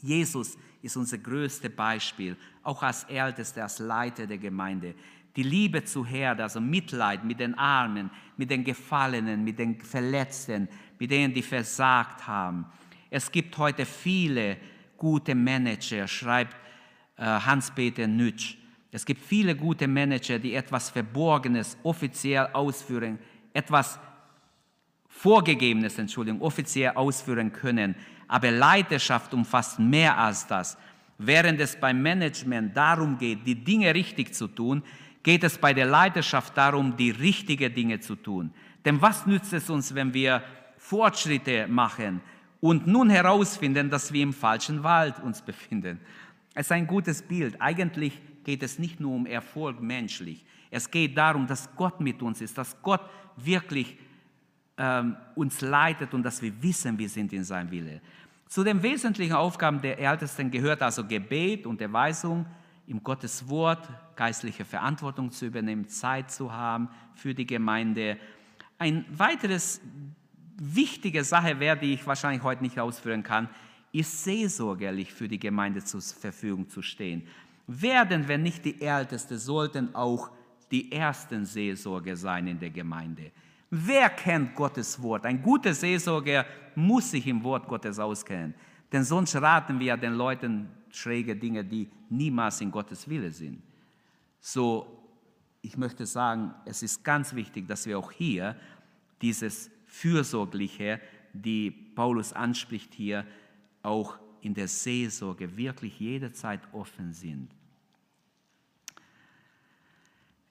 Jesus 0.00 0.56
ist 0.80 0.96
unser 0.96 1.18
größtes 1.18 1.74
Beispiel, 1.74 2.36
auch 2.62 2.84
als 2.84 3.02
Ältester, 3.04 3.64
als 3.64 3.80
Leiter 3.80 4.28
der 4.28 4.38
Gemeinde. 4.38 4.94
Die 5.34 5.42
Liebe 5.42 5.82
zu 5.82 6.06
Herde, 6.06 6.44
also 6.44 6.60
Mitleid 6.60 7.24
mit 7.24 7.40
den 7.40 7.54
Armen, 7.54 8.08
mit 8.36 8.48
den 8.48 8.62
Gefallenen, 8.62 9.42
mit 9.42 9.58
den 9.58 9.80
Verletzten, 9.80 10.68
mit 11.00 11.10
denen, 11.10 11.34
die 11.34 11.42
versagt 11.42 12.24
haben. 12.28 12.64
Es 13.10 13.30
gibt 13.30 13.58
heute 13.58 13.84
viele 13.84 14.56
gute 14.96 15.34
Manager, 15.34 16.06
schreibt 16.06 16.54
äh, 17.16 17.24
Hans-Peter 17.24 18.06
Nütsch. 18.06 18.56
Es 18.96 19.04
gibt 19.04 19.22
viele 19.22 19.54
gute 19.54 19.86
Manager, 19.86 20.38
die 20.38 20.54
etwas 20.54 20.88
Verborgenes 20.88 21.76
offiziell 21.82 22.48
ausführen, 22.54 23.18
etwas 23.52 23.98
Vorgegebenes, 25.06 25.98
Entschuldigung, 25.98 26.40
offiziell 26.40 26.92
ausführen 26.94 27.52
können. 27.52 27.94
Aber 28.26 28.50
Leiterschaft 28.50 29.34
umfasst 29.34 29.78
mehr 29.78 30.16
als 30.16 30.46
das. 30.46 30.78
Während 31.18 31.60
es 31.60 31.76
beim 31.78 32.00
Management 32.00 32.74
darum 32.74 33.18
geht, 33.18 33.46
die 33.46 33.62
Dinge 33.62 33.94
richtig 33.94 34.34
zu 34.34 34.48
tun, 34.48 34.82
geht 35.22 35.44
es 35.44 35.58
bei 35.58 35.74
der 35.74 35.84
Leiterschaft 35.84 36.56
darum, 36.56 36.96
die 36.96 37.10
richtigen 37.10 37.74
Dinge 37.74 38.00
zu 38.00 38.16
tun. 38.16 38.50
Denn 38.86 39.02
was 39.02 39.26
nützt 39.26 39.52
es 39.52 39.68
uns, 39.68 39.94
wenn 39.94 40.14
wir 40.14 40.42
Fortschritte 40.78 41.66
machen 41.68 42.22
und 42.62 42.86
nun 42.86 43.10
herausfinden, 43.10 43.90
dass 43.90 44.10
wir 44.10 44.22
im 44.22 44.32
falschen 44.32 44.82
Wald 44.82 45.22
uns 45.22 45.42
befinden? 45.42 46.00
Es 46.54 46.68
ist 46.68 46.72
ein 46.72 46.86
gutes 46.86 47.20
Bild. 47.20 47.60
Eigentlich 47.60 48.18
geht 48.46 48.62
es 48.62 48.78
nicht 48.78 49.00
nur 49.00 49.12
um 49.12 49.26
Erfolg 49.26 49.80
menschlich. 49.82 50.44
Es 50.70 50.88
geht 50.88 51.18
darum, 51.18 51.48
dass 51.48 51.68
Gott 51.74 52.00
mit 52.00 52.22
uns 52.22 52.40
ist, 52.40 52.56
dass 52.56 52.80
Gott 52.80 53.00
wirklich 53.36 53.98
ähm, 54.78 55.16
uns 55.34 55.60
leitet 55.62 56.14
und 56.14 56.22
dass 56.22 56.40
wir 56.40 56.62
wissen, 56.62 56.96
wir 56.96 57.08
sind 57.08 57.32
in 57.32 57.42
seinem 57.42 57.72
Wille. 57.72 58.00
Zu 58.46 58.62
den 58.62 58.80
wesentlichen 58.84 59.32
Aufgaben 59.32 59.82
der 59.82 59.98
Ältesten 59.98 60.48
gehört 60.48 60.80
also 60.80 61.04
Gebet 61.04 61.66
und 61.66 61.80
Erweisung 61.80 62.46
im 62.86 63.02
Gottes 63.02 63.48
Wort, 63.48 63.88
geistliche 64.14 64.64
Verantwortung 64.64 65.32
zu 65.32 65.46
übernehmen, 65.46 65.88
Zeit 65.88 66.30
zu 66.30 66.52
haben 66.52 66.88
für 67.16 67.34
die 67.34 67.46
Gemeinde. 67.46 68.16
Ein 68.78 69.04
weiteres 69.10 69.80
wichtige 70.56 71.24
Sache 71.24 71.58
wäre, 71.58 71.76
die 71.76 71.94
ich 71.94 72.06
wahrscheinlich 72.06 72.44
heute 72.44 72.62
nicht 72.62 72.78
ausführen 72.78 73.24
kann, 73.24 73.48
ist 73.90 74.22
seelsorgerlich 74.22 75.12
für 75.12 75.26
die 75.26 75.40
Gemeinde 75.40 75.82
zur 75.82 76.00
Verfügung 76.00 76.68
zu 76.68 76.80
stehen. 76.80 77.26
Werden, 77.66 78.28
wenn 78.28 78.42
nicht 78.42 78.64
die 78.64 78.80
Ältesten, 78.80 79.38
sollten 79.38 79.94
auch 79.94 80.30
die 80.70 80.92
ersten 80.92 81.44
Seelsorger 81.44 82.16
sein 82.16 82.46
in 82.46 82.58
der 82.58 82.70
Gemeinde. 82.70 83.32
Wer 83.70 84.10
kennt 84.10 84.54
Gottes 84.54 85.00
Wort? 85.02 85.26
Ein 85.26 85.42
guter 85.42 85.74
Seelsorger 85.74 86.46
muss 86.74 87.10
sich 87.10 87.26
im 87.26 87.42
Wort 87.42 87.66
Gottes 87.66 87.98
auskennen. 87.98 88.54
Denn 88.92 89.02
sonst 89.02 89.34
raten 89.36 89.80
wir 89.80 89.96
den 89.96 90.14
Leuten 90.14 90.68
schräge 90.90 91.34
Dinge, 91.34 91.64
die 91.64 91.90
niemals 92.08 92.60
in 92.60 92.70
Gottes 92.70 93.08
Wille 93.08 93.30
sind. 93.30 93.60
So, 94.40 94.86
ich 95.62 95.76
möchte 95.76 96.06
sagen, 96.06 96.54
es 96.64 96.82
ist 96.82 97.02
ganz 97.02 97.34
wichtig, 97.34 97.66
dass 97.66 97.86
wir 97.86 97.98
auch 97.98 98.12
hier 98.12 98.56
dieses 99.20 99.70
Fürsorgliche, 99.86 101.00
die 101.32 101.70
Paulus 101.70 102.32
anspricht 102.32 102.94
hier, 102.94 103.26
auch 103.82 104.18
in 104.46 104.54
der 104.54 104.68
Seelsorge 104.68 105.56
wirklich 105.56 105.98
jederzeit 105.98 106.60
offen 106.72 107.12
sind. 107.12 107.50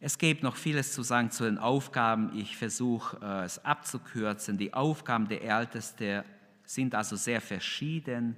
Es 0.01 0.17
gibt 0.17 0.43
noch 0.43 0.57
vieles 0.57 0.93
zu 0.93 1.01
sagen 1.01 1.31
zu 1.31 1.45
den 1.45 1.57
Aufgaben. 1.57 2.37
Ich 2.37 2.57
versuche 2.57 3.17
äh, 3.21 3.45
es 3.45 3.63
abzukürzen. 3.63 4.57
Die 4.57 4.73
Aufgaben 4.73 5.27
der 5.29 5.41
Ältesten 5.41 6.23
sind 6.65 6.93
also 6.93 7.15
sehr 7.15 7.39
verschieden. 7.39 8.35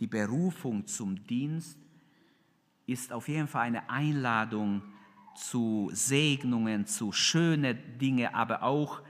Die 0.00 0.06
Berufung 0.06 0.86
zum 0.86 1.24
Dienst 1.26 1.78
ist 2.86 3.12
auf 3.12 3.28
jeden 3.28 3.46
Fall 3.46 3.66
eine 3.66 3.90
Einladung 3.90 4.82
zu 5.34 5.90
Segnungen, 5.92 6.86
zu 6.86 7.12
schönen 7.12 7.98
Dingen, 7.98 8.34
aber 8.34 8.62
auch 8.62 9.02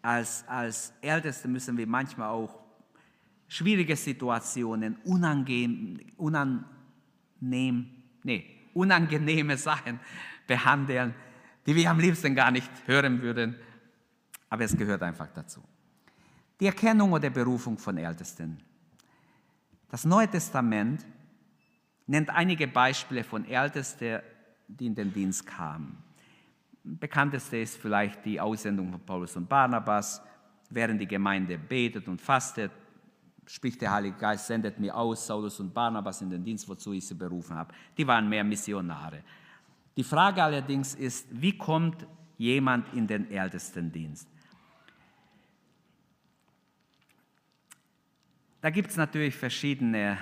als, 0.00 0.46
als 0.46 0.92
Älteste 1.00 1.48
müssen 1.48 1.76
wir 1.76 1.88
manchmal 1.88 2.28
auch 2.28 2.65
schwierige 3.48 3.96
Situationen, 3.96 4.96
unangenehm, 5.04 6.00
unangenehm, 6.16 7.86
nee, 8.22 8.44
unangenehme 8.74 9.56
Sachen 9.68 10.00
behandeln, 10.46 11.14
die 11.66 11.74
wir 11.74 11.90
am 11.90 11.98
liebsten 11.98 12.34
gar 12.34 12.50
nicht 12.50 12.70
hören 12.86 13.20
würden. 13.22 13.56
Aber 14.48 14.64
es 14.64 14.76
gehört 14.76 15.02
einfach 15.02 15.28
dazu. 15.34 15.62
Die 16.60 16.66
Erkennung 16.66 17.12
oder 17.12 17.28
Berufung 17.30 17.76
von 17.76 17.98
Ältesten. 17.98 18.58
Das 19.90 20.04
Neue 20.04 20.28
Testament 20.28 21.04
nennt 22.06 22.30
einige 22.30 22.68
Beispiele 22.68 23.24
von 23.24 23.44
Ältesten, 23.44 24.20
die 24.68 24.86
in 24.86 24.94
den 24.94 25.12
Dienst 25.12 25.46
kamen. 25.46 25.98
Bekannteste 26.82 27.56
ist 27.58 27.76
vielleicht 27.76 28.24
die 28.24 28.40
Aussendung 28.40 28.92
von 28.92 29.00
Paulus 29.00 29.36
und 29.36 29.48
Barnabas. 29.48 30.22
Während 30.70 31.00
die 31.00 31.06
Gemeinde 31.06 31.58
betet 31.58 32.08
und 32.08 32.20
fastet, 32.20 32.70
spricht 33.46 33.80
der 33.80 33.92
Heilige 33.92 34.16
Geist, 34.16 34.46
sendet 34.46 34.78
mir 34.78 34.94
aus, 34.94 35.26
Saulus 35.26 35.60
und 35.60 35.72
Barnabas 35.72 36.20
in 36.20 36.30
den 36.30 36.44
Dienst, 36.44 36.68
wozu 36.68 36.92
ich 36.92 37.06
sie 37.06 37.14
berufen 37.14 37.56
habe. 37.56 37.72
Die 37.96 38.06
waren 38.06 38.28
mehr 38.28 38.44
Missionare. 38.44 39.22
Die 39.96 40.04
Frage 40.04 40.42
allerdings 40.42 40.94
ist, 40.94 41.26
wie 41.30 41.56
kommt 41.56 42.06
jemand 42.36 42.92
in 42.92 43.06
den 43.06 43.30
Ältestendienst? 43.30 44.28
Da 48.60 48.70
gibt 48.70 48.90
es 48.90 48.96
natürlich 48.96 49.34
verschiedene 49.34 50.18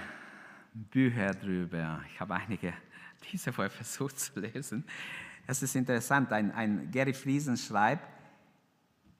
Bücher 0.74 1.32
drüber. 1.34 2.02
Ich 2.12 2.20
habe 2.20 2.34
einige 2.34 2.74
diese 3.32 3.56
Woche 3.56 3.70
versucht 3.70 4.18
zu 4.18 4.38
lesen. 4.38 4.84
Es 5.46 5.62
ist 5.62 5.74
interessant, 5.74 6.32
ein, 6.32 6.52
ein 6.52 6.90
Gary 6.90 7.14
Friesen 7.14 7.56
schreibt 7.56 8.08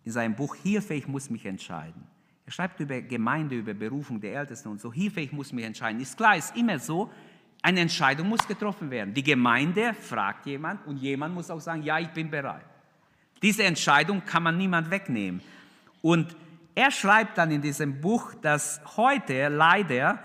in 0.05 0.13
seinem 0.13 0.35
Buch 0.35 0.55
Hilfe, 0.57 0.95
ich 0.95 1.09
muss 1.09 1.31
mich 1.31 1.47
entscheiden. 1.47 2.07
Er 2.47 2.53
schreibt 2.53 2.78
über 2.80 3.01
Gemeinde, 3.01 3.57
über 3.57 3.74
Berufung 3.74 4.20
der 4.20 4.34
Ältesten 4.34 4.68
und 4.68 4.80
so. 4.80 4.92
Hilfe, 4.92 5.20
ich 5.20 5.32
muss 5.32 5.53
mich 5.53 5.64
entscheiden. 5.64 6.01
Ist 6.01 6.16
klar, 6.16 6.36
ist 6.36 6.57
immer 6.57 6.78
so, 6.78 7.11
eine 7.62 7.80
Entscheidung 7.80 8.28
muss 8.28 8.47
getroffen 8.47 8.90
werden. 8.90 9.14
Die 9.14 9.22
Gemeinde 9.22 9.95
fragt 9.95 10.45
jemand 10.45 10.86
und 10.86 10.99
jemand 10.99 11.34
muss 11.34 11.51
auch 11.51 11.61
sagen, 11.61 11.82
ja, 11.82 11.99
ich 11.99 12.09
bin 12.09 12.30
bereit. 12.30 12.66
Diese 13.40 13.64
Entscheidung 13.64 14.22
kann 14.24 14.42
man 14.42 14.59
niemand 14.59 14.90
wegnehmen. 14.90 15.40
Und 16.03 16.36
er 16.74 16.90
schreibt 16.90 17.38
dann 17.38 17.51
in 17.51 17.62
diesem 17.62 18.01
Buch, 18.01 18.34
dass 18.34 18.82
heute 18.97 19.49
leider 19.49 20.22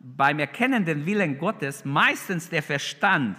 beim 0.00 0.38
Erkennen 0.38 0.84
den 0.84 1.04
Willen 1.04 1.38
Gottes 1.38 1.84
meistens 1.84 2.48
der 2.48 2.62
Verstand 2.62 3.36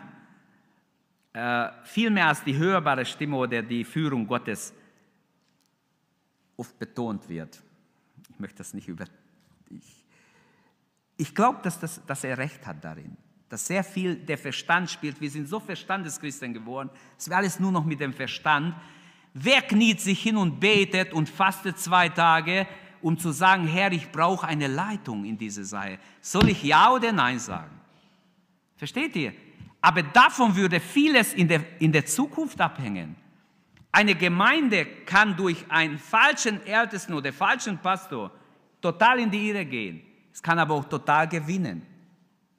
äh, 1.33 1.69
viel 1.83 2.09
mehr 2.09 2.27
als 2.27 2.43
die 2.43 2.55
hörbare 2.55 3.05
Stimme 3.05 3.37
oder 3.37 3.61
die 3.61 3.83
Führung 3.83 4.27
Gottes 4.27 4.73
oft 6.57 6.77
betont 6.77 7.27
wird. 7.29 7.63
Ich 8.39 8.41
möchte 8.41 8.59
das 8.59 8.73
nicht 8.73 8.87
über. 8.87 9.03
Ich, 9.69 10.05
ich 11.17 11.35
glaube, 11.35 11.59
dass, 11.61 11.77
das, 11.77 11.99
dass 12.05 12.23
er 12.23 12.37
recht 12.37 12.65
hat 12.65 12.81
darin 12.81 13.17
dass 13.49 13.65
sehr 13.65 13.83
viel 13.83 14.15
der 14.15 14.37
Verstand 14.37 14.89
spielt. 14.89 15.19
Wir 15.19 15.29
sind 15.29 15.49
so 15.49 15.59
Verstandeschristen 15.59 16.53
geworden. 16.53 16.89
Es 17.17 17.27
wäre 17.27 17.39
alles 17.39 17.59
nur 17.59 17.71
noch 17.71 17.83
mit 17.83 17.99
dem 17.99 18.13
Verstand. 18.13 18.75
Wer 19.33 19.63
kniet 19.63 19.99
sich 19.99 20.21
hin 20.21 20.37
und 20.37 20.59
betet 20.59 21.11
und 21.13 21.27
fastet 21.27 21.79
zwei 21.79 22.09
Tage, 22.09 22.67
um 23.01 23.17
zu 23.17 23.31
sagen, 23.31 23.65
Herr, 23.65 23.91
ich 23.91 24.11
brauche 24.11 24.47
eine 24.47 24.67
Leitung 24.67 25.25
in 25.25 25.35
diese 25.35 25.65
Sache? 25.65 25.97
Soll 26.21 26.49
ich 26.49 26.61
Ja 26.61 26.93
oder 26.93 27.11
Nein 27.11 27.39
sagen? 27.39 27.75
Versteht 28.77 29.15
ihr? 29.15 29.33
Aber 29.81 30.03
davon 30.03 30.55
würde 30.55 30.79
vieles 30.79 31.33
in 31.33 31.47
der, 31.47 31.81
in 31.81 31.91
der 31.91 32.05
Zukunft 32.05 32.61
abhängen. 32.61 33.15
Eine 33.91 34.15
Gemeinde 34.15 34.85
kann 35.05 35.35
durch 35.35 35.65
einen 35.69 35.97
falschen 35.97 36.65
Ältesten 36.65 37.13
oder 37.13 37.33
falschen 37.33 37.77
Pastor 37.79 38.31
total 38.81 39.19
in 39.19 39.31
die 39.31 39.49
Irre 39.49 39.65
gehen. 39.65 40.01
Es 40.31 40.41
kann 40.41 40.59
aber 40.59 40.75
auch 40.75 40.85
total 40.85 41.27
gewinnen. 41.27 41.85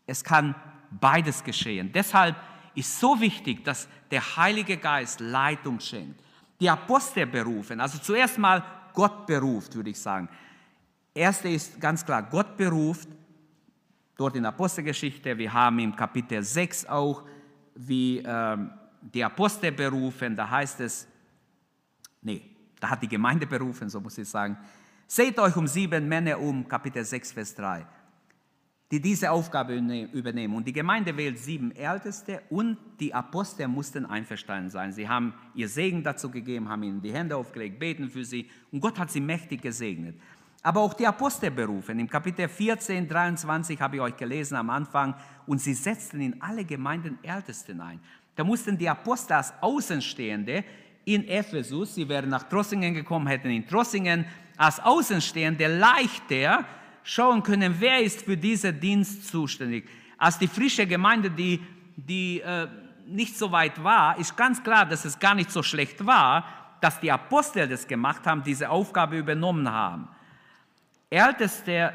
Es 0.07 0.25
kann 0.25 0.55
beides 0.91 1.43
geschehen. 1.43 1.91
Deshalb 1.93 2.37
ist 2.75 2.99
so 2.99 3.21
wichtig, 3.21 3.65
dass 3.65 3.89
der 4.11 4.37
Heilige 4.37 4.77
Geist 4.77 5.21
Leitung 5.21 5.79
schenkt. 5.79 6.21
Die 6.61 6.69
Apostel 6.69 7.27
berufen, 7.27 7.81
also 7.81 7.99
zuerst 7.99 8.37
mal 8.37 8.63
Gott 8.93 9.27
beruft, 9.27 9.75
würde 9.75 9.91
ich 9.91 10.01
sagen. 10.01 10.29
Erste 11.15 11.49
ist 11.49 11.81
ganz 11.81 12.05
klar, 12.05 12.23
Gott 12.23 12.57
beruft, 12.57 13.09
dort 14.17 14.37
in 14.37 14.45
Apostelgeschichte, 14.45 15.39
wir 15.39 15.53
haben 15.53 15.79
im 15.79 15.97
Kapitel 15.97 16.43
6 16.43 16.87
auch, 16.87 17.25
wie 17.75 18.19
ähm, 18.19 18.71
die 19.01 19.25
Apostel 19.25 19.73
berufen, 19.73 20.37
da 20.37 20.51
heißt 20.51 20.81
es, 20.81 21.09
nee, 22.23 22.43
da 22.79 22.91
hat 22.91 23.03
die 23.03 23.09
Gemeinde 23.09 23.47
berufen, 23.47 23.89
so 23.89 24.01
muss 24.01 24.19
ich 24.19 24.29
sagen, 24.29 24.57
seht 25.07 25.39
euch 25.39 25.57
um 25.57 25.67
sieben 25.67 26.09
Männer 26.09 26.39
um, 26.39 26.67
Kapitel 26.67 27.05
6, 27.05 27.33
Vers 27.33 27.55
3 27.55 27.87
die 28.91 29.01
diese 29.01 29.31
Aufgabe 29.31 29.77
übernehmen. 29.77 30.55
Und 30.55 30.67
die 30.67 30.73
Gemeinde 30.73 31.17
wählt 31.17 31.39
sieben 31.39 31.71
Älteste 31.73 32.43
und 32.51 32.77
die 32.99 33.15
Apostel 33.15 33.69
mussten 33.69 34.05
einverstanden 34.05 34.69
sein. 34.69 34.93
Sie 34.93 35.09
haben 35.09 35.33
ihr 35.55 35.69
Segen 35.69 36.03
dazu 36.03 36.29
gegeben, 36.29 36.69
haben 36.69 36.83
ihnen 36.83 37.01
die 37.01 37.13
Hände 37.13 37.37
aufgelegt, 37.37 37.79
beten 37.79 38.09
für 38.09 38.25
sie 38.25 38.51
und 38.73 38.81
Gott 38.81 38.99
hat 38.99 39.11
sie 39.11 39.21
mächtig 39.21 39.63
gesegnet. 39.63 40.17
Aber 40.63 40.81
auch 40.81 40.93
die 40.93 41.07
Apostel 41.07 41.51
berufen. 41.53 42.01
Im 42.01 42.09
Kapitel 42.09 42.49
14, 42.49 43.09
23 43.09 43.81
habe 43.81 43.97
ich 43.97 44.03
euch 44.03 44.17
gelesen 44.17 44.57
am 44.57 44.69
Anfang 44.69 45.15
und 45.47 45.61
sie 45.61 45.73
setzten 45.73 46.21
in 46.21 46.43
alle 46.43 46.65
Gemeinden 46.65 47.19
Ältesten 47.23 47.81
ein. 47.81 48.01
Da 48.35 48.45
mussten 48.45 48.77
die 48.77 48.89
Apostel 48.89 49.35
als 49.35 49.55
Außenstehende 49.61 50.65
in 51.15 51.27
Ephesus, 51.29 51.95
sie 51.95 52.09
wären 52.09 52.31
nach 52.31 52.45
Trossingen 52.45 52.95
gekommen, 52.95 53.27
hätten 53.27 53.51
in 53.51 53.67
Trossingen 53.67 54.25
als 54.57 54.81
Außenstehende 54.81 55.79
leichter 55.79 56.65
schauen 57.03 57.43
können, 57.43 57.75
wer 57.79 58.01
ist 58.01 58.23
für 58.23 58.37
diesen 58.37 58.79
Dienst 58.79 59.29
zuständig. 59.29 59.89
Als 60.19 60.39
die 60.39 60.49
frische 60.49 60.87
Gemeinde, 60.87 61.31
die, 61.31 61.61
die 61.97 62.41
äh, 62.41 62.69
nicht 63.07 63.37
so 63.37 63.51
weit 63.51 63.83
war, 63.83 64.19
ist 64.19 64.37
ganz 64.37 64.63
klar, 64.63 64.87
dass 64.87 65.05
es 65.05 65.19
gar 65.19 65.35
nicht 65.35 65.51
so 65.51 65.63
schlecht 65.63 66.05
war, 66.05 66.45
dass 66.81 67.01
die 67.01 67.11
Apostel 67.11 67.69
das 67.69 67.87
gemacht 67.87 68.27
haben, 68.27 68.43
diese 68.43 68.71
Aufgabe 68.71 69.19
übernommen 69.19 69.71
haben. 69.71 70.09
Älteste 71.09 71.93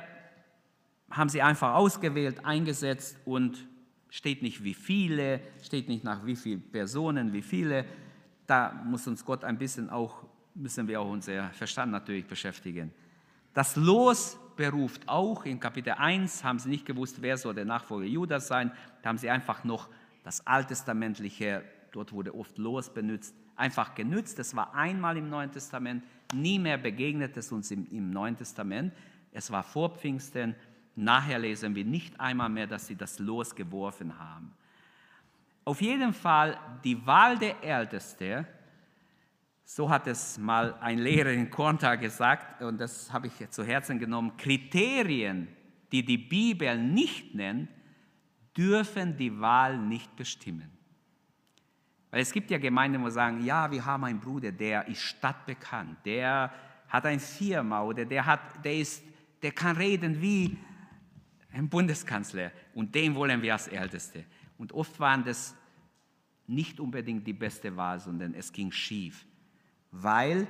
haben 1.10 1.30
sie 1.30 1.42
einfach 1.42 1.74
ausgewählt, 1.74 2.46
eingesetzt 2.46 3.18
und 3.26 3.66
steht 4.10 4.42
nicht 4.42 4.64
wie 4.64 4.74
viele, 4.74 5.40
steht 5.62 5.88
nicht 5.88 6.04
nach 6.04 6.26
wie 6.26 6.36
vielen 6.36 6.62
Personen, 6.62 7.32
wie 7.32 7.42
viele. 7.42 7.86
Da 8.48 8.74
muss 8.86 9.08
uns 9.08 9.26
Gott 9.26 9.44
ein 9.44 9.58
bisschen 9.58 9.90
auch, 9.90 10.24
müssen 10.54 10.88
wir 10.88 11.02
auch 11.02 11.10
unser 11.10 11.50
Verstand 11.50 11.92
natürlich 11.92 12.26
beschäftigen. 12.26 12.94
Das 13.54 13.76
Los 13.76 14.38
beruft 14.56 15.08
auch. 15.08 15.46
In 15.46 15.60
Kapitel 15.60 15.94
1 15.94 16.44
haben 16.44 16.60
sie 16.60 16.70
nicht 16.70 16.86
gewusst, 16.86 17.22
wer 17.22 17.38
soll 17.38 17.54
der 17.54 17.66
Nachfolger 17.66 18.06
Judas 18.06 18.48
sein. 18.48 18.72
Da 19.02 19.10
haben 19.10 19.18
sie 19.18 19.30
einfach 19.30 19.64
noch 19.64 19.90
das 20.24 20.46
alttestamentliche, 20.46 21.64
dort 21.92 22.12
wurde 22.12 22.36
oft 22.36 22.58
Los 22.58 22.94
benutzt, 22.94 23.36
einfach 23.56 23.96
genützt. 23.96 24.40
Das 24.40 24.56
war 24.56 24.74
einmal 24.74 25.18
im 25.18 25.30
Neuen 25.30 25.52
Testament, 25.52 26.04
nie 26.34 26.60
mehr 26.60 26.78
begegnet 26.78 27.38
es 27.38 27.52
uns 27.52 27.72
im, 27.72 27.88
im 27.92 28.10
Neuen 28.10 28.36
Testament. 28.36 28.94
Es 29.32 29.52
war 29.52 29.64
vor 29.64 29.90
Pfingsten. 29.90 30.56
Nachher 30.96 31.40
lesen 31.40 31.76
wir 31.76 31.86
nicht 31.86 32.20
einmal 32.20 32.50
mehr, 32.50 32.68
dass 32.68 32.88
sie 32.88 32.96
das 32.96 33.20
Los 33.20 33.54
geworfen 33.54 34.18
haben. 34.18 34.52
Auf 35.66 35.82
jeden 35.82 36.14
Fall 36.14 36.60
die 36.84 37.06
Wahl 37.08 37.40
der 37.40 37.64
Älteste, 37.64 38.46
so 39.64 39.90
hat 39.90 40.06
es 40.06 40.38
mal 40.38 40.76
ein 40.80 41.00
Lehrer 41.00 41.32
in 41.32 41.50
Korntal 41.50 41.98
gesagt, 41.98 42.62
und 42.62 42.78
das 42.80 43.12
habe 43.12 43.28
ich 43.28 43.50
zu 43.50 43.64
Herzen 43.64 43.98
genommen, 43.98 44.38
Kriterien, 44.38 45.48
die 45.92 46.06
die 46.06 46.20
Bibel 46.20 46.78
nicht 46.78 47.34
nennt, 47.34 47.70
dürfen 48.56 49.18
die 49.18 49.40
Wahl 49.40 49.80
nicht 49.80 50.16
bestimmen. 50.16 50.70
Weil 52.12 52.22
es 52.22 52.32
gibt 52.32 52.52
ja 52.52 52.60
Gemeinden, 52.60 53.04
wo 53.04 53.10
sagen, 53.10 53.44
ja, 53.44 53.70
wir 53.72 53.84
haben 53.84 54.04
einen 54.04 54.20
Bruder, 54.20 54.52
der 54.52 54.88
ist 54.88 55.02
stadtbekannt, 55.02 55.98
der 56.06 56.54
hat 56.88 57.06
eine 57.08 57.20
Firma 57.20 57.82
oder 57.82 58.06
der, 58.06 58.24
hat, 58.24 58.64
der, 58.64 58.76
ist, 58.78 59.04
der 59.42 59.52
kann 59.52 59.76
reden 59.76 60.22
wie 60.22 60.58
ein 61.52 61.68
Bundeskanzler 61.68 62.52
und 62.76 62.94
den 62.94 63.16
wollen 63.16 63.42
wir 63.42 63.54
als 63.54 63.68
Älteste. 63.68 64.26
Und 64.58 64.72
oft 64.74 65.00
waren 65.00 65.24
das 65.24 65.56
nicht 66.48 66.80
unbedingt 66.80 67.26
die 67.26 67.34
beste 67.34 67.76
Wahl, 67.76 68.00
sondern 68.00 68.34
es 68.34 68.52
ging 68.52 68.72
schief, 68.72 69.26
weil 69.92 70.48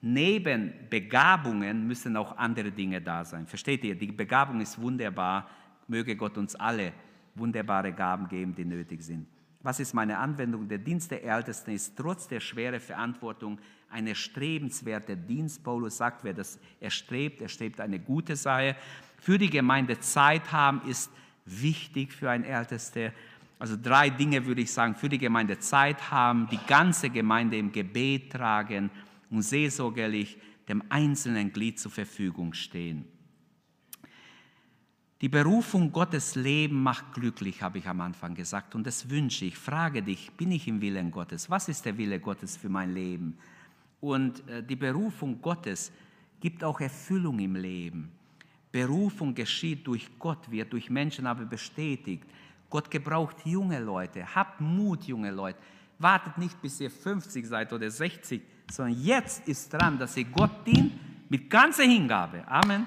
neben 0.00 0.72
Begabungen 0.88 1.86
müssen 1.86 2.16
auch 2.16 2.36
andere 2.36 2.70
Dinge 2.70 3.00
da 3.00 3.24
sein. 3.24 3.46
Versteht 3.46 3.84
ihr? 3.84 3.94
Die 3.94 4.12
Begabung 4.12 4.60
ist 4.60 4.80
wunderbar. 4.80 5.48
Möge 5.86 6.16
Gott 6.16 6.38
uns 6.38 6.54
alle 6.54 6.92
wunderbare 7.34 7.92
Gaben 7.92 8.28
geben, 8.28 8.54
die 8.54 8.64
nötig 8.64 9.02
sind. 9.02 9.26
Was 9.60 9.80
ist 9.80 9.92
meine 9.92 10.18
Anwendung? 10.18 10.68
Der 10.68 10.78
Dienst 10.78 11.10
der 11.10 11.24
Ältesten 11.24 11.72
ist 11.72 11.96
trotz 11.96 12.28
der 12.28 12.40
schweren 12.40 12.80
Verantwortung 12.80 13.58
eine 13.90 14.14
strebenswerte 14.14 15.16
Dienst. 15.16 15.64
Paulus 15.64 15.96
sagt, 15.96 16.22
wer 16.22 16.34
das 16.34 16.60
erstrebt, 16.80 17.42
erstrebt 17.42 17.80
eine 17.80 17.98
gute 17.98 18.36
Sache. 18.36 18.76
Für 19.18 19.36
die 19.36 19.50
Gemeinde 19.50 19.98
Zeit 19.98 20.52
haben 20.52 20.82
ist 20.88 21.10
wichtig 21.48 22.12
für 22.12 22.30
ein 22.30 22.44
Ältester. 22.44 23.12
Also 23.58 23.76
drei 23.80 24.10
Dinge 24.10 24.44
würde 24.46 24.62
ich 24.62 24.72
sagen. 24.72 24.94
Für 24.94 25.08
die 25.08 25.18
Gemeinde 25.18 25.58
Zeit 25.58 26.10
haben, 26.10 26.48
die 26.50 26.60
ganze 26.66 27.10
Gemeinde 27.10 27.58
im 27.58 27.72
Gebet 27.72 28.32
tragen 28.32 28.90
und 29.30 29.42
seelsorgerlich 29.42 30.38
dem 30.68 30.82
einzelnen 30.88 31.52
Glied 31.52 31.78
zur 31.78 31.90
Verfügung 31.90 32.52
stehen. 32.52 33.04
Die 35.20 35.28
Berufung 35.28 35.90
Gottes 35.90 36.36
Leben 36.36 36.80
macht 36.80 37.12
glücklich, 37.14 37.60
habe 37.60 37.78
ich 37.78 37.88
am 37.88 38.00
Anfang 38.00 38.36
gesagt. 38.36 38.76
Und 38.76 38.86
das 38.86 39.10
wünsche 39.10 39.46
ich. 39.46 39.56
Frage 39.56 40.00
dich, 40.00 40.30
bin 40.32 40.52
ich 40.52 40.68
im 40.68 40.80
Willen 40.80 41.10
Gottes? 41.10 41.50
Was 41.50 41.68
ist 41.68 41.84
der 41.84 41.98
Wille 41.98 42.20
Gottes 42.20 42.56
für 42.56 42.68
mein 42.68 42.94
Leben? 42.94 43.36
Und 44.00 44.48
äh, 44.48 44.62
die 44.62 44.76
Berufung 44.76 45.42
Gottes 45.42 45.90
gibt 46.38 46.62
auch 46.62 46.80
Erfüllung 46.80 47.40
im 47.40 47.56
Leben. 47.56 48.12
Berufung 48.70 49.34
geschieht 49.34 49.86
durch 49.86 50.08
Gott, 50.18 50.50
wird 50.50 50.72
durch 50.72 50.90
Menschen 50.90 51.26
aber 51.26 51.44
bestätigt. 51.44 52.24
Gott 52.68 52.90
gebraucht 52.90 53.36
junge 53.44 53.80
Leute. 53.80 54.34
Habt 54.34 54.60
Mut, 54.60 55.04
junge 55.04 55.30
Leute. 55.30 55.58
Wartet 55.98 56.38
nicht, 56.38 56.60
bis 56.60 56.80
ihr 56.80 56.90
50 56.90 57.46
seid 57.46 57.72
oder 57.72 57.90
60, 57.90 58.42
sondern 58.70 59.00
jetzt 59.02 59.48
ist 59.48 59.72
dran, 59.72 59.98
dass 59.98 60.16
ihr 60.16 60.26
Gott 60.26 60.66
dient 60.66 60.92
mit 61.30 61.48
ganzer 61.48 61.84
Hingabe. 61.84 62.46
Amen 62.46 62.86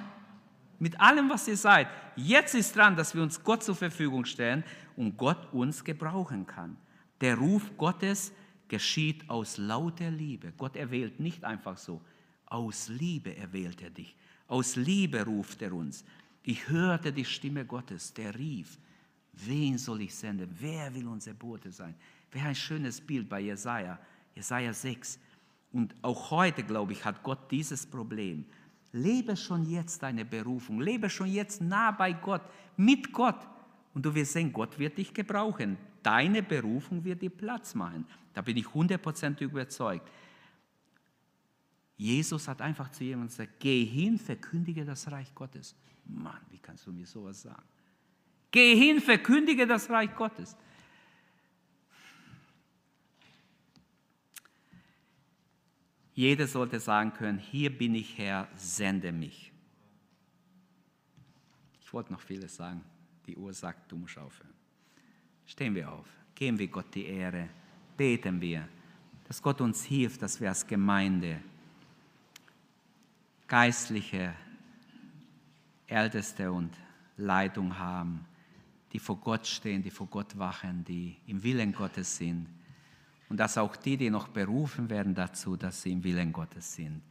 mit 0.82 1.00
allem, 1.00 1.30
was 1.30 1.48
ihr 1.48 1.58
seid. 1.58 1.88
Jetzt 2.16 2.56
ist 2.56 2.76
dran, 2.76 2.96
dass 2.96 3.14
wir 3.14 3.22
uns 3.22 3.44
Gott 3.44 3.64
zur 3.64 3.76
Verfügung 3.76 4.26
stellen 4.26 4.64
und 4.96 5.16
Gott 5.16 5.54
uns 5.54 5.84
gebrauchen 5.84 6.48
kann. 6.48 6.76
Der 7.22 7.38
Ruf 7.38 7.72
Gottes 7.78 8.34
geschieht 8.68 9.30
aus 9.30 9.60
lauter 9.60 10.10
Liebe. 10.10 10.52
Gott 10.58 10.76
erwählt 10.76 11.20
nicht 11.20 11.44
einfach 11.44 11.78
so. 11.78 12.02
Aus 12.52 12.90
Liebe 12.90 13.36
erwählt 13.38 13.82
er 13.82 13.90
dich. 13.90 14.14
Aus 14.48 14.76
Liebe 14.76 15.24
ruft 15.24 15.62
er 15.62 15.72
uns. 15.72 16.04
Ich 16.44 16.68
hörte 16.68 17.14
die 17.14 17.24
Stimme 17.24 17.64
Gottes, 17.66 18.14
der 18.14 18.38
rief, 18.38 18.78
wen 19.32 19.78
soll 19.78 20.02
ich 20.02 20.14
senden? 20.14 20.54
Wer 20.60 20.94
will 20.94 21.08
unser 21.08 21.34
Bote 21.34 21.72
sein? 21.72 21.96
Wäre 22.30 22.50
ein 22.50 22.56
schönes 22.56 23.00
Bild 23.00 23.30
bei 23.30 23.40
Jesaja, 23.40 23.98
Jesaja 24.36 24.74
6. 24.74 25.18
Und 25.72 25.96
auch 26.02 26.30
heute, 26.32 26.62
glaube 26.64 26.92
ich, 26.92 27.06
hat 27.06 27.24
Gott 27.24 27.50
dieses 27.50 27.86
Problem. 27.86 28.44
Lebe 28.92 29.38
schon 29.38 29.64
jetzt 29.70 30.04
deine 30.04 30.26
Berufung. 30.26 30.82
Lebe 30.82 31.10
schon 31.10 31.28
jetzt 31.28 31.62
nah 31.62 31.92
bei 31.92 32.12
Gott, 32.12 32.42
mit 32.76 33.14
Gott. 33.14 33.48
Und 33.94 34.06
du 34.06 34.14
wirst 34.14 34.34
sehen, 34.34 34.52
Gott 34.52 34.78
wird 34.78 34.98
dich 34.98 35.14
gebrauchen. 35.14 35.78
Deine 36.04 36.44
Berufung 36.44 37.02
wird 37.06 37.22
dir 37.22 37.30
Platz 37.30 37.76
machen. 37.76 38.06
Da 38.34 38.42
bin 38.42 38.58
ich 38.58 38.66
100% 38.66 39.42
überzeugt. 39.42 40.10
Jesus 42.02 42.48
hat 42.48 42.62
einfach 42.62 42.90
zu 42.90 43.04
jemandem 43.04 43.28
gesagt, 43.28 43.60
geh 43.60 43.86
hin, 43.86 44.18
verkündige 44.18 44.84
das 44.84 45.12
Reich 45.12 45.36
Gottes. 45.36 45.76
Mann, 46.06 46.42
wie 46.50 46.58
kannst 46.58 46.88
du 46.88 46.92
mir 46.92 47.06
sowas 47.06 47.44
sagen? 47.44 47.62
Geh 48.50 48.76
hin, 48.76 49.00
verkündige 49.00 49.68
das 49.68 49.88
Reich 49.88 50.16
Gottes. 50.16 50.58
Jeder 56.16 56.48
sollte 56.48 56.80
sagen 56.80 57.14
können, 57.14 57.38
hier 57.38 57.70
bin 57.70 57.94
ich 57.94 58.18
Herr, 58.18 58.48
sende 58.56 59.12
mich. 59.12 59.52
Ich 61.84 61.94
wollte 61.94 62.14
noch 62.14 62.22
vieles 62.22 62.56
sagen. 62.56 62.84
Die 63.28 63.38
Uhr 63.38 63.54
sagt, 63.54 63.92
du 63.92 63.98
musst 63.98 64.18
aufhören. 64.18 64.56
Stehen 65.46 65.76
wir 65.76 65.92
auf, 65.92 66.08
geben 66.34 66.58
wir 66.58 66.68
Gott 66.68 66.96
die 66.96 67.06
Ehre, 67.06 67.48
beten 67.96 68.42
wir, 68.42 68.68
dass 69.28 69.40
Gott 69.40 69.62
uns 69.62 69.84
hilft, 69.84 70.24
dass 70.24 70.42
wir 70.42 70.50
als 70.50 70.66
Gemeinde 70.66 71.44
geistliche 73.52 74.34
Älteste 75.86 76.50
und 76.54 76.70
Leitung 77.18 77.78
haben, 77.78 78.24
die 78.94 79.00
vor 79.00 79.18
Gott 79.18 79.46
stehen, 79.46 79.84
die 79.84 79.90
vor 79.90 80.08
Gott 80.08 80.40
wachen, 80.40 80.86
die 80.86 81.18
im 81.28 81.44
Willen 81.44 81.74
Gottes 81.74 82.16
sind 82.16 82.48
und 83.28 83.42
dass 83.42 83.58
auch 83.58 83.76
die, 83.76 83.98
die 83.98 84.10
noch 84.10 84.30
berufen 84.30 84.90
werden 84.90 85.14
dazu, 85.14 85.58
dass 85.58 85.82
sie 85.82 85.92
im 85.92 86.02
Willen 86.06 86.32
Gottes 86.32 86.76
sind. 86.76 87.02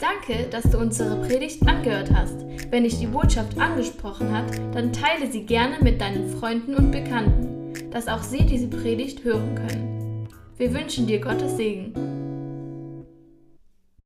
Danke, 0.00 0.48
dass 0.50 0.70
du 0.70 0.78
unsere 0.78 1.20
Predigt 1.26 1.62
angehört 1.68 2.10
hast. 2.14 2.40
Wenn 2.70 2.84
dich 2.84 2.98
die 2.98 3.08
Botschaft 3.08 3.58
angesprochen 3.58 4.32
hat, 4.32 4.56
dann 4.74 4.90
teile 4.94 5.30
sie 5.30 5.44
gerne 5.44 5.80
mit 5.82 6.00
deinen 6.00 6.30
Freunden 6.38 6.76
und 6.76 6.92
Bekannten, 6.92 7.90
dass 7.90 8.08
auch 8.08 8.22
sie 8.22 8.46
diese 8.46 8.68
Predigt 8.68 9.22
hören 9.22 9.54
können. 9.54 10.28
Wir 10.56 10.72
wünschen 10.72 11.06
dir 11.06 11.20
Gottes 11.20 11.58
Segen. 11.58 12.21